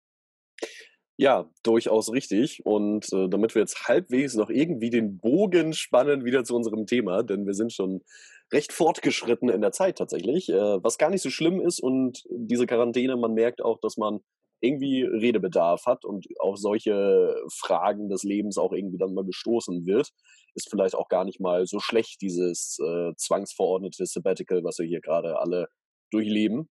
Ja, 1.21 1.49
durchaus 1.63 2.13
richtig. 2.13 2.65
Und 2.65 3.11
äh, 3.11 3.27
damit 3.27 3.53
wir 3.53 3.61
jetzt 3.61 3.89
halbwegs 3.89 4.35
noch 4.35 4.49
irgendwie 4.49 4.89
den 4.89 5.17
Bogen 5.17 5.73
spannen 5.73 6.23
wieder 6.23 6.45
zu 6.45 6.55
unserem 6.55 6.85
Thema, 6.85 7.23
denn 7.23 7.45
wir 7.45 7.53
sind 7.53 7.73
schon 7.73 8.05
recht 8.53 8.71
fortgeschritten 8.71 9.49
in 9.49 9.59
der 9.59 9.73
Zeit 9.73 9.97
tatsächlich, 9.97 10.47
äh, 10.47 10.81
was 10.81 10.97
gar 10.97 11.09
nicht 11.09 11.21
so 11.21 11.29
schlimm 11.29 11.59
ist. 11.59 11.81
Und 11.81 12.23
diese 12.29 12.65
Quarantäne, 12.67 13.17
man 13.17 13.33
merkt 13.33 13.61
auch, 13.61 13.81
dass 13.81 13.97
man 13.97 14.21
irgendwie 14.61 15.03
Redebedarf 15.03 15.85
hat 15.85 16.05
und 16.05 16.25
auf 16.39 16.55
solche 16.55 17.35
Fragen 17.53 18.07
des 18.07 18.23
Lebens 18.23 18.57
auch 18.57 18.71
irgendwie 18.71 18.97
dann 18.97 19.13
mal 19.13 19.25
gestoßen 19.25 19.85
wird, 19.85 20.11
ist 20.55 20.69
vielleicht 20.69 20.95
auch 20.95 21.09
gar 21.09 21.25
nicht 21.25 21.41
mal 21.41 21.65
so 21.65 21.81
schlecht, 21.81 22.21
dieses 22.21 22.77
äh, 22.79 23.11
zwangsverordnete 23.17 24.05
Sabbatical, 24.05 24.63
was 24.63 24.79
wir 24.79 24.85
hier 24.85 25.01
gerade 25.01 25.37
alle 25.37 25.67
durchleben. 26.11 26.69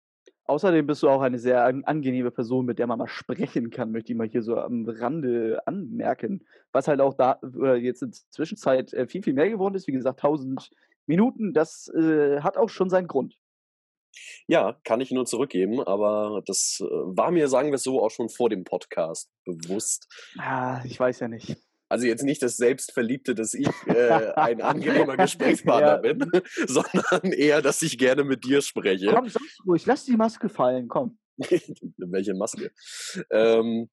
Außerdem 0.45 0.85
bist 0.85 1.01
du 1.03 1.09
auch 1.09 1.21
eine 1.21 1.39
sehr 1.39 1.63
angenehme 1.63 2.31
Person, 2.31 2.65
mit 2.65 2.77
der 2.77 2.87
man 2.87 2.99
mal 2.99 3.07
sprechen 3.07 3.69
kann, 3.69 3.91
möchte 3.91 4.11
ich 4.11 4.17
mal 4.17 4.27
hier 4.27 4.43
so 4.43 4.57
am 4.57 4.85
Rande 4.87 5.61
anmerken. 5.65 6.45
Was 6.71 6.87
halt 6.87 6.99
auch 6.99 7.13
da 7.13 7.39
oder 7.41 7.77
jetzt 7.77 8.01
in 8.01 8.11
der 8.11 8.19
Zwischenzeit 8.29 8.93
äh, 8.93 9.07
viel, 9.07 9.23
viel 9.23 9.33
mehr 9.33 9.49
geworden 9.49 9.75
ist. 9.75 9.87
Wie 9.87 9.93
gesagt, 9.93 10.19
1000 10.19 10.69
Minuten, 11.05 11.53
das 11.53 11.87
äh, 11.89 12.41
hat 12.41 12.57
auch 12.57 12.69
schon 12.69 12.89
seinen 12.89 13.07
Grund. 13.07 13.37
Ja, 14.47 14.77
kann 14.83 15.01
ich 15.01 15.11
nur 15.11 15.25
zurückgeben, 15.25 15.81
aber 15.81 16.43
das 16.45 16.79
äh, 16.81 16.85
war 16.85 17.31
mir, 17.31 17.47
sagen 17.47 17.69
wir 17.69 17.75
es 17.75 17.83
so, 17.83 18.03
auch 18.03 18.11
schon 18.11 18.29
vor 18.29 18.49
dem 18.49 18.63
Podcast 18.63 19.31
bewusst. 19.45 20.07
Ah, 20.37 20.81
ich 20.83 20.99
weiß 20.99 21.21
ja 21.21 21.27
nicht. 21.27 21.57
Also 21.93 22.07
jetzt 22.07 22.23
nicht 22.23 22.41
das 22.41 22.57
Selbstverliebte, 22.57 23.35
dass 23.35 23.53
ich 23.53 23.67
äh, 23.85 24.31
ein 24.33 24.63
angenehmer 24.63 25.15
Gesprächspartner 25.15 25.99
bin, 25.99 26.27
sondern 26.67 27.31
eher, 27.31 27.61
dass 27.61 27.83
ich 27.83 27.99
gerne 27.99 28.23
mit 28.23 28.43
dir 28.45 28.63
spreche. 28.63 29.11
Komm, 29.13 29.29
sag's 29.29 29.59
ruhig, 29.63 29.85
lass 29.85 30.03
die 30.03 30.17
Maske 30.17 30.49
fallen, 30.49 30.87
komm. 30.87 31.19
Welche 31.97 32.33
Maske? 32.33 32.71
Ähm, 33.29 33.91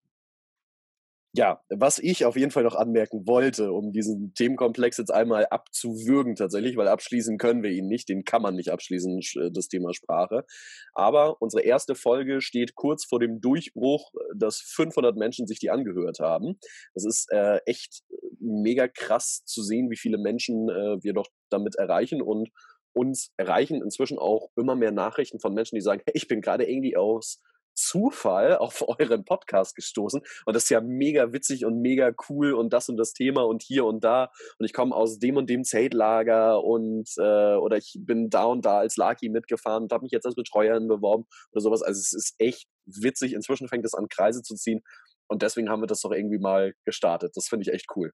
ja, 1.33 1.61
was 1.69 2.01
ich 2.01 2.25
auf 2.25 2.37
jeden 2.37 2.51
Fall 2.51 2.65
noch 2.65 2.75
anmerken 2.75 3.27
wollte, 3.27 3.73
um 3.73 3.93
diesen 3.93 4.35
Themenkomplex 4.35 4.97
jetzt 4.97 5.13
einmal 5.13 5.47
abzuwürgen 5.47 6.35
tatsächlich, 6.35 6.77
weil 6.77 6.89
abschließen 6.89 7.39
können 7.39 7.63
wir 7.63 7.71
ihn 7.71 7.87
nicht, 7.87 8.09
den 8.09 8.25
kann 8.25 8.43
man 8.43 8.57
nicht 8.57 8.71
abschließen, 8.71 9.21
äh, 9.37 9.51
das 9.53 9.69
Thema 9.69 9.95
Sprache. 9.95 10.45
Aber 10.93 11.41
unsere 11.41 11.63
erste 11.63 11.95
Folge 11.95 12.41
steht 12.41 12.75
kurz 12.75 13.05
vor 13.05 13.21
dem 13.21 13.41
Durchbruch, 13.41 14.11
dass 14.35 14.61
500 14.61 15.17
Menschen 15.17 15.47
sich 15.47 15.61
die 15.61 15.71
angehört 15.71 16.19
haben. 16.19 16.59
Das 16.95 17.05
ist 17.05 17.31
äh, 17.31 17.59
echt 17.65 18.03
mega 18.41 18.89
krass 18.89 19.45
zu 19.45 19.63
sehen, 19.63 19.89
wie 19.91 19.97
viele 19.97 20.19
Menschen 20.19 20.69
äh, 20.69 21.03
wir 21.03 21.13
doch 21.13 21.29
damit 21.49 21.77
erreichen 21.77 22.23
und 22.23 22.49
uns 22.93 23.31
erreichen 23.37 23.83
inzwischen 23.83 24.19
auch 24.19 24.51
immer 24.57 24.75
mehr 24.75 24.91
Nachrichten 24.91 25.39
von 25.39 25.55
Menschen, 25.55 25.77
die 25.77 25.81
sagen, 25.81 26.03
hey, 26.05 26.15
ich 26.17 26.27
bin 26.27 26.41
gerade 26.41 26.69
irgendwie 26.69 26.97
aus 26.97 27.41
Zufall 27.75 28.57
auf 28.57 28.83
euren 28.89 29.25
Podcast 29.25 29.75
gestoßen 29.77 30.21
und 30.47 30.57
das 30.57 30.65
ist 30.65 30.71
ja 30.71 30.81
mega 30.81 31.33
witzig 31.33 31.65
und 31.65 31.81
mega 31.81 32.13
cool 32.29 32.53
und 32.53 32.73
das 32.73 32.89
und 32.89 32.97
das 32.97 33.13
Thema 33.13 33.43
und 33.43 33.63
hier 33.63 33.85
und 33.85 34.05
da 34.05 34.31
und 34.59 34.67
ich 34.67 34.73
komme 34.73 34.95
aus 34.95 35.19
dem 35.19 35.37
und 35.37 35.49
dem 35.49 35.65
Zeltlager 35.65 36.63
und 36.63 37.09
äh, 37.19 37.55
oder 37.55 37.77
ich 37.77 37.97
bin 37.99 38.31
da 38.31 38.45
und 38.45 38.65
da 38.65 38.79
als 38.79 38.97
Laki 38.97 39.29
mitgefahren 39.29 39.85
und 39.85 39.93
habe 39.93 40.03
mich 40.03 40.13
jetzt 40.13 40.27
als 40.27 40.35
Betreuerin 40.35 40.89
beworben 40.89 41.25
oder 41.53 41.61
sowas. 41.61 41.83
Also 41.83 41.99
es 41.99 42.13
ist 42.13 42.35
echt 42.39 42.69
witzig. 42.87 43.33
Inzwischen 43.33 43.69
fängt 43.69 43.85
es 43.85 43.95
an, 43.95 44.09
Kreise 44.09 44.43
zu 44.43 44.55
ziehen 44.55 44.83
und 45.29 45.43
deswegen 45.43 45.71
haben 45.71 45.83
wir 45.83 45.87
das 45.87 46.01
doch 46.01 46.13
irgendwie 46.13 46.39
mal 46.39 46.75
gestartet. 46.85 47.33
Das 47.37 47.49
finde 47.49 47.63
ich 47.63 47.73
echt 47.73 47.87
cool. 47.97 48.13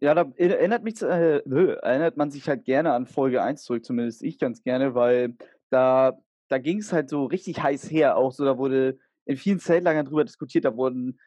Ja, 0.00 0.14
da 0.14 0.30
erinnert, 0.36 0.82
mich, 0.84 1.00
äh, 1.00 1.38
erinnert 1.38 2.18
man 2.18 2.30
sich 2.30 2.48
halt 2.48 2.64
gerne 2.64 2.92
an 2.92 3.06
Folge 3.06 3.42
1 3.42 3.62
zurück, 3.62 3.84
zumindest 3.84 4.22
ich 4.22 4.38
ganz 4.38 4.62
gerne, 4.62 4.94
weil 4.94 5.36
da 5.70 6.18
da 6.48 6.58
ging 6.58 6.78
es 6.78 6.92
halt 6.92 7.10
so 7.10 7.24
richtig 7.24 7.62
heiß 7.62 7.90
her. 7.90 8.16
Auch 8.16 8.32
so, 8.32 8.44
da 8.44 8.58
wurde 8.58 8.98
in 9.24 9.36
vielen 9.36 9.58
Zeltlagern 9.58 10.06
drüber 10.06 10.24
diskutiert, 10.24 10.64
da 10.64 10.76
wurden 10.76 11.18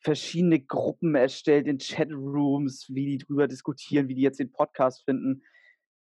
verschiedene 0.00 0.60
Gruppen 0.60 1.14
erstellt 1.14 1.66
in 1.66 1.78
Chatrooms, 1.78 2.86
wie 2.88 3.06
die 3.06 3.18
drüber 3.18 3.48
diskutieren, 3.48 4.08
wie 4.08 4.14
die 4.14 4.22
jetzt 4.22 4.38
den 4.38 4.52
Podcast 4.52 5.04
finden. 5.04 5.42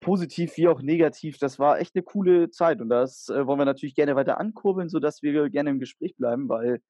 Positiv 0.01 0.57
wie 0.57 0.69
auch 0.69 0.81
negativ. 0.81 1.39
Das 1.39 1.59
war 1.59 1.81
echt 1.81 1.95
eine 1.95 2.05
coole 2.05 2.51
Zeit 2.51 2.81
und 2.81 2.89
das 2.89 3.29
äh, 3.29 3.47
wollen 3.47 3.59
wir 3.59 3.65
natürlich 3.65 3.95
gerne 3.95 4.17
weiter 4.17 4.39
ankurbeln, 4.39 4.89
sodass 4.89 5.23
wir 5.23 5.51
gerne 5.51 5.71
im 5.71 5.79
Gespräch 5.79 6.17
bleiben, 6.17 6.49
weil 6.49 6.81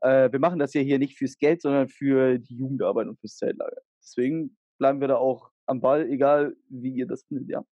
äh, 0.00 0.30
wir 0.30 0.38
machen 0.38 0.58
das 0.58 0.72
ja 0.72 0.80
hier 0.80 0.98
nicht 0.98 1.18
fürs 1.18 1.38
Geld, 1.38 1.62
sondern 1.62 1.88
für 1.88 2.38
die 2.38 2.56
Jugendarbeit 2.56 3.08
und 3.08 3.18
fürs 3.20 3.36
Zeltlager. 3.36 3.82
Deswegen 4.00 4.56
bleiben 4.78 5.00
wir 5.00 5.08
da 5.08 5.16
auch 5.16 5.50
am 5.66 5.80
Ball, 5.80 6.08
egal 6.08 6.56
wie 6.68 6.92
ihr 6.92 7.06
das 7.06 7.24
findet, 7.24 7.48
ja. 7.48 7.64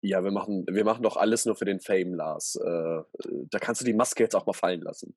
Ja, 0.00 0.22
wir 0.22 0.30
machen, 0.30 0.64
wir 0.70 0.84
machen 0.84 1.02
doch 1.02 1.16
alles 1.16 1.44
nur 1.44 1.56
für 1.56 1.64
den 1.64 1.80
Fame, 1.80 2.14
Lars. 2.14 2.56
Äh, 2.56 3.02
da 3.50 3.58
kannst 3.58 3.80
du 3.80 3.84
die 3.84 3.94
Maske 3.94 4.22
jetzt 4.22 4.36
auch 4.36 4.46
mal 4.46 4.52
fallen 4.52 4.80
lassen. 4.80 5.16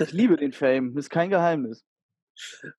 Ich 0.00 0.12
liebe 0.12 0.36
den 0.36 0.52
Fame, 0.52 0.96
ist 0.98 1.10
kein 1.10 1.30
Geheimnis. 1.30 1.84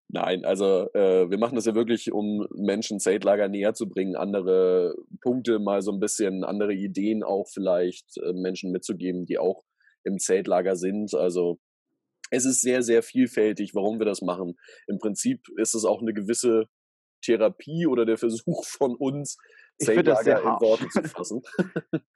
Nein, 0.09 0.45
also 0.45 0.91
äh, 0.93 1.29
wir 1.29 1.37
machen 1.37 1.55
das 1.55 1.65
ja 1.65 1.75
wirklich, 1.75 2.11
um 2.11 2.47
Menschen 2.53 2.99
Zeltlager 2.99 3.47
näher 3.47 3.73
zu 3.73 3.87
bringen, 3.87 4.15
andere 4.15 4.95
Punkte, 5.21 5.59
mal 5.59 5.81
so 5.81 5.91
ein 5.91 5.99
bisschen 5.99 6.43
andere 6.43 6.73
Ideen 6.73 7.23
auch 7.23 7.47
vielleicht 7.47 8.17
äh, 8.17 8.33
Menschen 8.33 8.71
mitzugeben, 8.71 9.25
die 9.25 9.37
auch 9.37 9.63
im 10.03 10.19
Zeltlager 10.19 10.75
sind. 10.75 11.13
Also 11.13 11.59
es 12.31 12.45
ist 12.45 12.61
sehr, 12.61 12.81
sehr 12.81 13.03
vielfältig, 13.03 13.75
warum 13.75 13.99
wir 13.99 14.05
das 14.05 14.21
machen. 14.21 14.57
Im 14.87 14.97
Prinzip 14.97 15.47
ist 15.57 15.75
es 15.75 15.85
auch 15.85 16.01
eine 16.01 16.13
gewisse 16.13 16.65
Therapie 17.21 17.87
oder 17.87 18.05
der 18.05 18.17
Versuch 18.17 18.65
von 18.65 18.95
uns, 18.95 19.37
Zeltlager 19.79 20.39
in 20.39 20.45
Worte 20.45 20.87
zu 20.89 21.03
fassen. 21.03 21.41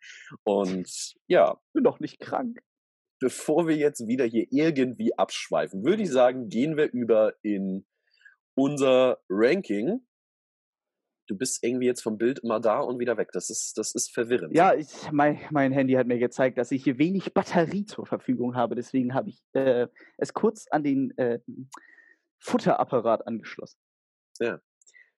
Und 0.43 1.15
ja. 1.27 1.59
Bin 1.73 1.83
doch 1.83 1.99
nicht 1.99 2.19
krank. 2.19 2.59
Bevor 3.19 3.67
wir 3.67 3.75
jetzt 3.75 4.07
wieder 4.07 4.25
hier 4.25 4.47
irgendwie 4.51 5.17
abschweifen, 5.17 5.83
würde 5.83 6.03
ich 6.03 6.11
sagen, 6.11 6.49
gehen 6.49 6.77
wir 6.77 6.91
über 6.91 7.33
in 7.41 7.85
unser 8.55 9.19
Ranking. 9.29 10.05
du 11.27 11.37
bist 11.37 11.63
irgendwie 11.63 11.87
jetzt 11.87 12.01
vom 12.01 12.17
Bild 12.17 12.39
immer 12.39 12.59
da 12.59 12.79
und 12.79 12.99
wieder 12.99 13.17
weg. 13.17 13.29
Das 13.33 13.49
ist, 13.49 13.77
das 13.77 13.93
ist 13.93 14.13
verwirrend. 14.13 14.55
Ja, 14.55 14.73
ich, 14.73 14.87
mein, 15.11 15.39
mein 15.51 15.71
Handy 15.71 15.93
hat 15.93 16.07
mir 16.07 16.19
gezeigt, 16.19 16.57
dass 16.57 16.71
ich 16.71 16.83
hier 16.83 16.97
wenig 16.97 17.33
Batterie 17.33 17.85
zur 17.85 18.05
Verfügung 18.05 18.55
habe. 18.55 18.75
Deswegen 18.75 19.13
habe 19.13 19.29
ich 19.29 19.41
äh, 19.53 19.87
es 20.17 20.33
kurz 20.33 20.67
an 20.69 20.83
den 20.83 21.17
äh, 21.17 21.39
Futterapparat 22.39 23.27
angeschlossen. 23.27 23.79
Ja. 24.39 24.59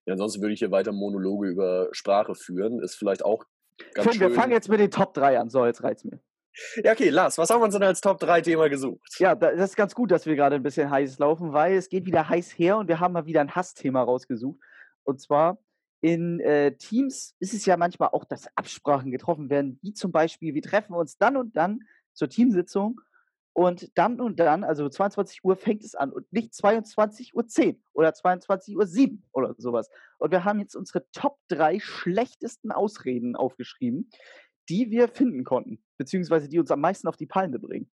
Ja. 0.05 0.13
Ansonsten 0.13 0.41
würde 0.41 0.53
ich 0.53 0.59
hier 0.59 0.71
weiter 0.71 0.91
Monologe 0.91 1.47
über 1.47 1.89
Sprache 1.91 2.35
führen. 2.35 2.79
Ist 2.79 2.95
vielleicht 2.95 3.23
auch 3.23 3.45
ganz 3.93 4.07
Finn, 4.07 4.19
schön. 4.19 4.29
wir 4.29 4.31
fangen 4.31 4.51
jetzt 4.51 4.69
mit 4.69 4.79
den 4.79 4.91
Top 4.91 5.13
3 5.13 5.39
an. 5.39 5.49
So, 5.49 5.65
jetzt 5.65 5.83
reizt 5.83 6.05
mir. 6.05 6.19
Ja, 6.83 6.91
okay, 6.91 7.09
Lars, 7.09 7.37
was 7.37 7.49
haben 7.49 7.61
wir 7.61 7.65
uns 7.65 7.73
denn 7.73 7.83
als 7.83 8.01
Top 8.01 8.19
3 8.19 8.41
Thema 8.41 8.69
gesucht? 8.69 9.15
Ja, 9.19 9.35
das 9.35 9.71
ist 9.71 9.75
ganz 9.75 9.95
gut, 9.95 10.11
dass 10.11 10.25
wir 10.25 10.35
gerade 10.35 10.55
ein 10.55 10.63
bisschen 10.63 10.89
heiß 10.89 11.19
laufen, 11.19 11.53
weil 11.53 11.75
es 11.75 11.89
geht 11.89 12.05
wieder 12.05 12.27
heiß 12.27 12.57
her 12.57 12.77
und 12.77 12.87
wir 12.87 12.99
haben 12.99 13.13
mal 13.13 13.25
wieder 13.25 13.41
ein 13.41 13.55
Hassthema 13.55 14.01
rausgesucht. 14.01 14.59
Und 15.03 15.21
zwar 15.21 15.59
in 16.01 16.39
äh, 16.39 16.75
Teams 16.75 17.35
ist 17.39 17.53
es 17.53 17.65
ja 17.65 17.77
manchmal 17.77 18.09
auch, 18.09 18.25
dass 18.25 18.47
Absprachen 18.55 19.11
getroffen 19.11 19.49
werden, 19.49 19.79
wie 19.81 19.93
zum 19.93 20.11
Beispiel, 20.11 20.53
wir 20.53 20.61
treffen 20.61 20.93
uns 20.93 21.17
dann 21.17 21.37
und 21.37 21.55
dann 21.55 21.81
zur 22.13 22.29
Teamsitzung 22.29 22.99
und 23.53 23.97
dann 23.97 24.21
und 24.21 24.39
dann, 24.39 24.63
also 24.63 24.87
22 24.87 25.43
Uhr 25.43 25.55
fängt 25.55 25.83
es 25.83 25.95
an 25.95 26.11
und 26.11 26.31
nicht 26.31 26.53
22 26.53 27.35
Uhr 27.35 27.47
10 27.47 27.83
oder 27.93 28.13
22 28.13 28.77
Uhr 28.77 28.85
7 28.85 29.27
oder 29.33 29.55
sowas. 29.57 29.89
Und 30.17 30.31
wir 30.31 30.45
haben 30.45 30.59
jetzt 30.59 30.75
unsere 30.75 31.05
Top 31.11 31.37
3 31.49 31.79
schlechtesten 31.79 32.71
Ausreden 32.71 33.35
aufgeschrieben, 33.35 34.09
die 34.69 34.91
wir 34.91 35.07
finden 35.07 35.43
konnten, 35.43 35.83
beziehungsweise 35.97 36.47
die 36.47 36.59
uns 36.59 36.71
am 36.71 36.81
meisten 36.81 37.07
auf 37.07 37.17
die 37.17 37.25
Palme 37.25 37.59
bringen 37.59 37.89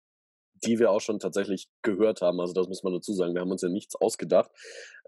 die 0.63 0.79
wir 0.79 0.91
auch 0.91 1.01
schon 1.01 1.19
tatsächlich 1.19 1.69
gehört 1.81 2.21
haben. 2.21 2.39
Also 2.39 2.53
das 2.53 2.67
muss 2.67 2.83
man 2.83 2.93
dazu 2.93 3.13
sagen. 3.13 3.33
Wir 3.33 3.41
haben 3.41 3.51
uns 3.51 3.61
ja 3.61 3.69
nichts 3.69 3.95
ausgedacht. 3.95 4.51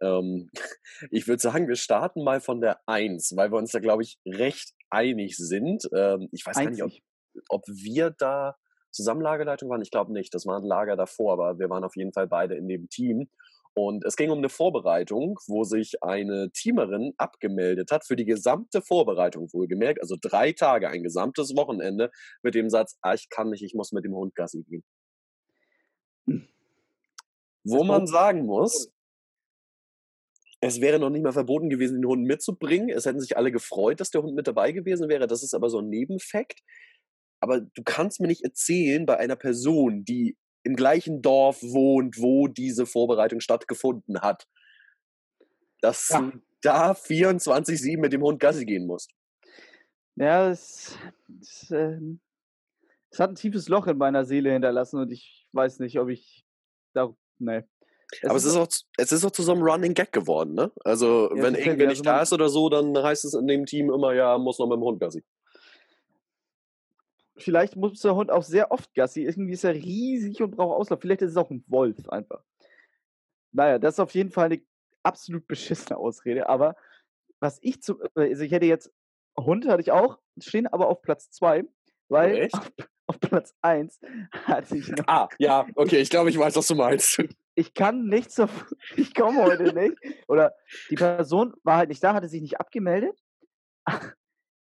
Ähm, 0.01 0.49
ich 1.11 1.27
würde 1.27 1.41
sagen, 1.41 1.67
wir 1.67 1.75
starten 1.75 2.23
mal 2.23 2.41
von 2.41 2.61
der 2.61 2.79
Eins, 2.87 3.33
weil 3.35 3.51
wir 3.51 3.57
uns 3.57 3.71
da, 3.71 3.79
glaube 3.79 4.03
ich, 4.03 4.19
recht 4.25 4.73
einig 4.89 5.37
sind. 5.37 5.87
Ähm, 5.95 6.29
ich 6.31 6.45
weiß 6.45 6.57
Einzig. 6.57 6.79
gar 6.79 6.87
nicht, 6.87 7.03
ob, 7.49 7.61
ob 7.61 7.67
wir 7.67 8.09
da 8.11 8.55
zusammen 8.93 9.21
Lagerleitung 9.21 9.69
waren. 9.69 9.81
Ich 9.81 9.91
glaube 9.91 10.13
nicht. 10.13 10.33
Das 10.33 10.45
war 10.45 10.57
ein 10.57 10.65
Lager 10.65 10.95
davor, 10.95 11.33
aber 11.33 11.59
wir 11.59 11.69
waren 11.69 11.83
auf 11.83 11.95
jeden 11.95 12.13
Fall 12.13 12.27
beide 12.27 12.55
in 12.55 12.67
dem 12.67 12.89
Team. 12.89 13.27
Und 13.75 14.05
es 14.05 14.15
ging 14.15 14.29
um 14.29 14.37
eine 14.37 14.49
Vorbereitung, 14.49 15.39
wo 15.47 15.63
sich 15.63 16.03
eine 16.03 16.51
Teamerin 16.51 17.13
abgemeldet 17.17 17.91
hat 17.91 18.05
für 18.05 18.15
die 18.15 18.25
gesamte 18.25 18.83
Vorbereitung, 18.83 19.51
wohlgemerkt, 19.51 19.99
also 19.99 20.15
drei 20.21 20.51
Tage, 20.51 20.89
ein 20.89 21.01
gesamtes 21.01 21.55
Wochenende 21.55 22.11
mit 22.43 22.53
dem 22.53 22.69
Satz, 22.69 22.97
ah, 23.01 23.15
ich 23.15 23.29
kann 23.29 23.49
nicht, 23.49 23.63
ich 23.63 23.73
muss 23.73 23.91
mit 23.91 24.05
dem 24.05 24.13
Hund 24.13 24.35
Gassi 24.35 24.63
gehen. 24.63 24.83
Wo 27.63 27.83
man 27.83 28.05
sagen 28.05 28.45
muss, 28.45 28.91
es 30.61 30.79
wäre 30.79 30.99
noch 30.99 31.09
nicht 31.09 31.23
mal 31.23 31.33
verboten 31.33 31.69
gewesen, 31.69 32.01
den 32.01 32.07
Hund 32.07 32.23
mitzubringen. 32.25 32.89
Es 32.89 33.05
hätten 33.05 33.19
sich 33.19 33.35
alle 33.35 33.51
gefreut, 33.51 33.99
dass 33.99 34.11
der 34.11 34.21
Hund 34.21 34.35
mit 34.35 34.47
dabei 34.47 34.71
gewesen 34.71 35.09
wäre. 35.09 35.27
Das 35.27 35.43
ist 35.43 35.53
aber 35.53 35.69
so 35.69 35.79
ein 35.79 35.89
Nebenfakt. 35.89 36.61
Aber 37.43 37.59
du 37.59 37.83
kannst 37.83 38.21
mir 38.21 38.27
nicht 38.27 38.45
erzählen, 38.45 39.05
bei 39.05 39.17
einer 39.17 39.35
Person, 39.35 40.05
die 40.05 40.37
im 40.63 40.77
gleichen 40.77 41.21
Dorf 41.21 41.61
wohnt, 41.61 42.21
wo 42.21 42.47
diese 42.47 42.85
Vorbereitung 42.85 43.41
stattgefunden 43.41 44.21
hat, 44.21 44.47
dass 45.81 46.07
ja. 46.07 46.21
du 46.21 46.39
da 46.61 46.91
24-7 46.93 47.99
mit 47.99 48.13
dem 48.13 48.21
Hund 48.21 48.39
Gassi 48.39 48.63
gehen 48.63 48.87
musst. 48.87 49.11
Ja, 50.15 50.49
es, 50.49 50.97
es, 51.41 51.69
äh, 51.71 51.99
es 53.11 53.19
hat 53.19 53.31
ein 53.31 53.35
tiefes 53.35 53.67
Loch 53.67 53.87
in 53.87 53.97
meiner 53.97 54.23
Seele 54.23 54.53
hinterlassen 54.53 55.01
und 55.01 55.11
ich 55.11 55.45
weiß 55.51 55.79
nicht, 55.79 55.99
ob 55.99 56.07
ich 56.07 56.45
da 56.93 57.13
nee. 57.39 57.63
Es 58.21 58.29
aber 58.29 58.37
ist 58.37 58.45
es 58.45 58.51
ist, 58.53 58.57
auch, 58.57 58.67
es 58.95 59.11
ist 59.11 59.25
auch 59.25 59.31
zu 59.31 59.43
so 59.43 59.51
einem 59.51 59.63
Running 59.63 59.95
Gag 59.95 60.13
geworden, 60.13 60.53
ne? 60.53 60.71
Also, 60.85 61.29
ja, 61.35 61.43
wenn 61.43 61.55
irgendwer 61.55 61.87
nicht 61.87 62.05
da 62.05 62.21
ist 62.21 62.31
oder 62.31 62.47
so, 62.47 62.69
dann 62.69 62.95
heißt 62.95 63.25
es 63.25 63.33
in 63.33 63.47
dem 63.47 63.65
Team 63.65 63.91
immer, 63.91 64.13
ja, 64.13 64.37
muss 64.37 64.59
noch 64.59 64.67
mit 64.67 64.77
dem 64.77 64.83
Hund 64.83 65.01
Gassi. 65.01 65.25
Vielleicht 67.43 67.75
muss 67.75 67.99
der 68.01 68.15
Hund 68.15 68.31
auch 68.31 68.43
sehr 68.43 68.71
oft 68.71 68.93
Gassi. 68.93 69.23
Irgendwie 69.23 69.53
ist 69.53 69.63
er 69.63 69.73
riesig 69.73 70.41
und 70.41 70.55
braucht 70.55 70.75
Auslauf. 70.75 71.01
Vielleicht 71.01 71.21
ist 71.21 71.31
es 71.31 71.37
auch 71.37 71.51
ein 71.51 71.63
Wolf 71.67 72.07
einfach. 72.09 72.41
Naja, 73.51 73.79
das 73.79 73.95
ist 73.95 73.99
auf 73.99 74.13
jeden 74.13 74.31
Fall 74.31 74.45
eine 74.45 74.61
absolut 75.03 75.45
beschissene 75.47 75.97
Ausrede. 75.97 76.47
Aber 76.47 76.75
was 77.39 77.59
ich 77.61 77.81
zu. 77.81 77.99
Also, 78.15 78.43
ich 78.43 78.51
hätte 78.51 78.65
jetzt. 78.65 78.91
Hund 79.37 79.67
hatte 79.67 79.81
ich 79.81 79.91
auch 79.91 80.19
stehen, 80.39 80.67
aber 80.67 80.87
auf 80.87 81.01
Platz 81.01 81.31
2. 81.31 81.65
Weil 82.07 82.49
auf, 82.51 82.71
auf 83.07 83.19
Platz 83.19 83.55
1 83.61 83.99
hatte 84.45 84.77
ich 84.77 84.89
noch. 84.89 85.07
Ah, 85.07 85.27
ja, 85.39 85.65
okay, 85.75 85.97
ich 85.97 86.09
glaube, 86.09 86.29
ich 86.29 86.37
weiß, 86.37 86.55
was 86.55 86.67
du 86.67 86.75
meinst. 86.75 87.21
Ich 87.55 87.73
kann 87.73 88.05
nicht 88.05 88.31
so. 88.31 88.47
Ich 88.95 89.13
komme 89.13 89.43
heute 89.43 89.73
nicht. 89.73 89.97
Oder 90.27 90.53
die 90.89 90.95
Person 90.95 91.53
war 91.63 91.77
halt 91.77 91.89
nicht 91.89 92.03
da, 92.03 92.13
hatte 92.13 92.27
sich 92.27 92.41
nicht 92.41 92.59
abgemeldet. 92.59 93.19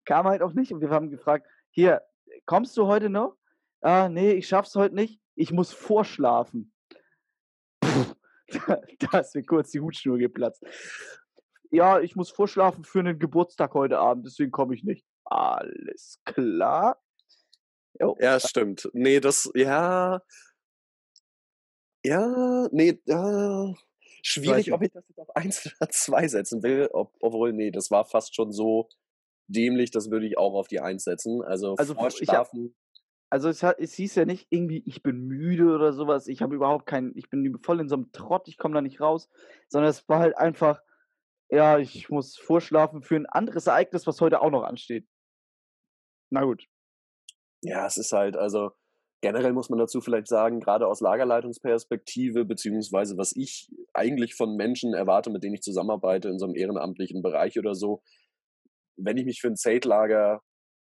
Kam 0.04 0.26
halt 0.26 0.42
auch 0.42 0.54
nicht 0.54 0.72
und 0.72 0.80
wir 0.80 0.90
haben 0.90 1.10
gefragt: 1.10 1.46
Hier, 1.70 2.02
kommst 2.46 2.76
du 2.76 2.86
heute 2.86 3.08
noch? 3.08 3.36
Ah, 3.80 4.08
nee, 4.08 4.32
ich 4.32 4.48
schaff's 4.48 4.74
heute 4.74 4.94
nicht. 4.94 5.20
Ich 5.34 5.52
muss 5.52 5.72
vorschlafen. 5.72 6.72
da, 7.82 8.80
da 8.98 9.18
ist 9.18 9.34
mir 9.34 9.44
kurz 9.44 9.70
die 9.70 9.80
Hutschnur 9.80 10.18
geplatzt. 10.18 10.62
Ja, 11.70 12.00
ich 12.00 12.16
muss 12.16 12.30
vorschlafen 12.30 12.84
für 12.84 12.98
einen 13.00 13.18
Geburtstag 13.18 13.74
heute 13.74 13.98
Abend, 13.98 14.26
deswegen 14.26 14.50
komme 14.50 14.74
ich 14.74 14.84
nicht. 14.84 15.06
Alles 15.24 16.20
klar. 16.24 17.00
Jo. 17.98 18.16
Ja, 18.20 18.40
stimmt. 18.40 18.90
Nee, 18.92 19.20
das, 19.20 19.50
ja. 19.54 20.20
Ja, 22.04 22.68
nee, 22.72 22.98
ja. 23.04 23.72
Schwierig, 24.22 24.72
ob 24.72 24.82
ich 24.82 24.90
das 24.90 25.06
jetzt 25.08 25.18
auf 25.18 25.34
1 25.34 25.66
oder 25.80 25.90
2 25.90 26.28
setzen 26.28 26.62
will. 26.62 26.88
Ob, 26.92 27.14
obwohl, 27.20 27.52
nee, 27.52 27.70
das 27.70 27.90
war 27.90 28.04
fast 28.04 28.34
schon 28.34 28.52
so 28.52 28.88
dämlich, 29.50 29.90
das 29.90 30.10
würde 30.10 30.26
ich 30.26 30.38
auch 30.38 30.54
auf 30.54 30.68
die 30.68 30.80
1 30.80 31.04
setzen. 31.04 31.42
Also, 31.42 31.74
also 31.76 31.94
vorschlafen. 31.94 32.74
Also 33.32 33.48
es, 33.48 33.62
hat, 33.62 33.78
es 33.78 33.94
hieß 33.94 34.16
ja 34.16 34.24
nicht 34.24 34.48
irgendwie, 34.50 34.82
ich 34.86 35.04
bin 35.04 35.20
müde 35.20 35.72
oder 35.72 35.92
sowas, 35.92 36.26
ich 36.26 36.42
habe 36.42 36.56
überhaupt 36.56 36.86
keinen, 36.86 37.16
ich 37.16 37.30
bin 37.30 37.56
voll 37.62 37.80
in 37.80 37.88
so 37.88 37.94
einem 37.94 38.10
Trott, 38.10 38.48
ich 38.48 38.58
komme 38.58 38.74
da 38.74 38.82
nicht 38.82 39.00
raus, 39.00 39.28
sondern 39.68 39.88
es 39.88 40.08
war 40.08 40.18
halt 40.18 40.36
einfach, 40.36 40.82
ja, 41.48 41.78
ich 41.78 42.08
muss 42.10 42.36
vorschlafen 42.36 43.02
für 43.02 43.14
ein 43.14 43.26
anderes 43.26 43.68
Ereignis, 43.68 44.06
was 44.08 44.20
heute 44.20 44.40
auch 44.40 44.50
noch 44.50 44.64
ansteht. 44.64 45.06
Na 46.30 46.42
gut. 46.42 46.66
Ja, 47.62 47.86
es 47.86 47.98
ist 47.98 48.12
halt, 48.12 48.36
also 48.36 48.72
generell 49.20 49.52
muss 49.52 49.68
man 49.68 49.78
dazu 49.78 50.00
vielleicht 50.00 50.26
sagen, 50.26 50.60
gerade 50.60 50.86
aus 50.86 51.00
Lagerleitungsperspektive, 51.00 52.44
beziehungsweise 52.44 53.16
was 53.16 53.34
ich 53.36 53.70
eigentlich 53.92 54.34
von 54.34 54.56
Menschen 54.56 54.94
erwarte, 54.94 55.30
mit 55.30 55.44
denen 55.44 55.54
ich 55.54 55.62
zusammenarbeite 55.62 56.28
in 56.28 56.38
so 56.38 56.46
einem 56.46 56.56
ehrenamtlichen 56.56 57.22
Bereich 57.22 57.58
oder 57.58 57.74
so, 57.74 58.02
wenn 59.02 59.16
ich 59.16 59.24
mich 59.24 59.40
für 59.40 59.48
ein 59.48 59.56
Zeltlager 59.56 60.40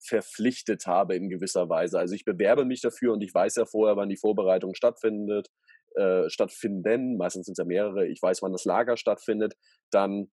verpflichtet 0.02 0.86
habe 0.88 1.15
in 1.15 1.30
gewisser 1.30 1.69
Weise. 1.69 2.00
Also 2.00 2.15
ich 2.15 2.26
bewerbe 2.26 2.65
mich 2.65 2.82
dafür 2.82 3.13
und 3.13 3.22
ich 3.22 3.34
weiß 3.34 3.56
ja 3.56 3.65
vorher, 3.65 3.98
wann 3.98 4.10
die 4.10 4.17
Vorbereitung 4.17 4.74
stattfindet, 4.74 5.50
äh, 5.95 6.30
stattfinden. 6.30 7.17
Meistens 7.17 7.45
sind 7.45 7.54
es 7.54 7.58
ja 7.58 7.65
mehrere. 7.65 8.08
Ich 8.08 8.22
weiß, 8.22 8.41
wann 8.41 8.54
das 8.54 8.65
Lager 8.65 8.95
stattfindet. 8.95 9.56
Dann 9.91 10.32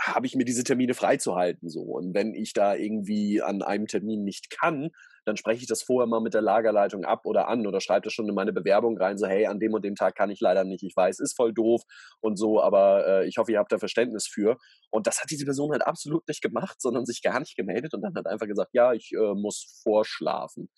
habe 0.00 0.26
ich 0.26 0.34
mir 0.34 0.44
diese 0.44 0.64
Termine 0.64 0.94
freizuhalten 0.94 1.68
so 1.68 1.82
und 1.82 2.14
wenn 2.14 2.34
ich 2.34 2.52
da 2.52 2.74
irgendwie 2.74 3.42
an 3.42 3.62
einem 3.62 3.86
Termin 3.86 4.24
nicht 4.24 4.50
kann, 4.50 4.90
dann 5.28 5.36
spreche 5.36 5.60
ich 5.60 5.68
das 5.68 5.82
vorher 5.82 6.06
mal 6.06 6.20
mit 6.20 6.34
der 6.34 6.42
Lagerleitung 6.42 7.04
ab 7.04 7.24
oder 7.24 7.48
an 7.48 7.66
oder 7.66 7.80
schreibe 7.80 8.04
das 8.04 8.12
schon 8.12 8.28
in 8.28 8.34
meine 8.34 8.52
Bewerbung 8.52 8.98
rein 8.98 9.18
so 9.18 9.26
hey 9.26 9.46
an 9.46 9.60
dem 9.60 9.74
und 9.74 9.84
dem 9.84 9.94
Tag 9.94 10.14
kann 10.16 10.30
ich 10.30 10.40
leider 10.40 10.64
nicht 10.64 10.82
ich 10.82 10.96
weiß 10.96 11.20
ist 11.20 11.36
voll 11.36 11.52
doof 11.52 11.82
und 12.20 12.36
so 12.36 12.60
aber 12.62 13.06
äh, 13.06 13.28
ich 13.28 13.36
hoffe 13.38 13.52
ihr 13.52 13.58
habt 13.58 13.70
da 13.70 13.78
Verständnis 13.78 14.26
für 14.26 14.56
und 14.90 15.06
das 15.06 15.20
hat 15.20 15.30
diese 15.30 15.44
Person 15.44 15.70
halt 15.72 15.86
absolut 15.86 16.26
nicht 16.26 16.42
gemacht 16.42 16.80
sondern 16.80 17.06
sich 17.06 17.22
gar 17.22 17.38
nicht 17.38 17.56
gemeldet 17.56 17.94
und 17.94 18.02
dann 18.02 18.14
hat 18.14 18.26
einfach 18.26 18.46
gesagt 18.46 18.70
ja 18.72 18.92
ich 18.92 19.12
äh, 19.12 19.34
muss 19.34 19.80
vorschlafen 19.82 20.68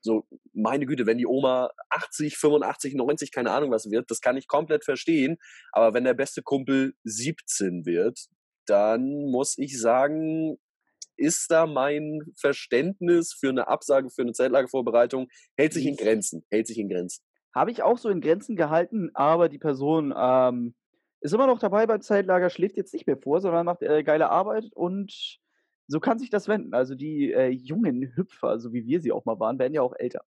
so, 0.00 0.26
meine 0.52 0.86
Güte, 0.86 1.06
wenn 1.06 1.18
die 1.18 1.26
Oma 1.26 1.70
80, 1.90 2.36
85, 2.36 2.94
90, 2.94 3.32
keine 3.32 3.50
Ahnung 3.50 3.70
was 3.70 3.90
wird, 3.90 4.10
das 4.10 4.20
kann 4.20 4.36
ich 4.36 4.46
komplett 4.46 4.84
verstehen. 4.84 5.38
Aber 5.72 5.92
wenn 5.94 6.04
der 6.04 6.14
beste 6.14 6.42
Kumpel 6.42 6.94
17 7.04 7.84
wird, 7.84 8.26
dann 8.66 9.30
muss 9.30 9.58
ich 9.58 9.80
sagen, 9.80 10.58
ist 11.18 11.50
da 11.50 11.66
mein 11.66 12.20
Verständnis 12.36 13.32
für 13.32 13.50
eine 13.50 13.68
Absage, 13.68 14.10
für 14.10 14.22
eine 14.22 14.32
Zeltlagervorbereitung, 14.32 15.28
hält 15.56 15.72
sich 15.72 15.86
in 15.86 15.96
Grenzen, 15.96 16.44
hält 16.50 16.66
sich 16.66 16.78
in 16.78 16.88
Grenzen. 16.88 17.22
Habe 17.54 17.70
ich 17.70 17.82
auch 17.82 17.98
so 17.98 18.08
in 18.08 18.20
Grenzen 18.20 18.56
gehalten, 18.56 19.10
aber 19.14 19.48
die 19.48 19.58
Person 19.58 20.14
ähm, 20.16 20.74
ist 21.20 21.34
immer 21.34 21.46
noch 21.46 21.58
dabei 21.58 21.86
beim 21.86 22.00
Zeltlager, 22.00 22.50
schläft 22.50 22.76
jetzt 22.76 22.92
nicht 22.94 23.06
mehr 23.06 23.18
vor, 23.18 23.40
sondern 23.40 23.66
macht 23.66 23.82
äh, 23.82 24.02
geile 24.04 24.30
Arbeit 24.30 24.66
und 24.74 25.40
so 25.88 26.00
kann 26.00 26.18
sich 26.18 26.30
das 26.30 26.48
wenden. 26.48 26.74
Also 26.74 26.94
die 26.94 27.32
äh, 27.32 27.48
jungen 27.48 28.12
Hüpfer, 28.14 28.60
so 28.60 28.72
wie 28.72 28.86
wir 28.86 29.00
sie 29.00 29.10
auch 29.10 29.24
mal 29.24 29.40
waren, 29.40 29.58
werden 29.58 29.74
ja 29.74 29.82
auch 29.82 29.94
älter. 29.98 30.20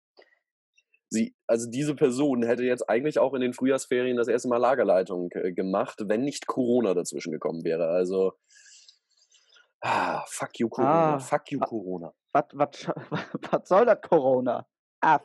Sie, 1.10 1.36
also 1.45 1.69
diese 1.69 1.93
Person 1.93 2.43
hätte 2.43 2.63
jetzt 2.63 2.89
eigentlich 2.89 3.19
auch 3.19 3.34
in 3.34 3.41
den 3.41 3.54
Frühjahrsferien 3.54 4.17
das 4.17 4.30
erste 4.30 4.47
Mal 4.47 4.58
Lagerleitung 4.58 5.30
äh, 5.34 5.51
gemacht, 5.51 5.99
wenn 6.06 6.23
nicht 6.23 6.47
Corona 6.47 6.93
dazwischen 6.93 7.32
gekommen 7.32 7.63
wäre. 7.63 7.88
Also 7.88 8.34
ah, 9.81 10.23
fuck 10.27 10.59
you 10.59 10.69
Corona, 10.69 11.15
ah, 11.15 11.19
fuck 11.19 11.51
you 11.51 11.59
Corona. 11.59 12.13
Was 12.33 13.67
soll 13.67 13.85
das 13.85 14.01
Corona? 14.01 14.65
Aff. 15.01 15.23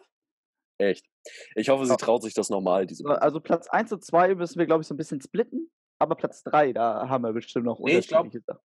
Echt. 0.79 1.07
Ich 1.55 1.69
hoffe, 1.69 1.87
sie 1.87 1.97
traut 1.97 2.23
sich 2.23 2.35
das. 2.35 2.49
Diese 2.49 3.23
also 3.23 3.41
Platz 3.41 3.69
1 3.69 3.93
und 3.93 4.05
2 4.05 4.35
müssen 4.35 4.59
wir, 4.59 4.67
glaube 4.67 4.83
ich, 4.83 4.89
so 4.89 4.95
ein 4.95 4.97
bisschen 4.97 5.21
splitten. 5.21 5.71
aber 5.99 6.15
Platz 6.15 6.43
3, 6.45 6.73
da 6.73 7.09
haben 7.09 7.25
wir 7.25 7.33
bestimmt 7.33 7.65
noch 7.65 7.79
Nee, 7.81 7.99
ich 7.99 8.09
glaube, 8.09 8.27
unterschiedliche 8.27 8.45
Sachen. 8.47 8.63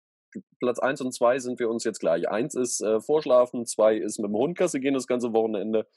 Platz 0.59 0.79
1 0.79 1.01
und 1.01 1.13
2 1.13 1.39
sind 1.39 1.59
wir 1.59 1.69
uns 1.69 1.83
jetzt 1.83 1.99
gleich. 1.99 2.29
1 2.29 2.55
ist 2.55 2.81
äh, 2.81 2.99
Vorschlafen, 3.01 3.65
2 3.65 3.97
ist 3.97 4.19
mit 4.19 4.29
dem 4.29 4.35
Hund 4.35 4.57
Gassi 4.57 4.79
gehen 4.79 4.93
das 4.93 5.07
ganze 5.07 5.33
Wochenende. 5.33 5.87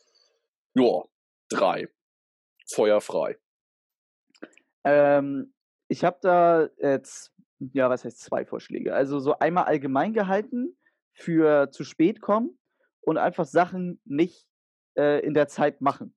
Ja, 0.75 1.05
3. 1.51 1.89
Feuerfrei. 2.73 3.39
Ähm, 4.85 5.53
ich 5.89 6.05
habe 6.05 6.19
da 6.23 6.69
jetzt, 6.79 7.33
ja, 7.73 7.91
was 7.91 8.05
heißt 8.05 8.21
zwei 8.21 8.45
Vorschläge? 8.45 8.95
Also 8.95 9.21
so 9.21 9.39
einmal 9.39 9.65
allgemein 9.65 10.13
gehalten 10.13 10.77
für 11.13 11.71
zu 11.71 11.85
spät 11.85 12.21
kommen 12.21 12.59
und 13.03 13.19
einfach 13.19 13.45
Sachen 13.45 14.01
nicht 14.05 14.47
äh, 14.97 15.25
in 15.25 15.35
der 15.35 15.49
Zeit 15.49 15.81
machen. 15.81 16.15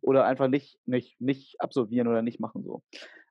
Oder 0.00 0.24
einfach 0.26 0.48
nicht, 0.48 0.80
nicht, 0.84 1.20
nicht 1.20 1.60
absolvieren 1.60 2.08
oder 2.08 2.22
nicht 2.22 2.40
machen 2.40 2.64
so. 2.64 2.82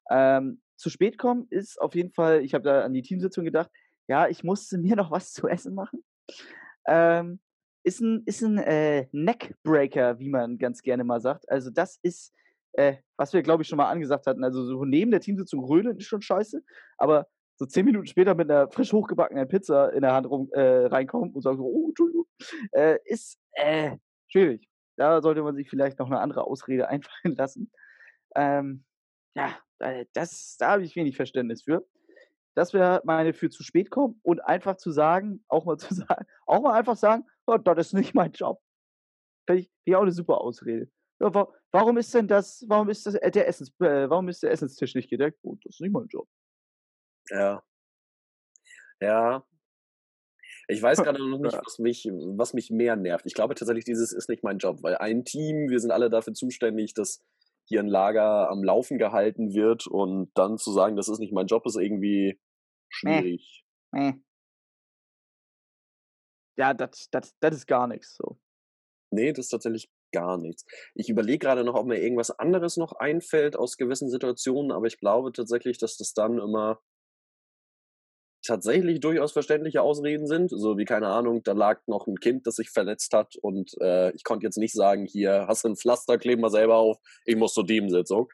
Ähm, 0.09 0.61
zu 0.77 0.89
spät 0.89 1.17
kommen 1.17 1.47
ist 1.49 1.79
auf 1.79 1.95
jeden 1.95 2.11
Fall, 2.11 2.43
ich 2.43 2.53
habe 2.53 2.63
da 2.63 2.83
an 2.83 2.93
die 2.93 3.01
Teamsitzung 3.01 3.45
gedacht, 3.45 3.69
ja, 4.07 4.27
ich 4.27 4.43
musste 4.43 4.77
mir 4.79 4.95
noch 4.95 5.11
was 5.11 5.33
zu 5.33 5.47
essen 5.47 5.75
machen. 5.75 6.03
Ähm, 6.87 7.39
ist 7.83 7.99
ein, 7.99 8.23
ist 8.25 8.41
ein 8.43 8.57
äh, 8.57 9.07
Neckbreaker, 9.11 10.19
wie 10.19 10.29
man 10.29 10.57
ganz 10.57 10.81
gerne 10.81 11.03
mal 11.03 11.19
sagt. 11.19 11.49
Also 11.49 11.71
das 11.71 11.99
ist, 12.03 12.33
äh, 12.73 12.97
was 13.17 13.33
wir, 13.33 13.41
glaube 13.41 13.63
ich, 13.63 13.69
schon 13.69 13.77
mal 13.77 13.89
angesagt 13.89 14.27
hatten. 14.27 14.43
Also 14.43 14.63
so 14.65 14.85
neben 14.85 15.11
der 15.11 15.19
Teamsitzung 15.19 15.63
rödeln 15.63 15.97
ist 15.97 16.05
schon 16.05 16.21
scheiße, 16.21 16.63
aber 16.97 17.27
so 17.61 17.67
zehn 17.67 17.85
Minuten 17.85 18.07
später 18.07 18.33
mit 18.33 18.49
einer 18.49 18.71
frisch 18.71 18.91
hochgebackenen 18.91 19.47
Pizza 19.47 19.93
in 19.93 20.01
der 20.01 20.13
Hand 20.13 20.27
rum, 20.27 20.49
äh, 20.51 20.87
reinkommen 20.87 21.31
und 21.31 21.43
sagen 21.43 21.57
so, 21.57 21.63
oh, 21.63 21.89
Entschuldigung, 21.89 22.25
äh, 22.71 22.97
ist 23.05 23.37
äh, 23.51 23.97
schwierig. 24.29 24.67
Da 24.97 25.21
sollte 25.21 25.43
man 25.43 25.55
sich 25.55 25.69
vielleicht 25.69 25.99
noch 25.99 26.07
eine 26.07 26.19
andere 26.19 26.43
Ausrede 26.45 26.87
einfallen 26.89 27.35
lassen. 27.35 27.71
Ähm, 28.35 28.83
ja, 29.35 29.55
das, 30.13 30.57
da 30.57 30.71
habe 30.71 30.83
ich 30.83 30.95
wenig 30.95 31.15
Verständnis 31.15 31.61
für. 31.61 31.85
Das 32.55 32.73
wäre 32.73 33.03
meine 33.05 33.31
für 33.33 33.51
zu 33.51 33.61
spät 33.61 33.91
kommen 33.91 34.19
und 34.23 34.43
einfach 34.43 34.77
zu 34.77 34.89
sagen, 34.89 35.45
auch 35.47 35.65
mal 35.65 35.77
zu 35.77 35.93
sagen, 35.93 36.25
auch 36.47 36.63
mal 36.63 36.73
einfach 36.73 36.97
sagen, 36.97 37.25
oh, 37.45 37.57
das 37.57 37.87
ist 37.87 37.93
nicht 37.93 38.15
mein 38.15 38.31
Job. 38.31 38.59
Finde 39.45 39.61
ich, 39.61 39.71
ich 39.85 39.95
auch 39.95 40.01
eine 40.01 40.11
super 40.11 40.41
Ausrede. 40.41 40.89
Ja, 41.19 41.31
wa 41.31 41.47
warum 41.71 41.97
ist 41.97 42.11
denn 42.15 42.27
das, 42.27 42.65
warum 42.67 42.89
ist 42.89 43.05
das, 43.05 43.13
äh, 43.13 43.29
der 43.29 43.47
Essens, 43.47 43.69
äh, 43.81 44.09
warum 44.09 44.29
ist 44.29 44.41
der 44.41 44.49
Essenstisch 44.49 44.95
nicht 44.95 45.11
gedeckt? 45.11 45.37
Oh, 45.43 45.55
das 45.63 45.75
ist 45.75 45.81
nicht 45.81 45.93
mein 45.93 46.07
Job. 46.07 46.27
Ja. 47.31 47.63
Ja. 48.99 49.45
Ich 50.67 50.81
weiß 50.81 51.01
gerade 51.01 51.27
noch 51.27 51.39
nicht, 51.39 51.57
was 51.65 51.79
mich, 51.79 52.05
was 52.05 52.53
mich 52.53 52.69
mehr 52.69 52.95
nervt. 52.95 53.25
Ich 53.25 53.33
glaube 53.33 53.55
tatsächlich, 53.55 53.85
dieses 53.85 54.13
ist 54.13 54.29
nicht 54.29 54.43
mein 54.43 54.57
Job, 54.57 54.83
weil 54.83 54.95
ein 54.97 55.25
Team, 55.25 55.69
wir 55.69 55.79
sind 55.79 55.91
alle 55.91 56.09
dafür 56.09 56.33
zuständig, 56.33 56.93
dass 56.93 57.23
hier 57.65 57.79
ein 57.79 57.87
Lager 57.87 58.49
am 58.49 58.63
Laufen 58.63 58.97
gehalten 58.97 59.53
wird 59.53 59.87
und 59.87 60.31
dann 60.35 60.57
zu 60.57 60.71
sagen, 60.71 60.95
das 60.95 61.09
ist 61.09 61.19
nicht 61.19 61.33
mein 61.33 61.47
Job, 61.47 61.65
ist 61.65 61.77
irgendwie 61.77 62.39
schwierig. 62.89 63.65
Meh. 63.91 64.13
Ja, 66.57 66.73
das 66.73 67.09
ist 67.11 67.67
gar 67.67 67.87
nichts 67.87 68.15
so. 68.15 68.39
Nee, 69.09 69.33
das 69.33 69.45
ist 69.45 69.49
tatsächlich 69.49 69.89
gar 70.13 70.37
nichts. 70.37 70.65
Ich 70.95 71.09
überlege 71.09 71.39
gerade 71.39 71.63
noch, 71.63 71.75
ob 71.75 71.87
mir 71.87 72.01
irgendwas 72.01 72.31
anderes 72.31 72.77
noch 72.77 72.93
einfällt 72.93 73.55
aus 73.57 73.77
gewissen 73.77 74.09
Situationen, 74.09 74.71
aber 74.71 74.87
ich 74.87 74.99
glaube 74.99 75.31
tatsächlich, 75.31 75.77
dass 75.77 75.97
das 75.97 76.13
dann 76.13 76.37
immer 76.37 76.81
tatsächlich 78.45 78.99
durchaus 78.99 79.31
verständliche 79.31 79.81
Ausreden 79.81 80.27
sind, 80.27 80.49
so 80.49 80.77
wie 80.77 80.85
keine 80.85 81.07
Ahnung, 81.07 81.43
da 81.43 81.53
lag 81.53 81.81
noch 81.87 82.07
ein 82.07 82.19
Kind, 82.19 82.47
das 82.47 82.55
sich 82.55 82.69
verletzt 82.69 83.13
hat 83.13 83.35
und 83.41 83.75
äh, 83.81 84.11
ich 84.11 84.23
konnte 84.23 84.45
jetzt 84.45 84.57
nicht 84.57 84.73
sagen, 84.73 85.05
hier 85.05 85.45
hast 85.47 85.63
du 85.63 85.69
ein 85.69 85.75
Pflaster, 85.75 86.17
kleb 86.17 86.39
mal 86.39 86.49
selber 86.49 86.77
auf, 86.77 86.97
ich 87.25 87.35
muss 87.35 87.53
zur 87.53 87.65
Teamsitzung. 87.65 88.29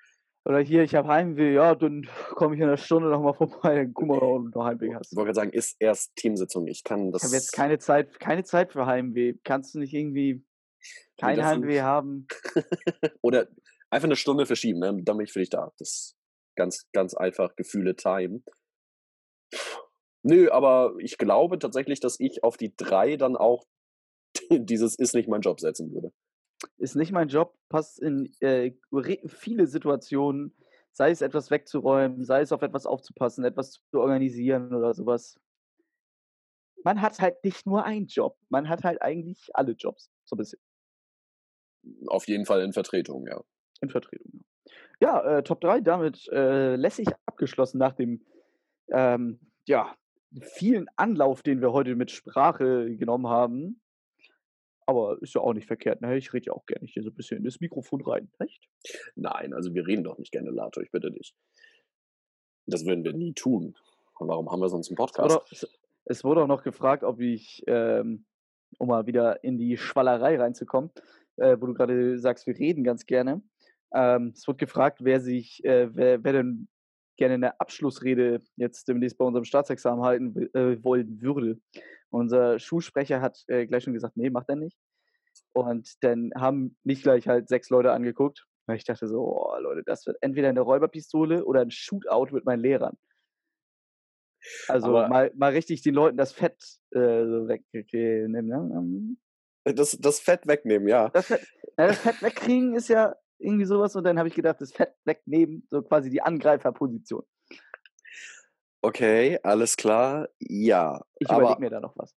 Oder 0.45 0.59
hier, 0.59 0.83
ich 0.83 0.95
habe 0.95 1.09
Heimweh, 1.09 1.53
ja, 1.53 1.75
dann 1.75 2.07
komme 2.35 2.55
ich 2.55 2.61
in 2.61 2.67
einer 2.67 2.77
Stunde 2.77 3.09
nochmal 3.09 3.33
vorbei, 3.33 3.89
guck 3.93 4.07
mal, 4.07 4.19
ob 4.19 4.49
du 4.53 4.63
Heimweh 4.63 4.95
hast. 4.95 5.11
Ich 5.11 5.17
wollte 5.17 5.33
gerade 5.33 5.35
sagen, 5.35 5.51
ist 5.51 5.75
erst 5.79 6.15
Teamsitzung. 6.15 6.67
Ich 6.67 6.85
kann 6.85 7.11
das. 7.11 7.23
Ich 7.23 7.27
habe 7.27 7.35
jetzt 7.35 7.51
keine 7.51 7.79
Zeit, 7.79 8.17
keine 8.21 8.45
Zeit 8.45 8.71
für 8.71 8.85
Heimweh. 8.85 9.33
Kannst 9.43 9.75
du 9.75 9.79
nicht 9.79 9.93
irgendwie 9.93 10.45
kein 11.19 11.43
Heimweh 11.45 11.81
haben? 11.81 12.27
Oder 13.21 13.49
einfach 13.89 14.07
eine 14.07 14.15
Stunde 14.15 14.45
verschieben, 14.45 14.79
ne? 14.79 14.97
dann 15.03 15.17
bin 15.17 15.25
ich 15.25 15.33
für 15.33 15.39
dich 15.39 15.49
da. 15.49 15.73
Das 15.79 15.89
ist 15.89 16.17
ganz, 16.55 16.87
ganz 16.93 17.13
einfach 17.13 17.55
Gefühle 17.57 17.97
time. 17.97 18.41
Nö, 20.23 20.49
aber 20.51 20.95
ich 20.99 21.17
glaube 21.17 21.59
tatsächlich, 21.59 21.99
dass 21.99 22.19
ich 22.19 22.43
auf 22.43 22.57
die 22.57 22.75
drei 22.75 23.17
dann 23.17 23.35
auch 23.35 23.65
dieses 24.49 24.95
ist 24.95 25.15
nicht 25.15 25.27
mein 25.27 25.41
Job 25.41 25.59
setzen 25.59 25.93
würde. 25.93 26.11
Ist 26.77 26.95
nicht 26.95 27.11
mein 27.11 27.27
Job, 27.27 27.55
passt 27.69 27.99
in 27.99 28.31
äh, 28.39 28.71
viele 29.27 29.67
Situationen, 29.67 30.55
sei 30.91 31.11
es 31.11 31.21
etwas 31.21 31.51
wegzuräumen, 31.51 32.23
sei 32.25 32.41
es 32.41 32.51
auf 32.51 32.63
etwas 32.63 32.85
aufzupassen, 32.85 33.45
etwas 33.45 33.83
zu 33.91 33.99
organisieren 33.99 34.73
oder 34.73 34.93
sowas. 34.93 35.39
Man 36.83 37.01
hat 37.01 37.19
halt 37.19 37.43
nicht 37.43 37.65
nur 37.67 37.83
einen 37.83 38.07
Job, 38.07 38.37
man 38.49 38.69
hat 38.69 38.83
halt 38.83 39.01
eigentlich 39.01 39.49
alle 39.53 39.73
Jobs, 39.73 40.09
so 40.25 40.35
ein 40.35 40.39
bisschen. 40.39 40.59
Auf 42.07 42.27
jeden 42.27 42.45
Fall 42.45 42.61
in 42.61 42.73
Vertretung, 42.73 43.27
ja. 43.27 43.41
In 43.81 43.89
Vertretung, 43.89 44.31
ja. 44.33 44.41
Ja, 44.99 45.37
äh, 45.37 45.43
Top 45.43 45.61
3 45.61 45.81
damit 45.81 46.27
äh, 46.29 46.75
lässig 46.75 47.07
abgeschlossen 47.27 47.77
nach 47.77 47.93
dem 47.93 48.25
ähm, 48.89 49.39
ja, 49.67 49.95
vielen 50.41 50.87
Anlauf, 50.95 51.41
den 51.41 51.61
wir 51.61 51.71
heute 51.71 51.95
mit 51.95 52.11
Sprache 52.11 52.95
genommen 52.97 53.27
haben. 53.27 53.81
Aber 54.85 55.21
ist 55.21 55.35
ja 55.35 55.41
auch 55.41 55.53
nicht 55.53 55.67
verkehrt, 55.67 56.01
ne? 56.01 56.17
Ich 56.17 56.33
rede 56.33 56.45
ja 56.47 56.53
auch 56.53 56.65
gerne 56.65 56.87
hier 56.87 57.03
so 57.03 57.09
ein 57.09 57.15
bisschen 57.15 57.39
in 57.39 57.43
das 57.43 57.59
Mikrofon 57.59 58.01
rein, 58.01 58.31
nicht? 58.39 58.69
Nein, 59.15 59.53
also 59.53 59.73
wir 59.73 59.85
reden 59.85 60.05
doch 60.05 60.17
nicht 60.17 60.31
gerne 60.31 60.49
Lato, 60.49 60.79
ich 60.81 60.91
bitte 60.91 61.11
dich. 61.11 61.35
Das 62.67 62.85
würden 62.85 63.03
wir 63.03 63.13
nie 63.13 63.33
tun. 63.33 63.75
Warum 64.19 64.49
haben 64.49 64.61
wir 64.61 64.69
sonst 64.69 64.89
einen 64.89 64.95
Podcast? 64.95 65.41
Es 65.51 65.63
wurde, 65.63 65.73
es 66.05 66.23
wurde 66.23 66.43
auch 66.43 66.47
noch 66.47 66.63
gefragt, 66.63 67.03
ob 67.03 67.19
ich, 67.19 67.63
ähm, 67.67 68.25
um 68.77 68.87
mal 68.87 69.05
wieder 69.07 69.43
in 69.43 69.57
die 69.57 69.77
Schwallerei 69.77 70.37
reinzukommen, 70.37 70.91
äh, 71.35 71.57
wo 71.59 71.65
du 71.65 71.73
gerade 71.73 72.17
sagst, 72.17 72.47
wir 72.47 72.57
reden 72.57 72.83
ganz 72.83 73.05
gerne. 73.05 73.41
Ähm, 73.93 74.31
es 74.35 74.47
wurde 74.47 74.57
gefragt, 74.57 74.99
wer 75.03 75.19
sich, 75.19 75.63
äh, 75.65 75.93
wer, 75.93 76.23
wer 76.23 76.33
denn 76.33 76.67
gerne 77.17 77.35
eine 77.35 77.59
Abschlussrede 77.59 78.41
jetzt 78.55 78.87
demnächst 78.87 79.17
bei 79.17 79.25
unserem 79.25 79.45
Staatsexamen 79.45 80.03
halten 80.03 80.35
äh, 80.53 80.83
wollen 80.83 81.21
würde. 81.21 81.59
Unser 82.09 82.59
Schulsprecher 82.59 83.21
hat 83.21 83.43
äh, 83.47 83.65
gleich 83.67 83.83
schon 83.83 83.93
gesagt, 83.93 84.15
nee, 84.15 84.29
macht 84.29 84.49
er 84.49 84.55
nicht. 84.55 84.77
Und 85.53 86.03
dann 86.03 86.31
haben 86.35 86.77
mich 86.83 87.03
gleich 87.03 87.27
halt 87.27 87.49
sechs 87.49 87.69
Leute 87.69 87.91
angeguckt. 87.91 88.45
Und 88.67 88.75
ich 88.75 88.83
dachte 88.83 89.07
so, 89.07 89.19
oh, 89.19 89.57
Leute, 89.59 89.83
das 89.85 90.05
wird 90.05 90.17
entweder 90.21 90.49
eine 90.49 90.61
Räuberpistole 90.61 91.45
oder 91.45 91.61
ein 91.61 91.71
Shootout 91.71 92.33
mit 92.33 92.45
meinen 92.45 92.61
Lehrern. 92.61 92.97
Also 94.67 94.91
mal, 94.91 95.31
mal 95.35 95.51
richtig 95.51 95.81
den 95.81 95.93
Leuten 95.93 96.17
das 96.17 96.31
Fett 96.31 96.61
äh, 96.91 97.25
so 97.25 97.47
wegnehmen. 97.47 98.47
Ne? 98.47 99.73
Das, 99.73 99.97
das 99.99 100.19
Fett 100.19 100.47
wegnehmen, 100.47 100.87
ja. 100.87 101.09
Das 101.09 101.27
Fett, 101.27 101.45
na, 101.75 101.87
das 101.87 101.97
Fett 101.99 102.21
wegkriegen 102.21 102.75
ist 102.75 102.87
ja 102.87 103.15
irgendwie 103.39 103.65
sowas. 103.65 103.95
Und 103.95 104.03
dann 104.03 104.17
habe 104.17 104.27
ich 104.27 104.35
gedacht, 104.35 104.61
das 104.61 104.71
Fett 104.71 104.93
wegnehmen, 105.05 105.65
so 105.69 105.81
quasi 105.81 106.09
die 106.09 106.21
Angreiferposition. 106.21 107.23
Okay, 108.81 109.39
alles 109.43 109.75
klar. 109.75 110.29
Ja. 110.39 111.01
Ich 111.19 111.29
überlege 111.29 111.59
mir 111.59 111.69
da 111.69 111.79
noch 111.79 111.97
was. 111.97 112.15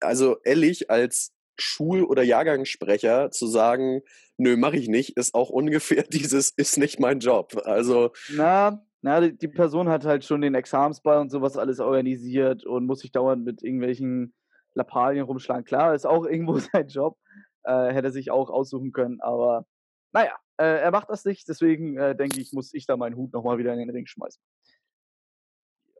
Also 0.00 0.38
ehrlich, 0.42 0.90
als 0.90 1.32
Schul- 1.58 2.04
oder 2.04 2.22
Jahrgangssprecher 2.22 3.30
zu 3.30 3.46
sagen, 3.46 4.02
nö, 4.36 4.56
mache 4.56 4.76
ich 4.76 4.88
nicht, 4.88 5.16
ist 5.16 5.34
auch 5.34 5.50
ungefähr 5.50 6.02
dieses, 6.08 6.50
ist 6.50 6.78
nicht 6.78 7.00
mein 7.00 7.20
Job. 7.20 7.56
Also. 7.64 8.10
Na, 8.34 8.84
na, 9.00 9.20
die 9.20 9.48
Person 9.48 9.88
hat 9.88 10.04
halt 10.04 10.24
schon 10.24 10.40
den 10.40 10.54
Examensball 10.54 11.18
und 11.18 11.30
sowas 11.30 11.56
alles 11.56 11.80
organisiert 11.80 12.64
und 12.64 12.86
muss 12.86 13.00
sich 13.00 13.12
dauernd 13.12 13.44
mit 13.44 13.62
irgendwelchen 13.62 14.34
Lappalien 14.74 15.24
rumschlagen. 15.24 15.64
Klar, 15.64 15.94
ist 15.94 16.06
auch 16.06 16.26
irgendwo 16.26 16.58
sein 16.58 16.88
Job. 16.88 17.18
Äh, 17.64 17.92
hätte 17.92 18.10
sich 18.10 18.32
auch 18.32 18.50
aussuchen 18.50 18.90
können, 18.90 19.20
aber 19.20 19.66
naja, 20.12 20.36
äh, 20.58 20.80
er 20.80 20.90
macht 20.90 21.10
das 21.10 21.24
nicht, 21.24 21.48
deswegen 21.48 21.96
äh, 21.96 22.14
denke 22.16 22.40
ich, 22.40 22.52
muss 22.52 22.74
ich 22.74 22.86
da 22.86 22.96
meinen 22.96 23.16
Hut 23.16 23.32
nochmal 23.32 23.58
wieder 23.58 23.72
in 23.72 23.78
den 23.78 23.90
Ring 23.90 24.06
schmeißen. 24.06 24.42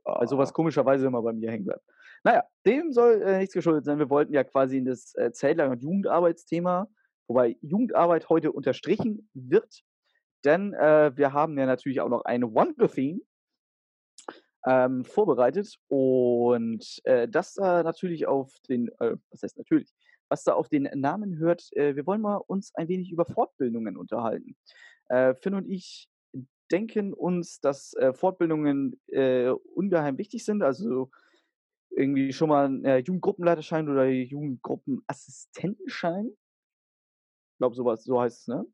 Also 0.05 0.37
was 0.37 0.53
komischerweise 0.53 1.07
immer 1.07 1.23
bei 1.23 1.33
mir 1.33 1.51
hängen 1.51 1.65
bleibt. 1.65 1.85
Naja, 2.25 2.45
dem 2.67 2.93
soll 2.93 3.23
äh, 3.23 3.39
nichts 3.39 3.55
geschuldet 3.55 3.85
sein. 3.85 3.99
Wir 3.99 4.11
wollten 4.11 4.33
ja 4.33 4.45
quasi 4.45 4.79
in 4.79 4.85
das 4.85 5.15
äh, 5.15 5.33
Zeltlager- 5.33 5.73
und 5.73 5.83
Jugendarbeitsthema, 5.83 6.89
wobei 7.29 7.57
Jugendarbeit 7.61 8.29
heute 8.29 8.53
unterstrichen 8.53 9.29
wird, 9.33 9.83
denn 10.45 10.73
äh, 10.75 11.17
wir 11.17 11.33
haben 11.33 11.59
ja 11.59 11.67
natürlich 11.67 12.01
auch 12.01 12.09
noch 12.09 12.25
ein 12.25 12.43
Wondertheme 12.55 13.21
ähm, 14.67 15.05
vorbereitet 15.05 15.77
und 15.89 17.01
äh, 17.05 17.29
das 17.29 17.55
da 17.55 17.83
natürlich 17.83 18.27
auf 18.27 18.53
den, 18.69 18.89
äh, 19.01 19.17
was 19.31 19.43
heißt 19.43 19.59
natürlich, 19.59 19.93
was 20.33 20.43
da 20.45 20.55
auf 20.55 20.71
den 20.71 20.85
Namen 20.95 21.37
hört, 21.37 21.69
äh, 21.77 21.95
wir 21.95 22.07
wollen 22.07 22.23
mal 22.23 22.39
uns 22.39 22.75
ein 22.75 22.89
wenig 22.89 23.13
über 23.13 23.27
Fortbildungen 23.27 23.99
unterhalten. 23.99 24.57
Äh, 25.11 25.35
Finn 25.35 25.53
und 25.55 25.69
ich 25.69 26.09
denken 26.73 27.13
uns, 27.13 27.61
dass 27.61 27.93
äh, 27.95 28.15
Fortbildungen 28.15 28.99
äh, 29.09 29.51
ungeheim 29.51 30.17
wichtig 30.17 30.47
sind. 30.47 30.63
Also 30.63 31.11
irgendwie 31.91 32.33
schon 32.33 32.49
mal 32.49 32.67
ein 32.67 32.83
äh, 32.87 33.01
Jugendgruppenleiterschein 33.01 33.91
oder 33.91 34.07
Jugendgruppenassistentenschein. 34.07 36.29
Ich 36.29 37.59
glaube, 37.59 37.77
sowas, 37.77 38.05
so 38.05 38.19
heißt 38.19 38.41
es, 38.41 38.49
ne? 38.49 38.65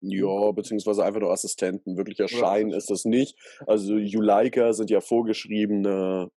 Ja, 0.00 0.50
beziehungsweise 0.52 1.04
einfach 1.04 1.20
nur 1.20 1.30
Assistenten. 1.30 1.98
Wirklicher 1.98 2.26
Schein 2.26 2.70
ist 2.70 2.88
das 2.90 3.04
nicht. 3.04 3.38
Also 3.66 3.98
Juleika 3.98 4.72
sind 4.72 4.88
ja 4.88 5.02
vorgeschriebene 5.02 6.30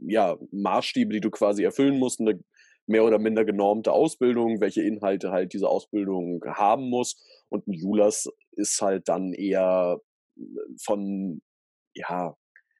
ja, 0.00 0.38
Maßstäbe, 0.50 1.12
die 1.12 1.20
du 1.20 1.30
quasi 1.30 1.62
erfüllen 1.62 1.98
musst, 1.98 2.20
eine 2.20 2.40
mehr 2.86 3.04
oder 3.04 3.18
minder 3.18 3.44
genormte 3.44 3.92
Ausbildung, 3.92 4.60
welche 4.60 4.82
Inhalte 4.82 5.30
halt 5.32 5.52
diese 5.52 5.68
Ausbildung 5.68 6.42
haben 6.46 6.88
muss. 6.88 7.16
Und 7.48 7.66
ein 7.66 7.72
Julas 7.72 8.28
ist 8.52 8.80
halt 8.80 9.08
dann 9.08 9.32
eher 9.32 10.00
äh, 10.36 10.42
von 10.82 11.42
ja, 11.94 12.36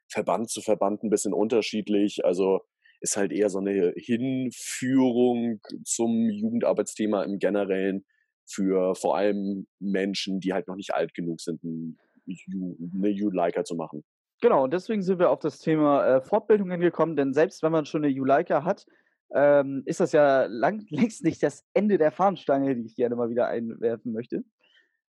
Verband 0.09 0.51
zu 0.51 0.61
Verband 0.61 1.03
ein 1.03 1.11
bisschen 1.11 1.33
unterschiedlich. 1.33 2.25
Also 2.25 2.61
ist 3.01 3.17
halt 3.17 3.33
eher 3.33 3.51
so 3.51 3.59
eine 3.59 3.93
Hinführung 3.97 5.61
zum 5.85 6.31
Jugendarbeitsthema 6.31 7.25
im 7.25 7.39
Generellen 7.39 8.05
für 8.49 8.95
vor 8.95 9.17
allem 9.17 9.67
Menschen, 9.81 10.41
die 10.41 10.53
halt 10.53 10.69
noch 10.69 10.77
nicht 10.77 10.95
alt 10.95 11.15
genug 11.15 11.41
sind, 11.41 11.61
eine 11.65 13.09
Juleika 13.09 13.65
zu 13.65 13.75
machen. 13.75 14.05
Genau, 14.41 14.65
und 14.65 14.73
deswegen 14.73 15.03
sind 15.03 15.19
wir 15.19 15.31
auf 15.31 15.41
das 15.41 15.59
Thema 15.59 16.07
äh, 16.07 16.21
Fortbildungen 16.21 16.81
gekommen, 16.81 17.17
denn 17.17 17.33
selbst 17.33 17.63
wenn 17.63 17.73
man 17.73 17.87
schon 17.87 18.05
eine 18.05 18.13
Juleika 18.13 18.65
hat, 18.65 18.87
ähm, 19.35 19.83
ist 19.87 20.01
das 20.01 20.12
ja 20.12 20.47
lang, 20.47 20.85
längst 20.91 21.24
nicht 21.24 21.43
das 21.43 21.64
Ende 21.74 21.99
der 21.99 22.12
Fahnenstange, 22.12 22.74
die 22.77 22.87
ich 22.87 22.97
gerne 22.97 23.16
mal 23.16 23.31
wieder 23.31 23.49
einwerfen 23.49 24.12
möchte. 24.12 24.45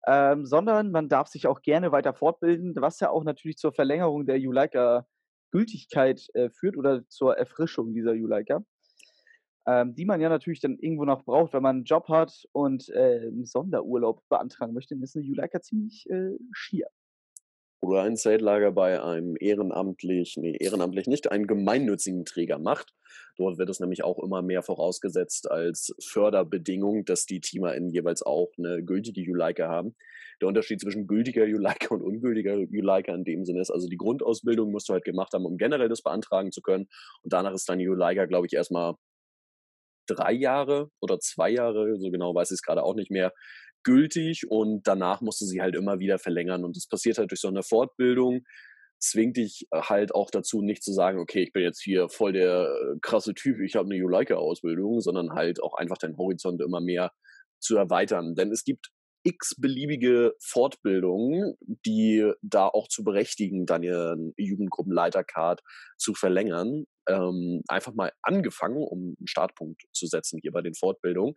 Ähm, 0.05 0.45
sondern 0.45 0.91
man 0.91 1.07
darf 1.07 1.30
sich 1.30 1.47
auch 1.47 1.61
gerne 1.61 1.93
weiter 1.93 2.14
fortbilden, 2.14 2.74
was 2.76 2.99
ja 2.99 3.09
auch 3.09 3.24
natürlich 3.24 3.57
zur 3.57 3.72
Verlängerung 3.72 4.26
der 4.26 4.38
Juleika 4.38 5.07
Gültigkeit 5.51 6.28
äh, 6.34 6.49
führt 6.49 6.76
oder 6.76 7.07
zur 7.07 7.38
Erfrischung 7.38 7.93
dieser 7.93 8.14
Juleika, 8.14 8.66
ähm, 9.66 9.95
die 9.95 10.03
man 10.03 10.20
ja 10.20 10.28
natürlich 10.28 10.59
dann 10.59 10.78
irgendwo 10.78 11.05
noch 11.05 11.24
braucht, 11.24 11.53
wenn 11.53 11.64
man 11.64 11.78
einen 11.78 11.86
Job 11.86 12.09
hat 12.09 12.34
und 12.51 12.89
äh, 12.89 13.32
Sonderurlaub 13.43 14.28
beantragen 14.28 14.74
möchte, 14.74 14.95
dann 14.95 15.03
ist 15.03 15.16
eine 15.16 15.26
Juleika 15.26 15.61
ziemlich 15.61 16.09
äh, 16.09 16.38
schier 16.51 16.88
oder 17.84 18.03
ein 18.03 18.15
Zeltlager 18.15 18.71
bei 18.71 19.03
einem 19.03 19.36
ehrenamtlich, 19.38 20.38
nee, 20.38 20.55
ehrenamtlich 20.57 21.07
nicht, 21.07 21.29
einen 21.34 21.47
gemeinnützigen 21.47 22.23
Träger 22.23 22.57
macht. 22.57 22.93
Dort 23.36 23.57
wird 23.57 23.69
es 23.69 23.81
nämlich 23.81 24.05
auch 24.05 24.23
immer 24.23 24.41
mehr 24.41 24.63
vorausgesetzt 24.63 25.51
als 25.51 25.93
Förderbedingung, 26.01 27.03
dass 27.03 27.25
die 27.25 27.41
TeamerInnen 27.41 27.89
jeweils 27.89 28.23
auch 28.23 28.51
eine 28.57 28.81
gültige 28.86 29.19
Juleika 29.19 29.67
haben. 29.67 29.97
Der 30.39 30.47
Unterschied 30.47 30.79
zwischen 30.79 31.07
gültiger 31.07 31.45
Juleika 31.45 31.93
und 31.93 32.01
ungültiger 32.01 32.55
Juleika 32.55 33.13
in 33.13 33.25
dem 33.25 33.43
Sinne 33.43 33.59
ist, 33.59 33.69
also 33.69 33.89
die 33.89 33.97
Grundausbildung 33.97 34.71
musst 34.71 34.88
du 34.88 34.93
halt 34.93 35.03
gemacht 35.03 35.34
haben, 35.34 35.45
um 35.45 35.57
generell 35.57 35.89
das 35.89 36.01
beantragen 36.01 36.53
zu 36.53 36.61
können. 36.61 36.88
Und 37.21 37.34
danach 37.34 37.53
ist 37.53 37.67
deine 37.67 37.84
Juleika, 37.84 38.27
glaube 38.27 38.47
ich, 38.47 38.53
erstmal 38.53 38.93
drei 40.07 40.31
Jahre 40.31 40.89
oder 41.01 41.19
zwei 41.19 41.49
Jahre, 41.49 41.97
so 41.99 42.09
genau 42.11 42.34
weiß 42.34 42.51
ich 42.51 42.55
es 42.55 42.61
gerade 42.61 42.84
auch 42.84 42.95
nicht 42.95 43.11
mehr, 43.11 43.34
gültig 43.84 44.49
und 44.49 44.88
danach 44.88 45.21
musst 45.21 45.41
du 45.41 45.45
sie 45.45 45.61
halt 45.61 45.75
immer 45.75 45.99
wieder 45.99 46.19
verlängern. 46.19 46.63
Und 46.63 46.75
das 46.75 46.88
passiert 46.88 47.17
halt 47.17 47.31
durch 47.31 47.41
so 47.41 47.47
eine 47.47 47.63
Fortbildung, 47.63 48.43
zwingt 48.99 49.38
dich 49.38 49.67
äh, 49.71 49.81
halt 49.81 50.15
auch 50.15 50.31
dazu, 50.31 50.61
nicht 50.61 50.84
zu 50.84 50.93
sagen, 50.93 51.19
okay, 51.19 51.43
ich 51.43 51.53
bin 51.53 51.63
jetzt 51.63 51.81
hier 51.81 52.09
voll 52.09 52.34
der 52.34 52.67
äh, 52.67 52.99
krasse 53.01 53.34
Typ, 53.34 53.59
ich 53.59 53.75
habe 53.75 53.86
eine 53.86 53.97
Juleika-Ausbildung, 53.97 55.01
sondern 55.01 55.31
halt 55.34 55.61
auch 55.61 55.75
einfach 55.75 55.97
deinen 55.97 56.17
Horizont 56.17 56.61
immer 56.61 56.81
mehr 56.81 57.11
zu 57.59 57.75
erweitern. 57.75 58.36
Denn 58.36 58.51
es 58.51 58.63
gibt 58.63 58.89
x 59.23 59.55
beliebige 59.57 60.34
Fortbildungen, 60.39 61.55
die 61.86 62.29
da 62.41 62.67
auch 62.67 62.88
zu 62.88 63.03
berechtigen, 63.03 63.65
deine 63.65 64.17
Jugendgruppenleitercard 64.38 65.61
zu 65.97 66.13
verlängern. 66.13 66.86
Ähm, 67.08 67.62
einfach 67.68 67.93
mal 67.93 68.12
angefangen, 68.22 68.84
um 68.84 69.16
einen 69.20 69.28
Startpunkt 69.28 69.82
zu 69.91 70.08
setzen 70.08 70.39
hier 70.41 70.51
bei 70.51 70.62
den 70.62 70.74
Fortbildungen. 70.74 71.36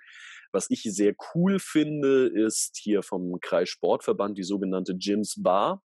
Was 0.53 0.71
ich 0.71 0.83
sehr 0.83 1.15
cool 1.35 1.59
finde, 1.59 2.27
ist 2.27 2.79
hier 2.81 3.03
vom 3.03 3.39
Kreissportverband 3.41 4.39
die 4.39 4.45
sogenannte 4.45 4.97
Gyms 4.97 5.43
Bar, 5.43 5.83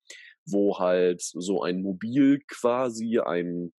wo 0.47 0.79
halt 0.79 1.21
so 1.21 1.63
ein 1.63 1.83
Mobil 1.83 2.41
quasi, 2.49 3.19
ein 3.19 3.73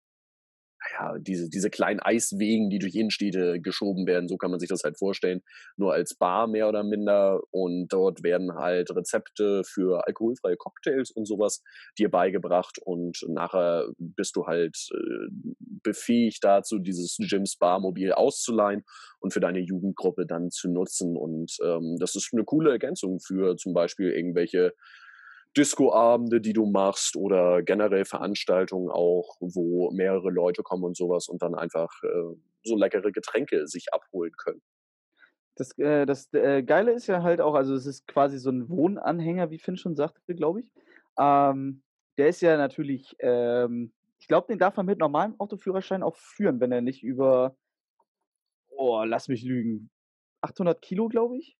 ja, 0.93 1.17
diese, 1.19 1.49
diese 1.49 1.69
kleinen 1.69 1.99
Eiswegen, 1.99 2.69
die 2.69 2.79
durch 2.79 2.95
Innenstädte 2.95 3.59
geschoben 3.59 4.05
werden, 4.07 4.27
so 4.27 4.37
kann 4.37 4.51
man 4.51 4.59
sich 4.59 4.69
das 4.69 4.83
halt 4.83 4.97
vorstellen, 4.97 5.41
nur 5.75 5.93
als 5.93 6.15
Bar 6.15 6.47
mehr 6.47 6.67
oder 6.67 6.83
minder. 6.83 7.41
Und 7.51 7.87
dort 7.89 8.23
werden 8.23 8.53
halt 8.55 8.95
Rezepte 8.95 9.63
für 9.63 10.05
alkoholfreie 10.07 10.57
Cocktails 10.57 11.11
und 11.11 11.25
sowas 11.25 11.63
dir 11.97 12.09
beigebracht. 12.09 12.79
Und 12.83 13.25
nachher 13.27 13.87
bist 13.97 14.35
du 14.35 14.45
halt 14.45 14.77
äh, 14.93 15.27
befähigt 15.83 16.43
dazu, 16.43 16.79
dieses 16.79 17.17
Gyms 17.17 17.57
Bar-Mobil 17.57 18.11
auszuleihen 18.11 18.83
und 19.19 19.33
für 19.33 19.39
deine 19.39 19.59
Jugendgruppe 19.59 20.25
dann 20.25 20.51
zu 20.51 20.69
nutzen. 20.69 21.17
Und 21.17 21.57
ähm, 21.63 21.97
das 21.99 22.15
ist 22.15 22.29
eine 22.33 22.43
coole 22.43 22.71
Ergänzung 22.71 23.19
für 23.19 23.55
zum 23.57 23.73
Beispiel 23.73 24.11
irgendwelche 24.11 24.73
Disco-Abende, 25.55 26.41
die 26.41 26.53
du 26.53 26.65
machst 26.65 27.15
oder 27.15 27.61
generell 27.63 28.05
Veranstaltungen 28.05 28.89
auch, 28.89 29.37
wo 29.39 29.91
mehrere 29.91 30.29
Leute 30.29 30.63
kommen 30.63 30.83
und 30.83 30.97
sowas 30.97 31.27
und 31.27 31.41
dann 31.41 31.55
einfach 31.55 31.91
äh, 32.03 32.35
so 32.63 32.75
leckere 32.75 33.11
Getränke 33.11 33.67
sich 33.67 33.93
abholen 33.93 34.33
können. 34.37 34.61
Das, 35.55 35.75
äh, 35.79 36.05
das 36.05 36.31
äh, 36.33 36.61
Geile 36.61 36.91
ist 36.91 37.07
ja 37.07 37.23
halt 37.23 37.41
auch, 37.41 37.55
also 37.55 37.73
es 37.73 37.87
ist 37.87 38.07
quasi 38.07 38.37
so 38.37 38.51
ein 38.51 38.69
Wohnanhänger, 38.69 39.49
wie 39.49 39.57
Finn 39.57 39.77
schon 39.77 39.95
sagte, 39.95 40.35
glaube 40.35 40.61
ich. 40.61 40.71
Ähm, 41.17 41.81
der 42.17 42.29
ist 42.29 42.41
ja 42.41 42.57
natürlich, 42.57 43.15
ähm, 43.19 43.91
ich 44.19 44.27
glaube, 44.27 44.47
den 44.47 44.59
darf 44.59 44.75
man 44.77 44.85
mit 44.85 44.99
normalem 44.99 45.39
Autoführerschein 45.39 46.03
auch 46.03 46.15
führen, 46.15 46.59
wenn 46.59 46.71
er 46.71 46.81
nicht 46.81 47.03
über, 47.03 47.55
oh, 48.69 49.03
lass 49.03 49.27
mich 49.27 49.43
lügen, 49.43 49.89
800 50.41 50.81
Kilo, 50.81 51.07
glaube 51.07 51.37
ich. 51.37 51.57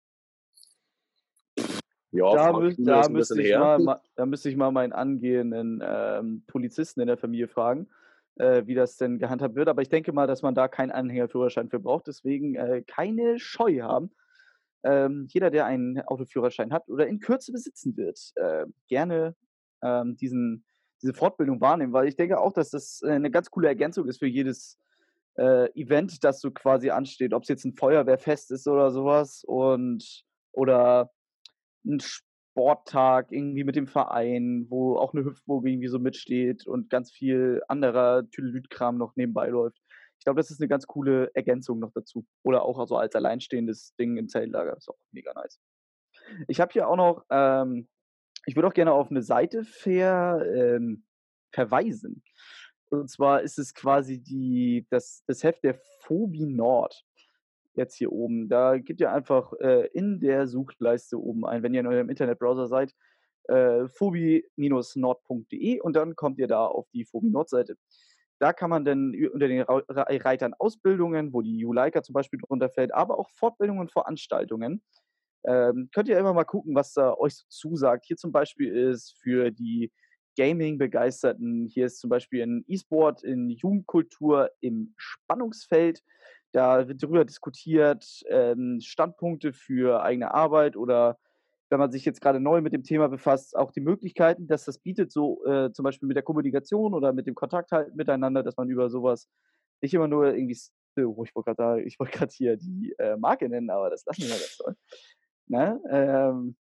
Ja, 2.12 2.34
da, 2.34 2.54
mü 2.54 2.74
da, 2.78 3.10
müsste 3.10 3.42
ich 3.42 3.58
mal, 3.58 4.02
da 4.16 4.26
müsste 4.26 4.50
ich 4.50 4.56
mal 4.56 4.72
meinen 4.72 4.94
angehenden 4.94 5.84
ähm, 5.86 6.44
Polizisten 6.48 7.02
in 7.02 7.08
der 7.08 7.18
Familie 7.18 7.48
fragen, 7.48 7.88
äh, 8.36 8.64
wie 8.66 8.76
das 8.76 8.98
denn 8.98 9.20
gehandhabt 9.20 9.56
wird. 9.56 9.68
Aber 9.68 9.82
ich 9.82 9.90
denke 9.90 10.14
mal, 10.14 10.28
dass 10.28 10.42
man 10.42 10.56
da 10.56 10.68
keinen 10.68 10.92
Anhängerführerschein 10.92 11.70
für 11.70 11.80
braucht. 11.80 12.08
Deswegen 12.08 12.56
äh, 12.56 12.84
keine 12.88 13.40
Scheu 13.40 13.82
haben. 13.82 14.12
Ähm, 14.84 15.28
jeder, 15.30 15.50
der 15.50 15.66
einen 15.66 16.00
Autoführerschein 16.02 16.72
hat 16.72 16.88
oder 16.88 17.08
in 17.08 17.20
Kürze 17.20 17.52
besitzen 17.52 17.98
wird, 17.98 18.32
äh, 18.36 18.66
gerne 18.88 19.36
ähm, 19.82 20.16
diesen, 20.16 20.64
diese 21.02 21.14
Fortbildung 21.14 21.60
wahrnehmen, 21.60 21.94
weil 21.94 22.08
ich 22.08 22.16
denke 22.16 22.40
auch, 22.40 22.54
dass 22.54 22.70
das 22.70 23.02
äh, 23.04 23.12
eine 23.12 23.32
ganz 23.32 23.52
coole 23.52 23.68
Ergänzung 23.68 24.08
ist 24.08 24.20
für 24.20 24.28
jedes 24.28 24.80
äh, 25.36 25.70
Event, 25.74 26.24
das 26.24 26.40
so 26.40 26.52
quasi 26.52 26.90
ansteht, 26.90 27.34
ob 27.34 27.44
es 27.44 27.50
jetzt 27.50 27.66
ein 27.66 27.74
Feuerwehrfest 27.74 28.52
ist 28.52 28.68
oder 28.68 28.92
sowas 28.92 29.44
und 29.46 30.24
oder 30.52 31.12
ein 31.88 32.00
Sporttag 32.00 33.32
irgendwie 33.32 33.64
mit 33.64 33.76
dem 33.76 33.88
Verein, 33.88 34.66
wo 34.70 34.98
auch 34.98 35.14
eine 35.14 35.24
Hüpfburg 35.24 35.66
irgendwie 35.66 35.88
so 35.88 36.00
mitsteht 36.00 36.66
und 36.66 36.90
ganz 36.90 37.12
viel 37.12 37.62
anderer 37.68 38.30
Tüdelüt-Kram 38.30 38.98
noch 38.98 39.16
nebenbei 39.16 39.48
läuft. 39.50 39.80
Ich 40.18 40.26
glaube, 40.26 40.40
das 40.40 40.50
ist 40.50 40.60
eine 40.60 40.68
ganz 40.68 40.88
coole 40.88 41.30
Ergänzung 41.36 41.80
noch 41.80 41.92
dazu. 41.94 42.26
Oder 42.44 42.64
auch 42.64 42.80
also 42.80 42.98
als 42.98 43.16
alleinstehendes 43.16 43.96
Ding 43.96 44.18
im 44.18 44.28
Zeltlager. 44.28 44.76
Ist 44.76 44.90
auch 44.90 44.98
mega 45.12 45.34
nice. 45.34 45.60
Ich 46.48 46.60
habe 46.60 46.74
hier 46.74 46.88
auch 46.88 46.96
noch, 46.96 47.26
ähm, 47.30 47.88
ich 48.46 48.56
würde 48.56 48.68
auch 48.68 48.74
gerne 48.74 48.94
auf 48.94 49.12
eine 49.12 49.22
Seite 49.22 49.64
ver, 49.64 50.44
ähm, 50.46 51.06
verweisen. 51.54 52.24
Und 52.90 53.10
zwar 53.10 53.42
ist 53.42 53.60
es 53.60 53.74
quasi 53.74 54.22
die, 54.22 54.88
das, 54.90 55.24
das 55.28 55.44
Heft 55.44 55.64
der 55.64 55.80
Phobie 56.02 56.46
Nord 56.46 57.06
jetzt 57.78 57.96
hier 57.96 58.12
oben. 58.12 58.50
Da 58.50 58.78
gebt 58.78 59.00
ihr 59.00 59.12
einfach 59.12 59.54
äh, 59.60 59.88
in 59.94 60.20
der 60.20 60.48
Suchleiste 60.48 61.20
oben 61.20 61.46
ein, 61.46 61.64
wenn 61.64 61.74
ihr 61.74 61.80
in 61.80 61.88
eurem 61.88 62.10
Internetbrowser 62.10 62.68
seid, 62.68 62.94
äh, 63.48 63.88
phobie-nord.de 63.88 65.80
und 65.80 65.96
dann 65.96 66.16
kommt 66.16 66.40
ihr 66.40 66.48
da 66.48 66.66
auf 66.66 66.90
die 66.94 67.06
Phobie 67.06 67.30
Nord-Seite. 67.30 67.78
Da 68.40 68.54
kann 68.54 68.70
man 68.70 68.86
dann 68.86 69.16
unter 69.32 69.48
den 69.48 69.62
Reitern 69.62 70.54
Ausbildungen, 70.60 71.34
wo 71.34 71.42
die 71.42 71.58
Juleika 71.58 72.04
zum 72.04 72.14
Beispiel 72.14 72.40
drunter 72.40 72.70
fällt, 72.70 72.94
aber 72.94 73.18
auch 73.18 73.30
Fortbildungen 73.32 73.82
und 73.82 73.92
Veranstaltungen. 73.92 74.84
Ähm, 75.46 75.90
könnt 75.94 76.10
ihr 76.10 76.20
immer 76.20 76.34
mal 76.34 76.44
gucken, 76.44 76.76
was 76.76 76.94
da 76.94 77.14
euch 77.14 77.36
so 77.36 77.46
zusagt. 77.50 78.06
Hier 78.06 78.18
zum 78.18 78.32
Beispiel 78.32 78.76
ist 78.76 79.16
für 79.22 79.50
die 79.50 79.92
Gaming-Begeisterten, 80.38 81.68
hier 81.68 81.88
ist 81.88 82.00
zum 82.00 82.10
Beispiel 82.10 82.44
ein 82.44 82.64
E-Sport 82.68 83.24
in 83.24 83.50
Jugendkultur 83.50 84.52
im 84.60 84.94
Spannungsfeld. 84.98 86.04
Da 86.58 86.88
wird 86.88 87.04
darüber 87.04 87.24
diskutiert, 87.24 88.24
ähm, 88.30 88.80
Standpunkte 88.82 89.54
für 89.54 90.02
eigene 90.02 90.34
Arbeit 90.34 90.76
oder 90.76 91.20
wenn 91.70 91.78
man 91.78 91.92
sich 91.92 92.04
jetzt 92.04 92.20
gerade 92.20 92.40
neu 92.40 92.62
mit 92.62 92.74
dem 92.74 92.82
Thema 92.82 93.10
befasst, 93.10 93.56
auch 93.56 93.72
die 93.72 93.80
Möglichkeiten, 93.80 94.48
dass 94.48 94.66
das 94.66 94.80
bietet, 94.80 95.12
so 95.12 95.46
äh, 95.46 95.72
zum 95.72 95.84
Beispiel 95.84 96.08
mit 96.08 96.16
der 96.16 96.24
Kommunikation 96.24 96.96
oder 96.96 97.14
mit 97.14 97.28
dem 97.28 97.36
Kontakt 97.36 97.72
halt 97.72 97.96
miteinander, 97.96 98.42
dass 98.42 98.58
man 98.58 98.72
über 98.72 98.90
sowas 98.90 99.30
nicht 99.82 99.94
immer 99.94 100.08
nur 100.08 100.34
irgendwie, 100.34 100.58
oh, 101.06 101.24
ich 101.24 101.36
wollte 101.36 101.54
gerade 101.54 101.84
ich 101.84 101.98
hier 102.32 102.58
die 102.58 102.96
äh, 102.98 103.18
Marke 103.18 103.48
nennen, 103.50 103.70
aber 103.70 103.92
das 103.92 104.04
lassen 104.08 104.24
wir 104.24 104.30
mal 104.30 104.40
ganz 104.40 104.58
toll. 104.58 104.76
Ne? 105.46 105.80
Ähm, 105.92 106.56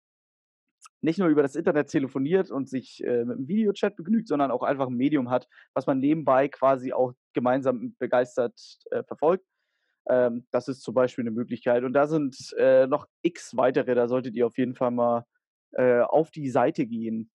nicht 1.02 1.18
nur 1.18 1.30
über 1.30 1.42
das 1.42 1.56
Internet 1.56 1.88
telefoniert 1.88 2.52
und 2.52 2.70
sich 2.70 3.04
äh, 3.04 3.26
mit 3.26 3.38
einem 3.38 3.48
Videochat 3.48 3.96
begnügt, 3.96 4.28
sondern 4.28 4.52
auch 4.52 4.62
einfach 4.62 4.90
ein 4.90 4.96
Medium 4.96 5.32
hat, 5.32 5.48
was 5.74 5.88
man 5.88 5.98
nebenbei 5.98 6.50
quasi 6.50 6.94
auch 6.94 7.14
gemeinsam 7.34 7.96
begeistert 7.98 8.62
äh, 8.92 9.02
verfolgt. 9.02 9.44
Ähm, 10.10 10.46
das 10.52 10.68
ist 10.68 10.82
zum 10.84 10.94
Beispiel 10.94 11.24
eine 11.24 11.32
Möglichkeit. 11.32 11.84
Und 11.84 11.94
da 11.94 12.08
sind 12.08 12.54
äh, 12.58 12.88
noch 12.88 13.08
x 13.22 13.56
weitere, 13.58 13.96
da 13.96 14.08
solltet 14.08 14.36
ihr 14.36 14.48
auf 14.48 14.58
jeden 14.58 14.76
Fall 14.76 14.92
mal 14.92 15.26
äh, 15.74 16.02
auf 16.02 16.32
die 16.32 16.50
Seite 16.50 16.86
gehen? 16.88 17.30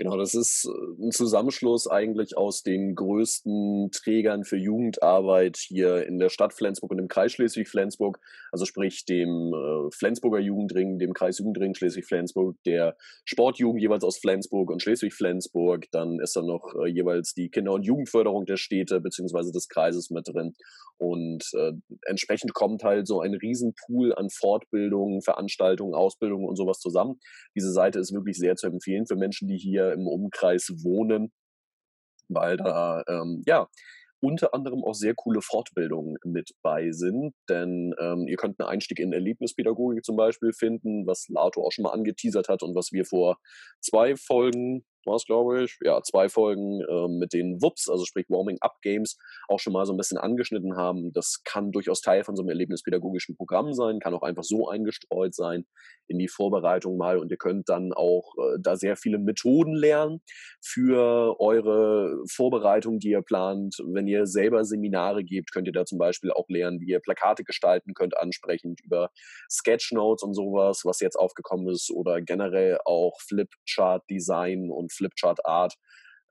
Genau, 0.00 0.16
das 0.16 0.34
ist 0.34 0.64
äh, 0.64 1.06
ein 1.06 1.10
Zusammenschluss 1.10 1.88
eigentlich 1.88 2.36
aus 2.36 2.62
den 2.62 2.94
größten 2.94 3.90
Trägern 3.90 4.44
für 4.44 4.56
Jugendarbeit 4.56 5.56
hier 5.56 6.06
in 6.06 6.20
der 6.20 6.28
Stadt 6.28 6.54
Flensburg 6.54 6.92
und 6.92 7.00
im 7.00 7.08
Kreis 7.08 7.32
Schleswig-Flensburg, 7.32 8.20
also 8.52 8.64
sprich 8.64 9.06
dem 9.06 9.52
äh, 9.52 9.90
Flensburger 9.90 10.38
Jugendring, 10.38 11.00
dem 11.00 11.14
Kreis 11.14 11.38
Jugendring 11.38 11.74
Schleswig-Flensburg, 11.74 12.56
der 12.64 12.96
Sportjugend 13.24 13.82
jeweils 13.82 14.04
aus 14.04 14.18
Flensburg 14.18 14.70
und 14.70 14.80
Schleswig-Flensburg. 14.80 15.86
Dann 15.90 16.20
ist 16.20 16.36
da 16.36 16.42
noch 16.42 16.74
äh, 16.80 16.88
jeweils 16.88 17.34
die 17.34 17.48
Kinder- 17.50 17.72
und 17.72 17.82
Jugendförderung 17.82 18.46
der 18.46 18.56
Städte 18.56 19.00
bzw. 19.00 19.50
des 19.50 19.68
Kreises 19.68 20.10
mit 20.10 20.28
drin. 20.28 20.54
Und 20.98 21.44
äh, 21.54 21.72
entsprechend 22.06 22.54
kommt 22.54 22.82
halt 22.82 23.06
so 23.06 23.20
ein 23.20 23.34
Riesenpool 23.34 24.14
an 24.14 24.30
Fortbildungen, 24.30 25.22
Veranstaltungen, 25.22 25.94
Ausbildungen 25.94 26.46
und 26.46 26.56
sowas 26.56 26.80
zusammen. 26.80 27.20
Diese 27.56 27.72
Seite 27.72 28.00
ist 28.00 28.12
wirklich 28.12 28.36
sehr 28.36 28.56
zu 28.56 28.66
empfehlen 28.66 29.06
für 29.06 29.14
Menschen, 29.14 29.46
die 29.46 29.58
hier 29.58 29.87
im 29.92 30.06
Umkreis 30.06 30.70
wohnen, 30.82 31.32
weil 32.28 32.56
da 32.56 33.02
ähm, 33.08 33.42
ja 33.46 33.68
unter 34.20 34.52
anderem 34.52 34.84
auch 34.84 34.94
sehr 34.94 35.14
coole 35.14 35.40
Fortbildungen 35.40 36.16
mit 36.24 36.50
bei 36.62 36.90
sind. 36.90 37.34
Denn 37.48 37.94
ähm, 38.00 38.26
ihr 38.26 38.36
könnt 38.36 38.60
einen 38.60 38.68
Einstieg 38.68 38.98
in 38.98 39.12
Erlebnispädagogik 39.12 40.04
zum 40.04 40.16
Beispiel 40.16 40.52
finden, 40.52 41.06
was 41.06 41.26
Lato 41.28 41.64
auch 41.64 41.72
schon 41.72 41.84
mal 41.84 41.92
angeteasert 41.92 42.48
hat 42.48 42.62
und 42.62 42.74
was 42.74 42.92
wir 42.92 43.04
vor 43.04 43.38
zwei 43.80 44.16
Folgen 44.16 44.84
war 45.08 45.16
es, 45.16 45.24
glaube 45.24 45.64
ich, 45.64 45.76
ja, 45.82 46.00
zwei 46.02 46.28
Folgen 46.28 46.80
äh, 46.82 47.08
mit 47.08 47.32
den 47.32 47.60
WUPs, 47.60 47.88
also 47.88 48.04
sprich 48.04 48.26
Warming-Up-Games, 48.28 49.16
auch 49.48 49.58
schon 49.58 49.72
mal 49.72 49.86
so 49.86 49.92
ein 49.92 49.96
bisschen 49.96 50.18
angeschnitten 50.18 50.76
haben. 50.76 51.12
Das 51.12 51.42
kann 51.44 51.72
durchaus 51.72 52.00
Teil 52.00 52.24
von 52.24 52.36
so 52.36 52.42
einem 52.42 52.50
erlebnispädagogischen 52.50 53.36
Programm 53.36 53.72
sein, 53.72 53.98
kann 53.98 54.14
auch 54.14 54.22
einfach 54.22 54.44
so 54.44 54.68
eingestreut 54.68 55.34
sein 55.34 55.64
in 56.06 56.18
die 56.18 56.28
Vorbereitung 56.28 56.96
mal 56.96 57.18
und 57.18 57.30
ihr 57.30 57.36
könnt 57.36 57.68
dann 57.68 57.92
auch 57.92 58.32
äh, 58.38 58.58
da 58.60 58.76
sehr 58.76 58.96
viele 58.96 59.18
Methoden 59.18 59.74
lernen 59.74 60.20
für 60.62 61.38
eure 61.40 62.22
Vorbereitung, 62.30 62.98
die 62.98 63.10
ihr 63.10 63.22
plant. 63.22 63.76
Wenn 63.92 64.06
ihr 64.06 64.26
selber 64.26 64.64
Seminare 64.64 65.24
gebt, 65.24 65.52
könnt 65.52 65.66
ihr 65.66 65.72
da 65.72 65.84
zum 65.84 65.98
Beispiel 65.98 66.30
auch 66.32 66.48
lernen, 66.48 66.80
wie 66.80 66.90
ihr 66.90 67.00
Plakate 67.00 67.44
gestalten 67.44 67.94
könnt, 67.94 68.16
ansprechend 68.16 68.80
über 68.82 69.10
Sketchnotes 69.50 70.22
und 70.22 70.34
sowas, 70.34 70.82
was 70.84 71.00
jetzt 71.00 71.16
aufgekommen 71.16 71.68
ist 71.68 71.90
oder 71.90 72.20
generell 72.20 72.78
auch 72.84 73.20
Flipchart-Design 73.20 74.70
und 74.70 74.92
Flipchart 74.98 75.46
Art, 75.46 75.74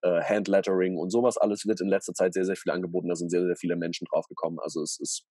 äh, 0.02 0.22
Handlettering 0.22 0.98
und 0.98 1.10
sowas 1.10 1.38
alles 1.38 1.66
wird 1.66 1.82
in 1.82 1.88
letzter 1.88 2.14
Zeit 2.14 2.34
sehr, 2.34 2.46
sehr 2.46 2.56
viel 2.56 2.72
angeboten. 2.72 3.10
Da 3.10 3.16
sind 3.16 3.30
sehr, 3.30 3.46
sehr 3.46 3.56
viele 3.56 3.76
Menschen 3.76 4.06
drauf 4.12 4.28
gekommen. 4.28 4.60
Also 4.60 4.82
es 4.84 5.00
ist 5.00 5.26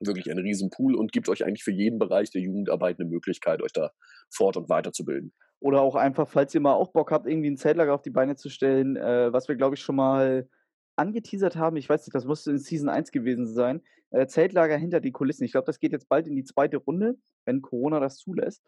wirklich 0.00 0.30
ein 0.30 0.38
Riesenpool 0.38 0.94
und 0.94 1.12
gibt 1.12 1.28
euch 1.28 1.44
eigentlich 1.44 1.64
für 1.64 1.72
jeden 1.72 1.98
Bereich 1.98 2.30
der 2.30 2.40
Jugendarbeit 2.40 2.98
eine 2.98 3.08
Möglichkeit, 3.08 3.62
euch 3.62 3.72
da 3.72 3.90
fort- 4.30 4.56
und 4.56 4.68
weiterzubilden. 4.68 5.32
Oder 5.60 5.80
auch 5.80 5.94
einfach, 5.94 6.28
falls 6.28 6.54
ihr 6.54 6.60
mal 6.60 6.74
auch 6.74 6.92
Bock 6.92 7.12
habt, 7.12 7.26
irgendwie 7.26 7.50
ein 7.50 7.56
Zeltlager 7.56 7.94
auf 7.94 8.02
die 8.02 8.10
Beine 8.10 8.34
zu 8.34 8.48
stellen, 8.48 8.96
äh, 8.96 9.32
was 9.32 9.48
wir, 9.48 9.54
glaube 9.54 9.76
ich, 9.76 9.82
schon 9.82 9.96
mal 9.96 10.48
angeteasert 10.96 11.56
haben, 11.56 11.76
ich 11.76 11.88
weiß 11.88 12.04
nicht, 12.06 12.14
das 12.14 12.24
musste 12.24 12.50
in 12.50 12.58
Season 12.58 12.88
1 12.88 13.12
gewesen 13.12 13.46
sein, 13.46 13.82
äh, 14.10 14.26
Zeltlager 14.26 14.76
hinter 14.76 15.00
die 15.00 15.12
Kulissen. 15.12 15.44
Ich 15.44 15.52
glaube, 15.52 15.66
das 15.66 15.78
geht 15.78 15.92
jetzt 15.92 16.08
bald 16.08 16.26
in 16.26 16.36
die 16.36 16.44
zweite 16.44 16.78
Runde, 16.78 17.16
wenn 17.46 17.62
Corona 17.62 18.00
das 18.00 18.18
zulässt. 18.18 18.62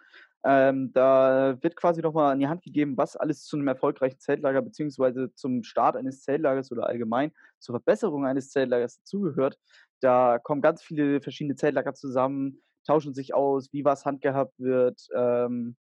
Ähm, 0.47 0.93
da 0.93 1.57
wird 1.63 1.75
quasi 1.75 2.03
nochmal 2.03 2.33
an 2.33 2.39
die 2.39 2.49
Hand 2.49 2.63
gegeben, 2.63 2.99
was 2.99 3.17
alles 3.17 3.45
zu 3.45 3.57
einem 3.57 3.69
erfolgreichen 3.69 4.19
Zeltlager 4.19 4.61
beziehungsweise 4.61 5.33
zum 5.35 5.63
Start 5.63 5.97
eines 5.97 6.23
Zeltlagers 6.23 6.71
oder 6.71 6.87
allgemein 6.87 7.33
zur 7.59 7.75
Verbesserung 7.75 8.27
eines 8.27 8.51
Zeltlagers 8.51 8.99
dazugehört. 8.99 9.59
Da 10.01 10.39
kommen 10.39 10.61
ganz 10.61 10.83
viele 10.83 11.23
verschiedene 11.23 11.57
Zeltlager 11.57 11.95
zusammen, 11.95 12.63
tauschen 12.87 13.15
sich 13.15 13.35
aus, 13.35 13.73
wie 13.73 13.87
was 13.87 14.05
handgehabt 14.05 14.59
wird. 14.59 15.09
Ähm, 15.17 15.77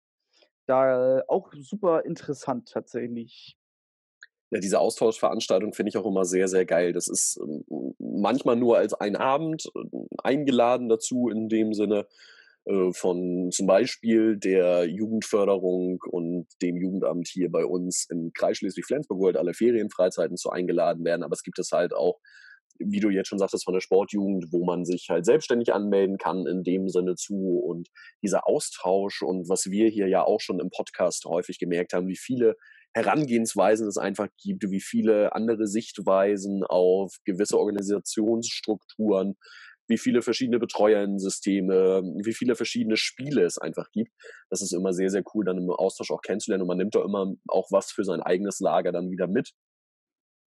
da 0.67 1.23
auch 1.27 1.51
super 1.53 2.05
interessant 2.05 2.69
tatsächlich. 2.71 3.57
Ja, 4.51 4.59
diese 4.59 4.79
Austauschveranstaltung 4.79 5.73
finde 5.73 5.89
ich 5.89 5.97
auch 5.97 6.05
immer 6.05 6.25
sehr, 6.25 6.47
sehr 6.47 6.65
geil. 6.65 6.93
Das 6.93 7.07
ist 7.07 7.39
ähm, 7.41 7.95
manchmal 7.97 8.57
nur 8.57 8.77
als 8.77 8.93
ein 8.93 9.15
Abend 9.15 9.71
äh, 9.75 9.79
eingeladen 10.23 10.87
dazu 10.87 11.29
in 11.29 11.49
dem 11.49 11.73
Sinne 11.73 12.05
von 12.93 13.49
zum 13.51 13.65
Beispiel 13.65 14.37
der 14.37 14.85
Jugendförderung 14.85 15.99
und 16.09 16.47
dem 16.61 16.77
Jugendamt 16.77 17.27
hier 17.27 17.49
bei 17.49 17.65
uns 17.65 18.05
im 18.09 18.31
Kreis 18.33 18.57
Schleswig-Flensburg, 18.57 19.19
wo 19.19 19.25
halt 19.25 19.37
alle 19.37 19.53
Ferienfreizeiten 19.53 20.37
zu 20.37 20.51
eingeladen 20.51 21.03
werden. 21.03 21.23
Aber 21.23 21.33
es 21.33 21.41
gibt 21.41 21.57
es 21.57 21.71
halt 21.71 21.93
auch, 21.93 22.19
wie 22.77 22.99
du 22.99 23.09
jetzt 23.09 23.29
schon 23.29 23.39
sagtest, 23.39 23.65
von 23.65 23.73
der 23.73 23.81
Sportjugend, 23.81 24.51
wo 24.51 24.63
man 24.63 24.85
sich 24.85 25.07
halt 25.09 25.25
selbstständig 25.25 25.73
anmelden 25.73 26.17
kann 26.17 26.45
in 26.45 26.63
dem 26.63 26.87
Sinne 26.87 27.15
zu. 27.15 27.59
Und 27.59 27.89
dieser 28.23 28.47
Austausch 28.47 29.23
und 29.23 29.49
was 29.49 29.65
wir 29.65 29.89
hier 29.89 30.07
ja 30.07 30.23
auch 30.23 30.39
schon 30.39 30.59
im 30.59 30.69
Podcast 30.69 31.25
häufig 31.25 31.57
gemerkt 31.57 31.93
haben, 31.93 32.07
wie 32.07 32.17
viele 32.17 32.55
Herangehensweisen 32.93 33.87
es 33.87 33.97
einfach 33.97 34.27
gibt, 34.43 34.69
wie 34.69 34.81
viele 34.81 35.33
andere 35.33 35.65
Sichtweisen 35.65 36.63
auf 36.63 37.15
gewisse 37.25 37.57
Organisationsstrukturen, 37.57 39.35
wie 39.91 39.97
viele 39.97 40.21
verschiedene 40.21 40.57
Betreuersysteme, 40.57 42.01
wie 42.23 42.33
viele 42.33 42.55
verschiedene 42.55 42.95
Spiele 42.95 43.43
es 43.43 43.57
einfach 43.57 43.91
gibt. 43.91 44.11
Das 44.49 44.61
ist 44.61 44.73
immer 44.73 44.93
sehr, 44.93 45.09
sehr 45.09 45.23
cool, 45.33 45.43
dann 45.45 45.57
im 45.57 45.69
Austausch 45.69 46.11
auch 46.11 46.21
kennenzulernen 46.21 46.61
und 46.61 46.69
man 46.69 46.77
nimmt 46.77 46.95
da 46.95 47.03
immer 47.03 47.33
auch 47.47 47.67
was 47.71 47.91
für 47.91 48.05
sein 48.05 48.21
eigenes 48.21 48.59
Lager 48.61 48.91
dann 48.91 49.11
wieder 49.11 49.27
mit. 49.27 49.51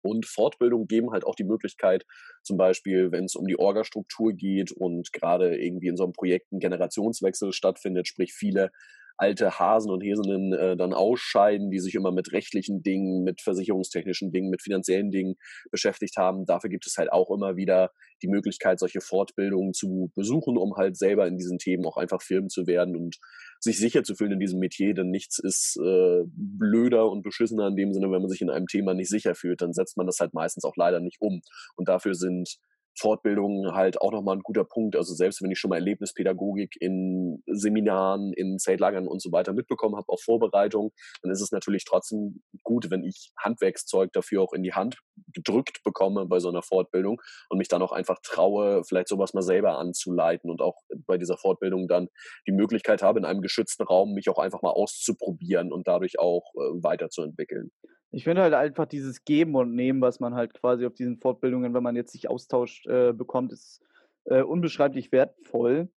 Und 0.03 0.26
Fortbildung 0.26 0.87
geben 0.87 1.11
halt 1.11 1.24
auch 1.24 1.35
die 1.35 1.45
Möglichkeit, 1.45 2.05
zum 2.43 2.59
Beispiel, 2.59 3.11
wenn 3.11 3.24
es 3.24 3.35
um 3.35 3.47
die 3.47 3.59
Orgastruktur 3.59 4.35
geht 4.35 4.70
und 4.70 5.12
gerade 5.12 5.57
irgendwie 5.57 5.89
in 5.89 5.97
so 5.97 6.05
einem 6.05 6.12
Projekt 6.12 6.53
ein 6.53 6.61
Generationswechsel 6.61 7.53
stattfindet, 7.53 8.07
sprich 8.07 8.35
viele 8.35 8.70
alte 9.17 9.59
Hasen 9.59 9.91
und 9.91 10.03
Häsinnen 10.03 10.53
äh, 10.53 10.77
dann 10.77 10.93
ausscheiden, 10.93 11.71
die 11.71 11.79
sich 11.79 11.95
immer 11.95 12.12
mit 12.12 12.33
rechtlichen 12.33 12.83
Dingen, 12.83 13.23
mit 13.23 13.41
versicherungstechnischen 13.41 14.33
Dingen, 14.33 14.51
mit 14.51 14.62
finanziellen 14.62 15.11
Dingen 15.11 15.37
beschäftigt 15.71 16.17
haben. 16.17 16.47
Dafür 16.47 16.71
gibt 16.71 16.87
es 16.87 16.97
halt 16.97 17.12
auch 17.12 17.31
immer 17.31 17.57
wieder 17.57 17.91
die 18.23 18.29
Möglichkeit, 18.29 18.79
solche 18.79 19.01
Fortbildungen 19.01 19.73
zu 19.73 20.11
besuchen, 20.15 20.57
um 20.57 20.75
halt 20.77 20.97
selber 20.97 21.27
in 21.27 21.37
diesen 21.37 21.59
Themen 21.59 21.85
auch 21.85 21.97
einfach 21.97 22.23
Firmen 22.23 22.49
zu 22.49 22.67
werden 22.67 22.97
und 22.97 23.19
sich 23.61 23.79
sicher 23.79 24.03
zu 24.03 24.15
fühlen 24.15 24.33
in 24.33 24.41
diesem 24.41 24.59
Metier, 24.59 24.95
denn 24.95 25.11
nichts 25.11 25.39
ist 25.39 25.79
äh, 25.83 26.23
blöder 26.27 27.11
und 27.11 27.23
beschissener 27.23 27.69
in 27.69 27.77
dem 27.77 27.93
Sinne, 27.93 28.11
wenn 28.11 28.23
man 28.23 28.29
sich 28.29 28.43
in 28.43 28.51
einem 28.51 28.67
Thema 28.67 28.95
nicht 28.95 29.11
sicher 29.11 29.35
fühlt, 29.35 29.62
dann 29.62 29.73
setzt 29.73 29.97
man 29.97 30.07
das 30.07 30.19
halt 30.21 30.35
meistens 30.35 30.65
auch 30.65 30.77
leider 30.77 31.01
nicht 31.01 31.21
um. 31.21 31.41
Und 31.77 31.89
dafür 31.89 32.15
sind 32.15 32.57
Fortbildungen 32.97 33.74
halt 33.74 34.01
auch 34.01 34.12
nochmal 34.12 34.36
ein 34.36 34.42
guter 34.42 34.64
Punkt. 34.64 34.97
Also 34.97 35.14
selbst 35.14 35.42
wenn 35.42 35.51
ich 35.51 35.59
schon 35.59 35.70
mal 35.70 35.76
Erlebnispädagogik 35.76 36.76
in 36.80 37.42
Seminaren, 37.47 38.32
in 38.32 38.59
Zeltlagern 38.59 39.09
und 39.09 39.20
so 39.20 39.32
weiter 39.32 39.53
mitbekommen 39.53 39.97
habe, 39.97 40.09
auf 40.09 40.22
Vorbereitung, 40.22 40.92
dann 41.22 41.32
ist 41.32 41.40
es 41.40 41.53
natürlich 41.53 41.84
trotzdem 41.84 42.42
gut, 42.62 42.90
wenn 42.90 43.05
ich 43.05 43.32
Handwerkszeug 43.38 44.12
dafür 44.12 44.42
auch 44.42 44.53
in 44.53 44.62
die 44.62 44.74
Hand 44.74 44.99
gedrückt 45.32 45.82
bekomme 45.84 46.26
bei 46.26 46.38
so 46.38 46.49
einer 46.49 46.62
Fortbildung 46.62 47.20
und 47.49 47.59
mich 47.59 47.68
dann 47.68 47.82
auch 47.82 47.92
einfach 47.92 48.18
traue, 48.22 48.84
vielleicht 48.84 49.09
sowas 49.09 49.34
mal 49.34 49.42
selber 49.42 49.78
anzuleiten 49.78 50.51
und 50.51 50.61
auch 50.61 50.76
bei 51.07 51.18
dieser 51.18 51.36
Fortbildung 51.36 51.88
dann 51.88 52.09
die 52.47 52.53
Möglichkeit 52.53 53.03
habe, 53.03 53.18
in 53.18 53.24
einem 53.24 53.42
geschützten 53.42 53.84
Raum 53.84 54.14
mich 54.14 54.28
auch 54.28 54.38
einfach 54.38 54.62
mal 54.62 54.70
auszuprobieren 54.70 55.72
und 55.72 55.86
dadurch 55.88 56.18
auch 56.18 56.53
äh, 56.55 56.82
weiterzuentwickeln. 56.82 57.70
Ich 58.15 58.23
finde 58.23 58.43
halt 58.43 58.55
einfach 58.55 58.87
dieses 58.87 59.25
Geben 59.25 59.57
und 59.57 59.75
Nehmen, 59.75 60.01
was 60.01 60.21
man 60.21 60.37
halt 60.37 60.55
quasi 60.55 60.87
auf 60.87 60.95
diesen 60.95 61.19
Fortbildungen, 61.19 61.75
wenn 61.75 61.83
man 61.83 61.97
jetzt 61.97 62.12
sich 62.12 62.31
austauscht, 62.31 62.87
äh, 62.87 63.12
bekommt, 63.12 63.53
ist 63.53 63.83
äh, 64.27 64.43
unbeschreiblich 64.43 65.11
wertvoll. 65.11 65.89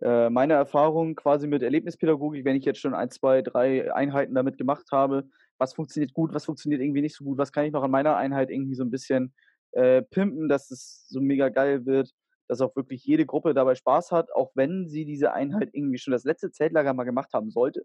Äh, 0.00 0.30
meine 0.30 0.52
Erfahrung 0.52 1.16
quasi 1.16 1.48
mit 1.48 1.64
Erlebnispädagogik, 1.64 2.44
wenn 2.44 2.54
ich 2.54 2.64
jetzt 2.64 2.78
schon 2.78 2.94
ein, 2.94 3.10
zwei, 3.10 3.42
drei 3.42 3.92
Einheiten 3.92 4.36
damit 4.36 4.56
gemacht 4.56 4.86
habe, 4.92 5.28
was 5.58 5.74
funktioniert 5.74 6.12
gut, 6.14 6.32
was 6.32 6.44
funktioniert 6.44 6.80
irgendwie 6.80 7.02
nicht 7.02 7.16
so 7.16 7.24
gut, 7.24 7.38
was 7.38 7.50
kann 7.50 7.64
ich 7.64 7.72
noch 7.72 7.82
an 7.82 7.90
meiner 7.90 8.16
Einheit 8.16 8.50
irgendwie 8.50 8.76
so 8.76 8.84
ein 8.84 8.90
bisschen 8.92 9.34
äh, 9.72 10.02
pimpen, 10.02 10.48
dass 10.48 10.70
es 10.70 11.08
so 11.08 11.20
mega 11.20 11.48
geil 11.48 11.86
wird, 11.86 12.12
dass 12.48 12.60
auch 12.60 12.74
wirklich 12.76 13.04
jede 13.04 13.26
Gruppe 13.26 13.54
dabei 13.54 13.74
Spaß 13.74 14.12
hat, 14.12 14.32
auch 14.32 14.52
wenn 14.54 14.88
sie 14.88 15.04
diese 15.04 15.32
Einheit 15.32 15.70
irgendwie 15.72 15.98
schon 15.98 16.12
das 16.12 16.24
letzte 16.24 16.50
Zeltlager 16.50 16.94
mal 16.94 17.04
gemacht 17.04 17.32
haben 17.32 17.50
sollte 17.50 17.84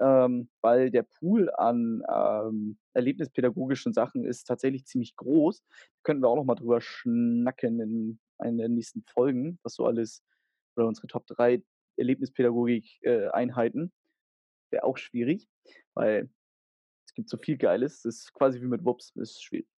ähm, 0.00 0.48
weil 0.60 0.90
der 0.90 1.02
Pool 1.04 1.50
an 1.50 2.02
ähm, 2.08 2.78
erlebnispädagogischen 2.94 3.92
Sachen 3.92 4.24
ist 4.24 4.44
tatsächlich 4.44 4.86
ziemlich 4.86 5.16
groß. 5.16 5.62
Könnten 6.02 6.22
wir 6.22 6.28
auch 6.28 6.36
noch 6.36 6.44
mal 6.44 6.54
drüber 6.54 6.80
schnacken 6.80 7.80
in 7.80 8.18
einer 8.38 8.58
der 8.58 8.68
nächsten 8.68 9.02
Folgen, 9.02 9.58
was 9.62 9.74
so 9.74 9.86
alles, 9.86 10.24
oder 10.76 10.86
unsere 10.88 11.06
Top 11.06 11.26
3 11.26 11.62
Erlebnispädagogik-Einheiten. 11.96 13.84
Äh, 13.86 14.72
Wäre 14.72 14.84
auch 14.84 14.96
schwierig, 14.96 15.48
weil 15.94 16.28
es 17.06 17.14
gibt 17.14 17.28
so 17.28 17.36
viel 17.36 17.56
Geiles. 17.56 18.02
Das 18.02 18.16
ist 18.16 18.32
quasi 18.32 18.60
wie 18.60 18.66
mit 18.66 18.84
Wups, 18.84 19.12
ist 19.14 19.42
schwierig. 19.42 19.68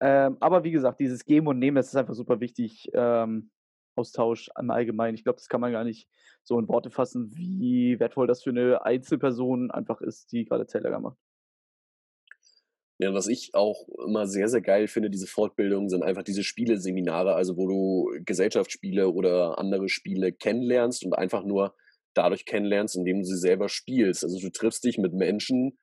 Ähm, 0.00 0.36
aber 0.38 0.62
wie 0.62 0.70
gesagt, 0.70 1.00
dieses 1.00 1.24
Geben 1.24 1.48
und 1.48 1.58
Nehmen, 1.58 1.74
das 1.74 1.88
ist 1.88 1.96
einfach 1.96 2.14
super 2.14 2.38
wichtig. 2.38 2.88
Ähm, 2.92 3.50
Austausch 3.98 4.50
im 4.58 4.70
Allgemeinen. 4.70 5.16
Ich 5.16 5.24
glaube, 5.24 5.38
das 5.38 5.48
kann 5.48 5.60
man 5.60 5.72
gar 5.72 5.84
nicht 5.84 6.08
so 6.44 6.58
in 6.58 6.68
Worte 6.68 6.90
fassen, 6.90 7.30
wie 7.34 7.98
wertvoll 8.00 8.26
das 8.26 8.42
für 8.42 8.50
eine 8.50 8.84
Einzelperson 8.84 9.70
einfach 9.70 10.00
ist, 10.00 10.32
die 10.32 10.44
gerade 10.44 10.66
Zeltlager 10.66 11.00
macht. 11.00 11.18
Ja, 13.00 13.14
was 13.14 13.28
ich 13.28 13.50
auch 13.54 13.86
immer 14.04 14.26
sehr, 14.26 14.48
sehr 14.48 14.60
geil 14.60 14.88
finde, 14.88 15.08
diese 15.08 15.28
Fortbildungen, 15.28 15.88
sind 15.88 16.02
einfach 16.02 16.24
diese 16.24 16.42
Spieleseminare, 16.42 17.34
also 17.34 17.56
wo 17.56 17.68
du 17.68 18.24
Gesellschaftsspiele 18.24 19.08
oder 19.08 19.58
andere 19.58 19.88
Spiele 19.88 20.32
kennenlernst 20.32 21.04
und 21.04 21.12
einfach 21.14 21.44
nur 21.44 21.76
dadurch 22.14 22.44
kennenlernst, 22.44 22.96
indem 22.96 23.18
du 23.18 23.24
sie 23.24 23.36
selber 23.36 23.68
spielst. 23.68 24.24
Also 24.24 24.40
du 24.40 24.50
triffst 24.50 24.82
dich 24.82 24.98
mit 24.98 25.12
Menschen, 25.12 25.78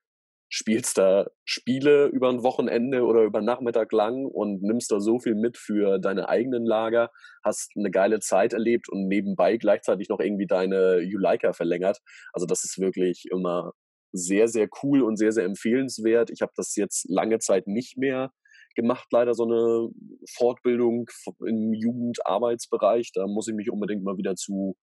spielst 0.50 0.98
da 0.98 1.28
Spiele 1.44 2.08
über 2.08 2.30
ein 2.30 2.44
Wochenende 2.44 3.04
oder 3.04 3.24
über 3.24 3.42
Nachmittag 3.42 3.92
lang 3.92 4.26
und 4.26 4.62
nimmst 4.62 4.92
da 4.92 5.00
so 5.00 5.20
viel 5.20 5.36
mit 5.36 5.58
für 5.58 6.00
deine 6.00 6.30
eigenen 6.30 6.66
Lager, 6.66 7.10
hast 7.44 7.72
eine 7.76 7.92
geile 7.92 8.20
Zeit 8.20 8.54
erlebt 8.54 8.90
und 8.90 9.08
nebenbei 9.08 9.58
gleichzeitig 9.58 10.10
noch 10.10 10.20
irgendwie 10.20 10.48
deine 10.48 11.00
Juleika 11.00 11.54
verlängert. 11.54 12.00
Also 12.34 12.46
das 12.46 12.64
ist 12.64 12.80
wirklich 12.80 13.26
immer 13.32 13.74
sehr, 14.12 14.48
sehr 14.48 14.68
cool 14.84 15.02
und 15.02 15.18
sehr, 15.18 15.32
sehr 15.32 15.46
empfehlenswert. 15.46 16.30
Ich 16.30 16.42
habe 16.42 16.54
das 16.56 16.76
jetzt 16.76 17.06
lange 17.10 17.40
Zeit 17.40 17.68
nicht 17.68 17.98
mehr 17.98 18.32
gemacht, 18.76 19.08
leider 19.12 19.34
so 19.34 19.44
eine 19.44 19.90
Fortbildung 20.38 21.08
im 21.46 21.74
Jugendarbeitsbereich. 21.74 23.12
Da 23.14 23.26
muss 23.28 23.48
ich 23.48 23.56
mich 23.56 23.72
unbedingt 23.72 24.04
mal 24.04 24.18
wieder 24.18 24.36
zu 24.36 24.76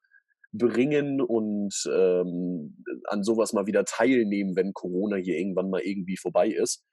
bringen 0.53 1.21
und 1.21 1.75
ähm, 1.91 2.85
an 3.07 3.23
sowas 3.23 3.53
mal 3.53 3.67
wieder 3.67 3.85
teilnehmen, 3.85 4.55
wenn 4.55 4.73
Corona 4.73 5.17
hier 5.17 5.39
irgendwann 5.39 5.71
mal 5.71 5.81
irgendwie 5.81 6.17
vorbei 6.17 6.49
ist. 6.49 6.85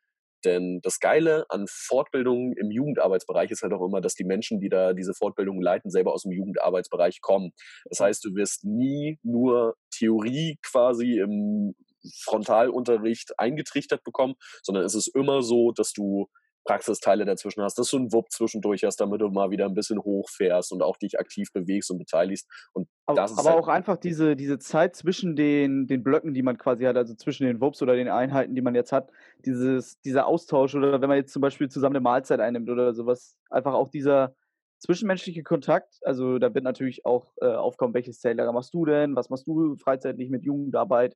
Denn 0.45 0.79
das 0.81 0.99
Geile 0.99 1.45
an 1.49 1.65
Fortbildungen 1.67 2.53
im 2.53 2.71
Jugendarbeitsbereich 2.71 3.51
ist 3.51 3.61
halt 3.61 3.73
auch 3.73 3.85
immer, 3.85 3.99
dass 3.99 4.15
die 4.15 4.23
Menschen, 4.23 4.61
die 4.61 4.69
da 4.69 4.93
diese 4.93 5.13
Fortbildungen 5.13 5.61
leiten, 5.61 5.91
selber 5.91 6.13
aus 6.13 6.23
dem 6.23 6.31
Jugendarbeitsbereich 6.31 7.19
kommen. 7.21 7.51
Das 7.89 7.99
heißt, 7.99 8.23
du 8.23 8.35
wirst 8.35 8.63
nie 8.63 9.19
nur 9.21 9.75
Theorie 9.91 10.57
quasi 10.65 11.19
im 11.19 11.75
Frontalunterricht 12.23 13.37
eingetrichtert 13.37 14.03
bekommen, 14.05 14.35
sondern 14.63 14.85
es 14.85 14.95
ist 14.95 15.13
immer 15.13 15.41
so, 15.41 15.73
dass 15.73 15.91
du 15.91 16.29
Praxisteile 16.65 17.25
dazwischen 17.25 17.63
hast, 17.63 17.77
dass 17.79 17.89
du 17.89 17.97
einen 17.97 18.11
Wupp 18.11 18.31
zwischendurch 18.31 18.83
hast, 18.83 18.97
damit 18.97 19.21
du 19.21 19.29
mal 19.29 19.49
wieder 19.49 19.65
ein 19.65 19.73
bisschen 19.73 19.99
hochfährst 19.99 20.71
und 20.71 20.81
auch 20.81 20.97
dich 20.97 21.19
aktiv 21.19 21.51
bewegst 21.53 21.89
und 21.89 21.97
beteiligst. 21.97 22.47
Und 22.73 22.87
aber, 23.05 23.15
das 23.15 23.31
ist 23.31 23.39
aber 23.39 23.49
halt 23.51 23.63
auch 23.63 23.67
einfach 23.67 23.97
diese, 23.97 24.35
diese 24.35 24.59
Zeit 24.59 24.95
zwischen 24.95 25.35
den, 25.35 25.87
den 25.87 26.03
Blöcken, 26.03 26.33
die 26.33 26.43
man 26.43 26.57
quasi 26.57 26.85
hat, 26.85 26.97
also 26.97 27.15
zwischen 27.15 27.45
den 27.45 27.61
Wupps 27.61 27.81
oder 27.81 27.95
den 27.95 28.09
Einheiten, 28.09 28.55
die 28.55 28.61
man 28.61 28.75
jetzt 28.75 28.91
hat, 28.91 29.09
dieses, 29.45 29.99
dieser 30.01 30.27
Austausch 30.27 30.75
oder 30.75 31.01
wenn 31.01 31.09
man 31.09 31.17
jetzt 31.17 31.33
zum 31.33 31.41
Beispiel 31.41 31.69
zusammen 31.69 31.95
eine 31.95 32.03
Mahlzeit 32.03 32.39
einnimmt 32.39 32.69
oder 32.69 32.93
sowas, 32.93 33.35
einfach 33.49 33.73
auch 33.73 33.89
dieser 33.89 34.35
zwischenmenschliche 34.79 35.43
Kontakt, 35.43 35.99
also 36.03 36.39
da 36.39 36.53
wird 36.53 36.63
natürlich 36.63 37.05
auch 37.05 37.33
äh, 37.41 37.47
aufkommen, 37.47 37.93
welches 37.93 38.19
Zeltlager 38.19 38.53
machst 38.53 38.73
du 38.73 38.85
denn, 38.85 39.15
was 39.15 39.29
machst 39.29 39.47
du 39.47 39.75
freizeitlich 39.75 40.29
mit 40.29 40.43
Jugendarbeit 40.45 41.15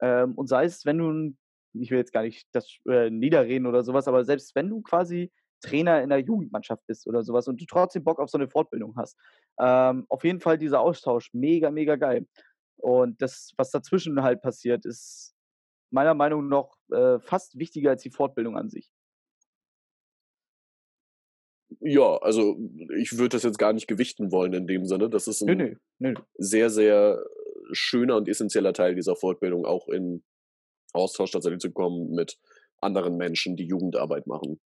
ähm, 0.00 0.34
und 0.34 0.48
sei 0.48 0.64
es, 0.64 0.84
wenn 0.84 0.98
du 0.98 1.34
ich 1.80 1.90
will 1.90 1.98
jetzt 1.98 2.12
gar 2.12 2.22
nicht 2.22 2.46
das 2.52 2.78
äh, 2.88 3.10
niederreden 3.10 3.66
oder 3.66 3.82
sowas, 3.82 4.08
aber 4.08 4.24
selbst 4.24 4.54
wenn 4.54 4.68
du 4.68 4.82
quasi 4.82 5.30
Trainer 5.60 6.02
in 6.02 6.10
der 6.10 6.18
Jugendmannschaft 6.18 6.86
bist 6.86 7.06
oder 7.06 7.22
sowas 7.22 7.48
und 7.48 7.60
du 7.60 7.64
trotzdem 7.66 8.04
Bock 8.04 8.18
auf 8.18 8.30
so 8.30 8.38
eine 8.38 8.48
Fortbildung 8.48 8.94
hast, 8.96 9.18
ähm, 9.60 10.06
auf 10.08 10.24
jeden 10.24 10.40
Fall 10.40 10.58
dieser 10.58 10.80
Austausch 10.80 11.30
mega, 11.32 11.70
mega 11.70 11.96
geil. 11.96 12.26
Und 12.76 13.20
das, 13.22 13.52
was 13.56 13.70
dazwischen 13.70 14.22
halt 14.22 14.42
passiert, 14.42 14.84
ist 14.84 15.34
meiner 15.90 16.14
Meinung 16.14 16.48
nach 16.48 16.68
äh, 16.92 17.18
fast 17.20 17.58
wichtiger 17.58 17.90
als 17.90 18.02
die 18.02 18.10
Fortbildung 18.10 18.56
an 18.56 18.68
sich. 18.68 18.90
Ja, 21.80 22.16
also 22.18 22.58
ich 22.98 23.16
würde 23.18 23.30
das 23.30 23.42
jetzt 23.42 23.58
gar 23.58 23.72
nicht 23.72 23.86
gewichten 23.86 24.30
wollen 24.32 24.52
in 24.52 24.66
dem 24.66 24.86
Sinne. 24.86 25.08
Das 25.08 25.26
ist 25.26 25.42
ein 25.42 25.56
nö, 25.56 25.74
nö, 25.98 26.12
nö. 26.12 26.14
sehr, 26.38 26.70
sehr 26.70 27.24
schöner 27.72 28.16
und 28.16 28.28
essentieller 28.28 28.72
Teil 28.72 28.94
dieser 28.94 29.16
Fortbildung, 29.16 29.64
auch 29.64 29.88
in 29.88 30.22
Austausch 30.92 31.30
tatsächlich 31.30 31.60
zu 31.60 31.72
kommen 31.72 32.10
mit 32.12 32.38
anderen 32.80 33.16
Menschen, 33.16 33.56
die 33.56 33.66
Jugendarbeit 33.66 34.26
machen. 34.26 34.60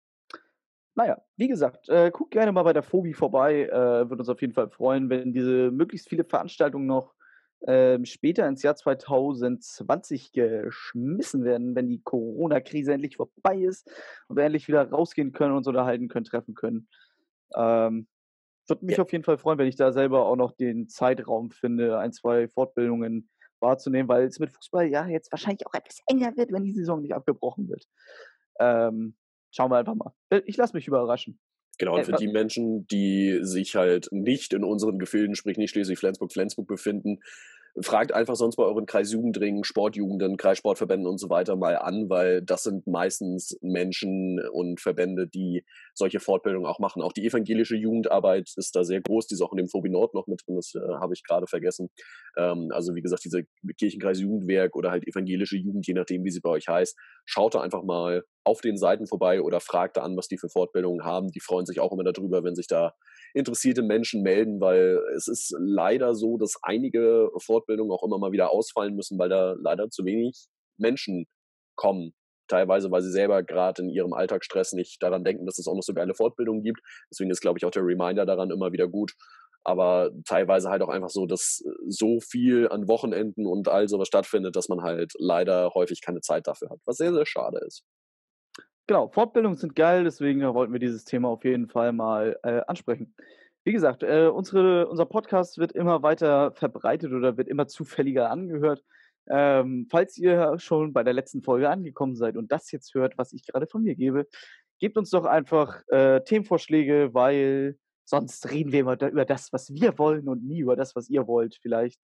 Naja, 0.95 1.23
wie 1.37 1.49
gesagt, 1.49 1.89
äh, 1.89 2.11
guckt 2.11 2.33
gerne 2.33 2.53
mal 2.53 2.63
bei 2.63 2.73
der 2.73 2.83
Phobi 2.83 3.15
vorbei. 3.15 3.67
Äh, 3.67 4.09
Würde 4.09 4.19
uns 4.19 4.29
auf 4.29 4.41
jeden 4.41 4.53
Fall 4.53 4.69
freuen, 4.69 5.09
wenn 5.09 5.33
diese 5.33 5.71
möglichst 5.71 6.09
viele 6.09 6.25
Veranstaltungen 6.25 6.87
noch 6.87 7.15
äh, 7.61 8.05
später 8.05 8.49
ins 8.49 8.63
Jahr 8.63 8.75
2020 8.75 10.33
geschmissen 10.33 11.45
werden, 11.45 11.75
wenn 11.75 11.89
die 11.89 12.03
Corona-Krise 12.03 12.93
endlich 12.93 13.17
vorbei 13.17 13.59
ist 13.59 13.91
und 14.29 14.37
wir 14.37 14.45
endlich 14.45 14.67
wieder 14.67 14.91
rausgehen 14.91 15.33
können, 15.33 15.55
uns 15.55 15.67
unterhalten 15.67 16.09
können, 16.09 16.25
treffen 16.25 16.55
können. 16.55 16.89
Ähm, 17.55 18.09
würde 18.67 18.87
mich 18.87 18.97
ja. 18.97 19.03
auf 19.03 19.13
jeden 19.13 19.25
Fall 19.25 19.39
freuen, 19.39 19.59
wenn 19.59 19.69
ich 19.69 19.77
da 19.77 19.93
selber 19.93 20.27
auch 20.27 20.37
noch 20.37 20.53
den 20.53 20.89
Zeitraum 20.89 21.51
finde, 21.51 21.99
ein, 21.99 22.13
zwei 22.13 22.49
Fortbildungen 22.49 23.29
wahrzunehmen, 23.61 24.09
weil 24.09 24.25
es 24.25 24.39
mit 24.39 24.51
Fußball 24.51 24.87
ja 24.87 25.07
jetzt 25.07 25.33
wahrscheinlich 25.33 25.67
auch 25.67 25.75
etwas 25.75 26.01
enger 26.07 26.37
wird, 26.37 26.53
wenn 26.53 26.65
die 26.65 26.73
Saison 26.73 27.01
nicht 27.01 27.15
abgebrochen 27.15 27.69
wird. 27.69 27.87
Ähm, 28.59 29.17
schauen 29.51 29.71
wir 29.71 29.79
einfach 29.79 29.95
mal. 29.95 30.13
Äh, 30.31 30.43
ich 30.47 30.57
lasse 30.57 30.75
mich 30.77 30.87
überraschen. 30.87 31.39
Genau, 31.79 31.95
und 31.95 32.01
äh, 32.01 32.05
für 32.05 32.13
die 32.13 32.29
Menschen, 32.29 32.87
die 32.87 33.39
sich 33.43 33.75
halt 33.77 34.09
nicht 34.11 34.53
in 34.53 34.65
unseren 34.65 34.99
Gefilden, 34.99 35.35
sprich 35.35 35.57
nicht 35.57 35.71
Schleswig-Flensburg, 35.71 36.33
Flensburg 36.33 36.69
befinden, 36.69 37.21
fragt 37.83 38.13
einfach 38.13 38.37
sonst 38.37 38.57
bei 38.57 38.65
euren 38.65 38.87
Kreisjugendringen, 38.87 39.65
Sportjugenden, 39.65 40.37
Kreissportverbänden 40.37 41.07
und 41.07 41.19
so 41.19 41.31
weiter 41.31 41.57
mal 41.57 41.77
an, 41.77 42.09
weil 42.09 42.43
das 42.43 42.63
sind 42.63 42.87
meistens 42.87 43.59
Menschen 43.63 44.41
und 44.53 44.81
Verbände, 44.81 45.29
die 45.29 45.65
solche 45.95 46.21
Fortbildungen 46.21 46.69
auch 46.69 46.79
machen. 46.79 47.03
Auch 47.03 47.13
die 47.13 47.27
evangelische 47.27 47.77
Jugendarbeit 47.77 48.53
ist 48.57 48.75
da 48.75 48.85
sehr 48.85 49.01
groß, 49.01 49.27
die 49.27 49.35
ist 49.35 49.43
auch 49.43 49.53
in 49.53 49.59
dem 49.59 49.69
Fobi 49.69 49.91
Nord 49.91 50.15
noch 50.15 50.27
mit 50.27 50.43
drin, 50.47 50.57
das 50.57 50.75
äh, 50.75 50.81
habe 51.01 51.15
ich 51.15 51.23
gerade 51.25 51.47
vergessen. 51.47 51.91
Ähm, 52.37 52.69
also 52.73 52.95
wie 52.95 53.03
gesagt, 53.03 53.25
diese 53.25 53.45
Kirchenkreis 53.79 54.21
Jugendwerk 54.21 54.77
oder 54.77 54.91
halt 54.91 55.07
evangelische 55.07 55.57
Jugend, 55.57 55.87
je 55.87 55.95
nachdem, 55.95 56.25
wie 56.25 56.31
sie 56.31 56.41
bei 56.41 56.51
euch 56.51 56.69
heißt, 56.69 56.97
schaut 57.25 57.55
da 57.55 57.61
einfach 57.61 57.83
mal 57.83 58.25
auf 58.51 58.61
den 58.61 58.77
Seiten 58.77 59.07
vorbei 59.07 59.41
oder 59.41 59.61
fragt 59.61 59.97
an, 59.97 60.17
was 60.17 60.27
die 60.27 60.37
für 60.37 60.49
Fortbildungen 60.49 61.05
haben. 61.05 61.29
Die 61.29 61.41
freuen 61.41 61.67
sich 61.67 61.79
auch 61.79 61.93
immer 61.93 62.03
darüber, 62.03 62.43
wenn 62.43 62.57
sich 62.57 62.67
da 62.67 62.95
interessierte 63.33 63.83
Menschen 63.83 64.23
melden, 64.23 64.61
weil 64.61 64.99
es 65.17 65.29
ist 65.29 65.55
leider 65.59 66.17
so, 66.17 66.37
dass 66.37 66.55
einige 66.63 67.31
Fortbildungen 67.39 67.93
auch 67.93 68.03
immer 68.03 68.19
mal 68.19 68.33
wieder 68.33 68.51
ausfallen 68.51 68.97
müssen, 68.97 69.19
weil 69.21 69.29
da 69.29 69.55
leider 69.61 69.89
zu 69.89 70.05
wenig 70.05 70.49
Menschen 70.79 71.27
kommen. 71.77 72.13
Teilweise, 72.49 72.91
weil 72.91 73.03
sie 73.03 73.13
selber 73.13 73.45
gerade 73.45 73.83
in 73.83 73.89
ihrem 73.89 74.13
Alltagsstress 74.13 74.73
nicht 74.73 75.01
daran 75.01 75.23
denken, 75.23 75.47
dass 75.47 75.61
es 75.61 75.69
auch 75.69 75.77
noch 75.77 75.85
so 75.85 75.95
geile 75.95 76.15
Fortbildungen 76.15 76.65
gibt. 76.65 76.81
Deswegen 77.09 77.31
ist, 77.31 77.41
glaube 77.41 77.59
ich, 77.59 77.65
auch 77.65 77.71
der 77.71 77.85
Reminder 77.85 78.27
daran 78.27 78.51
immer 78.51 78.73
wieder 78.73 78.89
gut. 78.89 79.13
Aber 79.63 80.11
teilweise 80.27 80.69
halt 80.71 80.83
auch 80.83 80.89
einfach 80.89 81.11
so, 81.11 81.27
dass 81.27 81.63
so 81.87 82.19
viel 82.19 82.69
an 82.69 82.89
Wochenenden 82.89 83.47
und 83.47 83.69
all 83.69 83.89
sowas 83.89 84.09
stattfindet, 84.09 84.57
dass 84.57 84.69
man 84.69 84.83
halt 84.83 85.13
leider 85.19 85.71
häufig 85.75 86.01
keine 86.01 86.23
Zeit 86.23 86.49
dafür 86.49 86.71
hat, 86.71 86.81
was 86.87 86.97
sehr, 86.97 87.13
sehr 87.13 87.27
schade 87.27 87.61
ist. 87.65 87.85
Genau, 88.91 89.07
Fortbildungen 89.07 89.57
sind 89.57 89.77
geil, 89.77 90.03
deswegen 90.03 90.43
wollten 90.43 90.73
wir 90.73 90.81
dieses 90.81 91.05
Thema 91.05 91.29
auf 91.29 91.45
jeden 91.45 91.69
Fall 91.69 91.93
mal 91.93 92.37
äh, 92.43 92.63
ansprechen. 92.67 93.15
Wie 93.63 93.71
gesagt, 93.71 94.03
äh, 94.03 94.27
unsere, 94.27 94.89
unser 94.89 95.07
Podcast 95.07 95.59
wird 95.59 95.71
immer 95.71 96.03
weiter 96.03 96.51
verbreitet 96.51 97.13
oder 97.13 97.37
wird 97.37 97.47
immer 97.47 97.69
zufälliger 97.69 98.33
angehört. 98.33 98.83
Ähm, 99.29 99.87
falls 99.89 100.19
ihr 100.19 100.59
schon 100.59 100.93
bei 100.93 101.05
der 101.05 101.13
letzten 101.13 101.41
Folge 101.41 101.71
angekommen 101.71 102.17
seid 102.17 102.37
und 102.37 102.51
das 102.51 102.73
jetzt 102.73 102.93
hört, 102.95 103.17
was 103.17 103.33
ich 103.33 103.47
gerade 103.47 103.69
von 103.69 103.85
mir 103.85 103.95
gebe, 103.95 104.27
gebt 104.81 104.99
uns 104.99 105.11
doch 105.11 105.25
einfach 105.25 105.87
äh, 105.87 106.25
Themenvorschläge, 106.25 107.15
weil 107.15 107.79
sonst 108.05 108.51
reden 108.51 108.73
wir 108.73 108.81
immer 108.81 108.97
da, 108.97 109.07
über 109.07 109.25
das, 109.25 109.53
was 109.53 109.73
wir 109.73 109.99
wollen 109.99 110.27
und 110.27 110.43
nie 110.43 110.59
über 110.59 110.75
das, 110.75 110.97
was 110.97 111.09
ihr 111.09 111.29
wollt 111.29 111.57
vielleicht. 111.63 112.01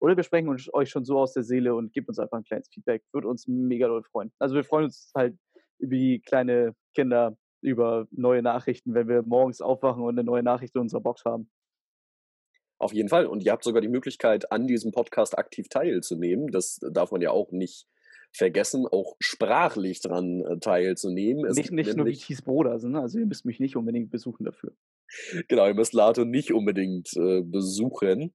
Oder 0.00 0.18
wir 0.18 0.22
sprechen 0.22 0.50
uns 0.50 0.68
euch 0.74 0.90
schon 0.90 1.06
so 1.06 1.18
aus 1.18 1.32
der 1.32 1.44
Seele 1.44 1.74
und 1.74 1.94
gebt 1.94 2.10
uns 2.10 2.18
einfach 2.18 2.36
ein 2.36 2.44
kleines 2.44 2.68
Feedback. 2.68 3.02
Würde 3.10 3.26
uns 3.26 3.46
mega 3.46 3.86
doll 3.88 4.02
freuen. 4.02 4.30
Also 4.38 4.54
wir 4.54 4.64
freuen 4.64 4.84
uns 4.84 5.10
halt 5.14 5.34
wie 5.78 6.20
kleine 6.20 6.74
Kinder 6.94 7.36
über 7.60 8.06
neue 8.10 8.42
Nachrichten, 8.42 8.94
wenn 8.94 9.08
wir 9.08 9.22
morgens 9.22 9.60
aufwachen 9.60 10.02
und 10.02 10.18
eine 10.18 10.24
neue 10.24 10.42
Nachricht 10.42 10.74
in 10.74 10.82
unserer 10.82 11.00
Box 11.00 11.24
haben. 11.24 11.50
Auf 12.78 12.92
jeden 12.92 13.08
Fall. 13.08 13.26
Und 13.26 13.42
ihr 13.42 13.52
habt 13.52 13.64
sogar 13.64 13.80
die 13.80 13.88
Möglichkeit, 13.88 14.52
an 14.52 14.66
diesem 14.66 14.92
Podcast 14.92 15.38
aktiv 15.38 15.68
teilzunehmen. 15.68 16.48
Das 16.48 16.78
darf 16.92 17.10
man 17.10 17.22
ja 17.22 17.30
auch 17.30 17.50
nicht 17.50 17.86
vergessen, 18.32 18.86
auch 18.86 19.16
sprachlich 19.18 20.00
dran 20.00 20.42
äh, 20.42 20.58
teilzunehmen. 20.58 21.46
Es 21.46 21.56
nicht 21.56 21.72
nicht 21.72 21.96
nur 21.96 22.06
wie 22.06 22.16
Thies 22.16 22.42
Broder, 22.42 22.78
ne? 22.86 23.00
also 23.00 23.18
ihr 23.18 23.26
müsst 23.26 23.46
mich 23.46 23.60
nicht 23.60 23.76
unbedingt 23.76 24.10
besuchen 24.10 24.44
dafür. 24.44 24.72
Genau, 25.48 25.66
ihr 25.66 25.74
müsst 25.74 25.94
Lato 25.94 26.24
nicht 26.24 26.52
unbedingt 26.52 27.16
äh, 27.16 27.42
besuchen, 27.42 28.34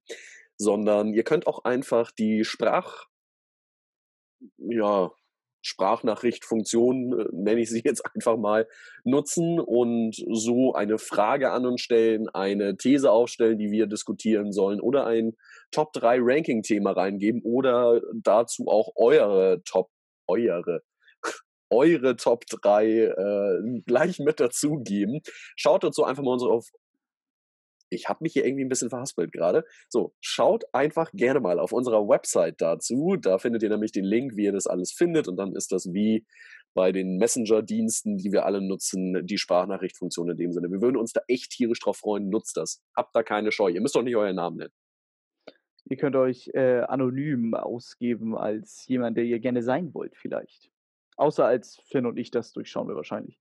sondern 0.56 1.14
ihr 1.14 1.22
könnt 1.22 1.46
auch 1.46 1.64
einfach 1.64 2.10
die 2.10 2.44
Sprach, 2.44 3.06
ja, 4.56 5.12
Sprachnachrichtfunktion, 5.62 7.18
äh, 7.18 7.24
nenne 7.32 7.60
ich 7.60 7.70
sie 7.70 7.82
jetzt 7.84 8.04
einfach 8.14 8.36
mal, 8.36 8.68
nutzen 9.04 9.58
und 9.60 10.14
so 10.32 10.74
eine 10.74 10.98
Frage 10.98 11.50
an 11.50 11.66
uns 11.66 11.80
stellen, 11.80 12.28
eine 12.28 12.76
These 12.76 13.10
aufstellen, 13.10 13.58
die 13.58 13.70
wir 13.70 13.86
diskutieren 13.86 14.52
sollen 14.52 14.80
oder 14.80 15.06
ein 15.06 15.36
Top 15.70 15.92
3 15.94 16.18
Ranking-Thema 16.20 16.92
reingeben 16.92 17.42
oder 17.42 18.00
dazu 18.14 18.66
auch 18.68 18.92
eure 18.96 19.62
Top, 19.64 19.90
eure, 20.26 20.82
eure 21.70 22.16
Top 22.16 22.44
3 22.46 22.86
äh, 22.86 23.80
gleich 23.86 24.18
mit 24.18 24.40
dazugeben. 24.40 25.20
Schaut 25.56 25.84
dazu 25.84 26.04
einfach 26.04 26.22
mal 26.22 26.32
unsere, 26.32 26.52
auf 26.52 26.68
ich 27.92 28.08
habe 28.08 28.18
mich 28.22 28.32
hier 28.32 28.44
irgendwie 28.44 28.64
ein 28.64 28.68
bisschen 28.68 28.90
verhaspelt 28.90 29.32
gerade. 29.32 29.64
So, 29.88 30.14
schaut 30.20 30.64
einfach 30.72 31.10
gerne 31.12 31.40
mal 31.40 31.58
auf 31.58 31.72
unserer 31.72 32.08
Website 32.08 32.60
dazu. 32.60 33.16
Da 33.20 33.38
findet 33.38 33.62
ihr 33.62 33.68
nämlich 33.70 33.92
den 33.92 34.04
Link, 34.04 34.36
wie 34.36 34.44
ihr 34.44 34.52
das 34.52 34.66
alles 34.66 34.92
findet. 34.92 35.28
Und 35.28 35.36
dann 35.36 35.54
ist 35.54 35.72
das 35.72 35.92
wie 35.92 36.26
bei 36.74 36.90
den 36.90 37.18
Messenger-Diensten, 37.18 38.16
die 38.16 38.32
wir 38.32 38.46
alle 38.46 38.62
nutzen, 38.62 39.26
die 39.26 39.36
Sprachnachrichtfunktion 39.38 40.30
in 40.30 40.36
dem 40.38 40.52
Sinne. 40.52 40.70
Wir 40.70 40.80
würden 40.80 40.96
uns 40.96 41.12
da 41.12 41.20
echt 41.28 41.50
tierisch 41.52 41.80
drauf 41.80 41.98
freuen. 41.98 42.30
Nutzt 42.30 42.56
das. 42.56 42.82
Habt 42.96 43.14
da 43.14 43.22
keine 43.22 43.52
Scheu. 43.52 43.68
Ihr 43.70 43.80
müsst 43.82 43.94
doch 43.94 44.02
nicht 44.02 44.16
euren 44.16 44.36
Namen 44.36 44.56
nennen. 44.56 44.72
Ihr 45.84 45.96
könnt 45.96 46.16
euch 46.16 46.48
äh, 46.54 46.80
anonym 46.80 47.54
ausgeben 47.54 48.36
als 48.38 48.86
jemand, 48.86 49.16
der 49.16 49.24
ihr 49.24 49.40
gerne 49.40 49.62
sein 49.62 49.92
wollt, 49.94 50.16
vielleicht. 50.16 50.70
Außer 51.16 51.44
als 51.44 51.76
Finn 51.88 52.06
und 52.06 52.16
ich, 52.16 52.30
das 52.30 52.52
durchschauen 52.52 52.88
wir 52.88 52.94
wahrscheinlich. 52.96 53.38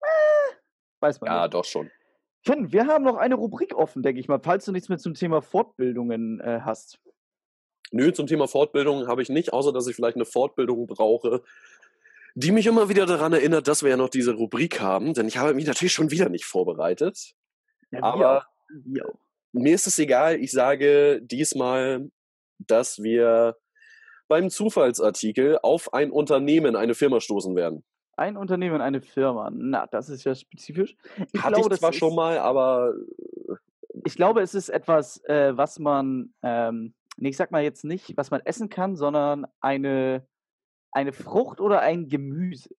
Äh, 0.00 0.54
weiß 1.00 1.20
man 1.20 1.28
Ja, 1.30 1.42
nicht. 1.42 1.54
doch 1.54 1.64
schon. 1.64 1.90
Finn, 2.44 2.72
wir 2.72 2.86
haben 2.86 3.04
noch 3.04 3.16
eine 3.16 3.36
Rubrik 3.36 3.74
offen, 3.74 4.02
denke 4.02 4.20
ich 4.20 4.28
mal, 4.28 4.40
falls 4.42 4.64
du 4.64 4.72
nichts 4.72 4.88
mehr 4.88 4.98
zum 4.98 5.14
Thema 5.14 5.42
Fortbildungen 5.42 6.40
äh, 6.40 6.60
hast. 6.64 6.98
Nö, 7.92 8.12
zum 8.12 8.26
Thema 8.26 8.48
Fortbildung 8.48 9.06
habe 9.06 9.22
ich 9.22 9.28
nicht, 9.28 9.52
außer 9.52 9.72
dass 9.72 9.86
ich 9.86 9.94
vielleicht 9.94 10.16
eine 10.16 10.24
Fortbildung 10.24 10.86
brauche, 10.86 11.42
die 12.34 12.50
mich 12.50 12.66
immer 12.66 12.88
wieder 12.88 13.06
daran 13.06 13.32
erinnert, 13.32 13.68
dass 13.68 13.82
wir 13.82 13.90
ja 13.90 13.96
noch 13.96 14.08
diese 14.08 14.32
Rubrik 14.32 14.80
haben, 14.80 15.14
denn 15.14 15.28
ich 15.28 15.36
habe 15.36 15.54
mich 15.54 15.66
natürlich 15.66 15.92
schon 15.92 16.10
wieder 16.10 16.28
nicht 16.30 16.44
vorbereitet. 16.44 17.34
Ja, 17.90 18.02
Aber 18.02 18.38
auch. 18.38 19.14
mir 19.52 19.74
ist 19.74 19.86
es 19.86 19.98
egal, 19.98 20.40
ich 20.40 20.50
sage 20.50 21.20
diesmal, 21.22 22.10
dass 22.58 23.02
wir 23.02 23.56
beim 24.28 24.48
Zufallsartikel 24.48 25.58
auf 25.62 25.92
ein 25.92 26.10
Unternehmen, 26.10 26.74
eine 26.74 26.94
Firma 26.94 27.20
stoßen 27.20 27.54
werden. 27.54 27.84
Ein 28.16 28.36
Unternehmen, 28.36 28.80
eine 28.80 29.00
Firma. 29.00 29.50
Na, 29.52 29.86
das 29.86 30.08
ist 30.08 30.24
ja 30.24 30.34
spezifisch. 30.34 30.96
Ich 31.32 31.42
Hatte 31.42 31.54
glaube, 31.54 31.60
ich 31.60 31.68
das 31.68 31.78
zwar 31.80 31.90
ist, 31.90 31.96
schon 31.96 32.14
mal, 32.14 32.38
aber 32.38 32.94
Ich 34.04 34.16
glaube, 34.16 34.42
es 34.42 34.54
ist 34.54 34.68
etwas, 34.68 35.22
äh, 35.24 35.56
was 35.56 35.78
man, 35.78 36.34
ähm, 36.42 36.94
nee, 37.16 37.30
ich 37.30 37.36
sag 37.36 37.50
mal 37.50 37.62
jetzt 37.62 37.84
nicht, 37.84 38.16
was 38.16 38.30
man 38.30 38.40
essen 38.42 38.68
kann, 38.68 38.96
sondern 38.96 39.46
eine, 39.60 40.26
eine 40.92 41.12
Frucht 41.12 41.60
oder 41.60 41.80
ein 41.80 42.08
Gemüse. 42.08 42.74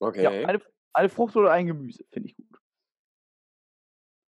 okay. 0.00 0.22
Ja, 0.22 0.30
eine, 0.48 0.60
eine 0.92 1.08
Frucht 1.08 1.36
oder 1.36 1.52
ein 1.52 1.66
Gemüse, 1.66 2.04
finde 2.10 2.28
ich 2.28 2.36
gut. 2.36 2.46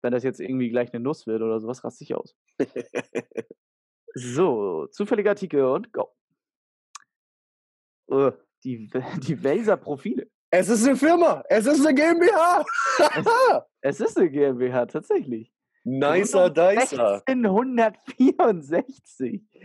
Wenn 0.04 0.12
das 0.12 0.24
jetzt 0.24 0.40
irgendwie 0.40 0.70
gleich 0.70 0.94
eine 0.94 1.04
Nuss 1.04 1.26
wird 1.26 1.42
oder 1.42 1.60
sowas, 1.60 1.84
raste 1.84 2.04
ich 2.04 2.14
aus. 2.14 2.36
So, 4.18 4.88
zufälliger 4.88 5.32
Artikel 5.32 5.66
und 5.66 5.92
go. 5.92 6.16
Äh, 8.10 8.32
die, 8.66 8.90
die 9.22 9.42
Welser 9.44 9.78
Profile. 9.78 10.30
es 10.50 10.68
ist 10.70 10.86
eine 10.86 10.96
Firma, 10.98 11.44
es 11.50 11.66
ist 11.68 11.86
eine 11.86 11.94
GmbH. 11.96 12.66
Es 13.82 14.00
ist 14.00 14.18
eine 14.18 14.30
GmbH, 14.32 14.86
tatsächlich. 14.88 15.54
Nicer 15.84 16.50
Dicer. 16.50 17.22
1664. 17.28 19.44
Oh 19.54 19.60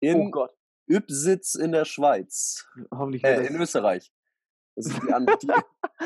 In 0.00 0.30
Gott. 0.30 0.52
Übsitz 0.86 1.54
in 1.56 1.72
der 1.72 1.84
Schweiz. 1.84 2.66
Hoffentlich 2.92 3.24
Äh, 3.24 3.46
in 3.46 3.60
Österreich. 3.60 4.12
Das 4.76 4.86
ist 4.86 5.02
die, 5.02 5.12
an, 5.12 5.26
die, 5.42 5.50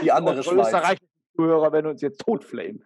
die 0.02 0.12
andere 0.12 0.42
Schweiz. 0.42 0.66
österreichischen 0.66 1.08
Zuhörer 1.36 1.72
werden 1.72 1.86
uns 1.86 2.00
jetzt 2.00 2.20
totflamen. 2.20 2.82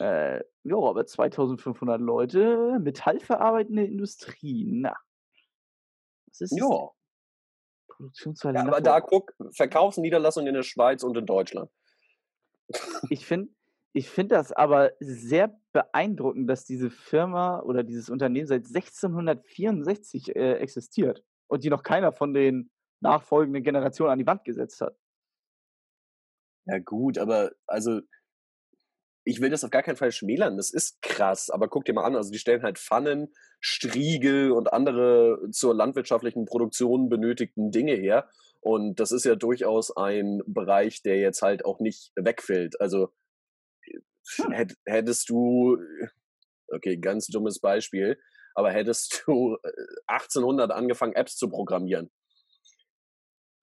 äh, 0.00 0.40
ja, 0.64 0.76
aber 0.76 1.06
2500 1.06 1.98
Leute, 2.00 2.78
metallverarbeitende 2.80 3.84
Industrie. 3.84 4.66
Na. 4.70 4.94
Was 6.26 6.40
ist? 6.42 6.58
Ja. 6.58 6.90
Produktionshalle 7.96 8.58
ja, 8.58 8.66
aber 8.66 8.80
da 8.80 9.00
guck, 9.00 9.34
Verkaufsniederlassung 9.52 10.46
in 10.46 10.54
der 10.54 10.62
Schweiz 10.62 11.02
und 11.02 11.16
in 11.16 11.26
Deutschland. 11.26 11.70
Ich 13.10 13.26
finde 13.26 13.52
ich 13.96 14.10
find 14.10 14.32
das 14.32 14.50
aber 14.50 14.92
sehr 14.98 15.56
beeindruckend, 15.72 16.50
dass 16.50 16.64
diese 16.64 16.90
Firma 16.90 17.60
oder 17.60 17.84
dieses 17.84 18.10
Unternehmen 18.10 18.48
seit 18.48 18.66
1664 18.66 20.34
äh, 20.34 20.54
existiert 20.54 21.22
und 21.46 21.62
die 21.62 21.70
noch 21.70 21.84
keiner 21.84 22.10
von 22.12 22.34
den 22.34 22.70
nachfolgenden 23.00 23.62
Generationen 23.62 24.10
an 24.10 24.18
die 24.18 24.26
Wand 24.26 24.44
gesetzt 24.44 24.80
hat. 24.80 24.96
Ja, 26.66 26.78
gut, 26.78 27.18
aber 27.18 27.52
also 27.66 28.00
ich 29.24 29.40
will 29.40 29.50
das 29.50 29.64
auf 29.64 29.70
gar 29.70 29.82
keinen 29.82 29.96
Fall 29.96 30.12
schmälern. 30.12 30.56
Das 30.56 30.70
ist 30.70 31.00
krass, 31.02 31.50
aber 31.50 31.68
guck 31.68 31.84
dir 31.84 31.94
mal 31.94 32.04
an, 32.04 32.16
also 32.16 32.30
die 32.30 32.38
stellen 32.38 32.62
halt 32.62 32.78
Pfannen, 32.78 33.32
Striegel 33.60 34.52
und 34.52 34.72
andere 34.72 35.48
zur 35.50 35.74
landwirtschaftlichen 35.74 36.44
Produktion 36.44 37.08
benötigten 37.08 37.70
Dinge 37.70 37.94
her. 37.94 38.28
Und 38.60 39.00
das 39.00 39.12
ist 39.12 39.24
ja 39.24 39.34
durchaus 39.34 39.96
ein 39.96 40.42
Bereich, 40.46 41.02
der 41.02 41.18
jetzt 41.18 41.42
halt 41.42 41.64
auch 41.64 41.80
nicht 41.80 42.12
wegfällt. 42.16 42.80
Also 42.80 43.10
Hm. 44.36 44.52
hätt, 44.52 44.76
hättest 44.86 45.28
du, 45.28 45.78
okay, 46.68 46.96
ganz 46.96 47.26
dummes 47.26 47.60
Beispiel, 47.60 48.18
aber 48.54 48.70
hättest 48.70 49.24
du 49.26 49.56
äh, 49.62 49.70
1800 50.06 50.70
angefangen, 50.70 51.14
Apps 51.14 51.36
zu 51.36 51.48
programmieren. 51.48 52.10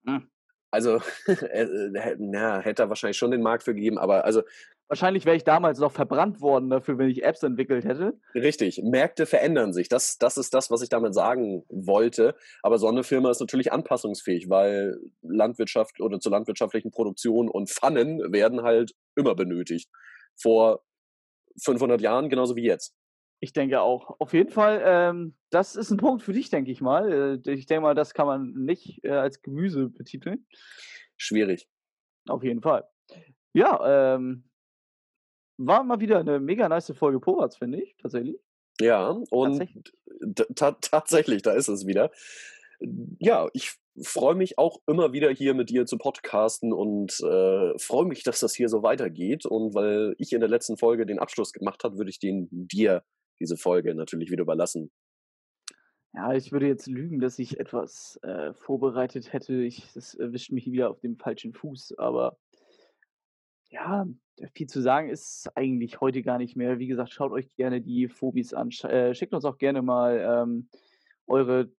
Hm. 0.06 0.30
Also, 0.70 1.00
äh, 1.26 1.62
äh, 1.62 2.16
na, 2.18 2.60
hätte 2.60 2.82
er 2.84 2.88
wahrscheinlich 2.88 3.18
schon 3.18 3.30
den 3.30 3.42
Markt 3.42 3.64
für 3.64 3.74
gegeben, 3.74 3.98
aber 3.98 4.24
also 4.24 4.42
Wahrscheinlich 4.92 5.24
wäre 5.24 5.38
ich 5.38 5.44
damals 5.44 5.78
noch 5.78 5.90
verbrannt 5.90 6.42
worden 6.42 6.68
dafür, 6.68 6.98
wenn 6.98 7.08
ich 7.08 7.24
Apps 7.24 7.42
entwickelt 7.42 7.86
hätte. 7.86 8.20
Richtig, 8.34 8.82
Märkte 8.84 9.24
verändern 9.24 9.72
sich. 9.72 9.88
Das, 9.88 10.18
das 10.18 10.36
ist 10.36 10.52
das, 10.52 10.70
was 10.70 10.82
ich 10.82 10.90
damit 10.90 11.14
sagen 11.14 11.64
wollte. 11.70 12.36
Aber 12.62 12.76
so 12.76 12.88
eine 12.88 13.02
Firma 13.02 13.30
ist 13.30 13.40
natürlich 13.40 13.72
anpassungsfähig, 13.72 14.50
weil 14.50 15.00
Landwirtschaft 15.22 15.98
oder 16.02 16.20
zur 16.20 16.32
landwirtschaftlichen 16.32 16.90
Produktion 16.90 17.48
und 17.48 17.70
Pfannen 17.70 18.34
werden 18.34 18.64
halt 18.64 18.92
immer 19.16 19.34
benötigt. 19.34 19.88
Vor 20.38 20.84
500 21.62 22.02
Jahren 22.02 22.28
genauso 22.28 22.54
wie 22.54 22.64
jetzt. 22.64 22.94
Ich 23.40 23.54
denke 23.54 23.80
auch. 23.80 24.20
Auf 24.20 24.34
jeden 24.34 24.50
Fall, 24.50 24.82
ähm, 24.84 25.38
das 25.48 25.74
ist 25.74 25.90
ein 25.90 25.96
Punkt 25.96 26.22
für 26.22 26.34
dich, 26.34 26.50
denke 26.50 26.70
ich 26.70 26.82
mal. 26.82 27.40
Äh, 27.46 27.50
ich 27.50 27.64
denke 27.64 27.80
mal, 27.80 27.94
das 27.94 28.12
kann 28.12 28.26
man 28.26 28.52
nicht 28.52 29.02
äh, 29.04 29.12
als 29.12 29.40
Gemüse 29.40 29.88
betiteln. 29.88 30.46
Schwierig. 31.16 31.66
Auf 32.28 32.44
jeden 32.44 32.60
Fall. 32.60 32.84
Ja, 33.54 34.16
ähm, 34.16 34.50
war 35.58 35.84
mal 35.84 36.00
wieder 36.00 36.18
eine 36.20 36.40
mega 36.40 36.68
nice 36.68 36.92
Folge 36.96 37.20
Povats, 37.20 37.56
finde 37.56 37.82
ich, 37.82 37.96
tatsächlich. 37.98 38.38
Ja, 38.80 39.10
und 39.30 39.58
Tatsächlich. 39.58 39.92
ta 40.54 40.72
tatsächlich, 40.72 41.42
da 41.42 41.52
ist 41.52 41.68
es 41.68 41.86
wieder. 41.86 42.10
Ja, 43.18 43.48
ich 43.52 43.74
freue 44.02 44.34
mich 44.34 44.58
auch 44.58 44.80
immer 44.86 45.12
wieder 45.12 45.30
hier 45.30 45.54
mit 45.54 45.70
dir 45.70 45.86
zu 45.86 45.98
podcasten 45.98 46.72
und 46.72 47.20
äh, 47.20 47.78
freue 47.78 48.06
mich, 48.06 48.22
dass 48.22 48.40
das 48.40 48.54
hier 48.54 48.68
so 48.68 48.82
weitergeht. 48.82 49.44
Und 49.46 49.74
weil 49.74 50.14
ich 50.18 50.32
in 50.32 50.40
der 50.40 50.48
letzten 50.48 50.76
Folge 50.78 51.06
den 51.06 51.18
Abschluss 51.18 51.52
gemacht 51.52 51.84
habe, 51.84 51.98
würde 51.98 52.10
ich 52.10 52.18
den 52.18 52.48
dir 52.50 53.04
diese 53.38 53.56
Folge 53.56 53.94
natürlich 53.94 54.30
wieder 54.30 54.42
überlassen. 54.42 54.90
Ja, 56.14 56.34
ich 56.34 56.52
würde 56.52 56.66
jetzt 56.66 56.86
lügen, 56.86 57.20
dass 57.20 57.38
ich 57.38 57.58
etwas 57.58 58.18
äh, 58.22 58.52
vorbereitet 58.54 59.32
hätte. 59.32 59.54
Ich, 59.62 59.92
das 59.94 60.14
erwischt 60.14 60.52
mich 60.52 60.70
wieder 60.70 60.90
auf 60.90 61.00
dem 61.00 61.16
falschen 61.16 61.54
Fuß, 61.54 61.94
aber 61.98 62.36
ja, 63.70 64.06
viel 64.54 64.66
zu 64.66 64.80
sagen 64.80 65.08
ist 65.08 65.50
eigentlich 65.56 66.00
heute 66.00 66.22
gar 66.22 66.38
nicht 66.38 66.56
mehr. 66.56 66.78
Wie 66.78 66.86
gesagt, 66.86 67.12
schaut 67.12 67.32
euch 67.32 67.54
gerne 67.56 67.80
die 67.80 68.08
Phobis 68.08 68.54
an. 68.54 68.70
Äh, 68.84 69.14
schickt 69.14 69.34
uns 69.34 69.44
auch 69.44 69.58
gerne 69.58 69.82
mal 69.82 70.42
ähm, 70.42 70.68
eure 71.26 71.70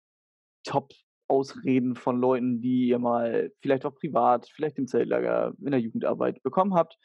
Top-Ausreden 0.64 1.96
von 1.96 2.20
Leuten, 2.20 2.60
die 2.60 2.88
ihr 2.88 2.98
mal 2.98 3.52
vielleicht 3.60 3.84
auch 3.84 3.94
privat, 3.94 4.48
vielleicht 4.48 4.78
im 4.78 4.86
Zeltlager, 4.86 5.54
in 5.60 5.70
der 5.70 5.80
Jugendarbeit 5.80 6.42
bekommen 6.42 6.74
habt. 6.74 6.98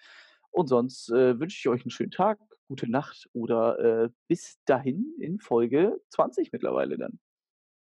Und 0.51 0.67
sonst 0.67 1.09
äh, 1.11 1.39
wünsche 1.39 1.57
ich 1.57 1.67
euch 1.67 1.83
einen 1.83 1.91
schönen 1.91 2.11
Tag, 2.11 2.39
gute 2.67 2.89
Nacht 2.89 3.29
oder 3.33 3.79
äh, 3.79 4.09
bis 4.27 4.59
dahin 4.65 5.13
in 5.19 5.39
Folge 5.39 5.99
20 6.09 6.51
mittlerweile 6.51 6.97
dann. 6.97 7.19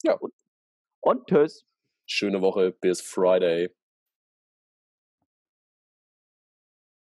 Ja. 0.03 0.13
Und, 0.13 0.33
und 1.01 1.27
tschüss. 1.27 1.65
Schöne 2.05 2.41
Woche, 2.41 2.71
bis 2.71 3.01
Friday. 3.01 3.69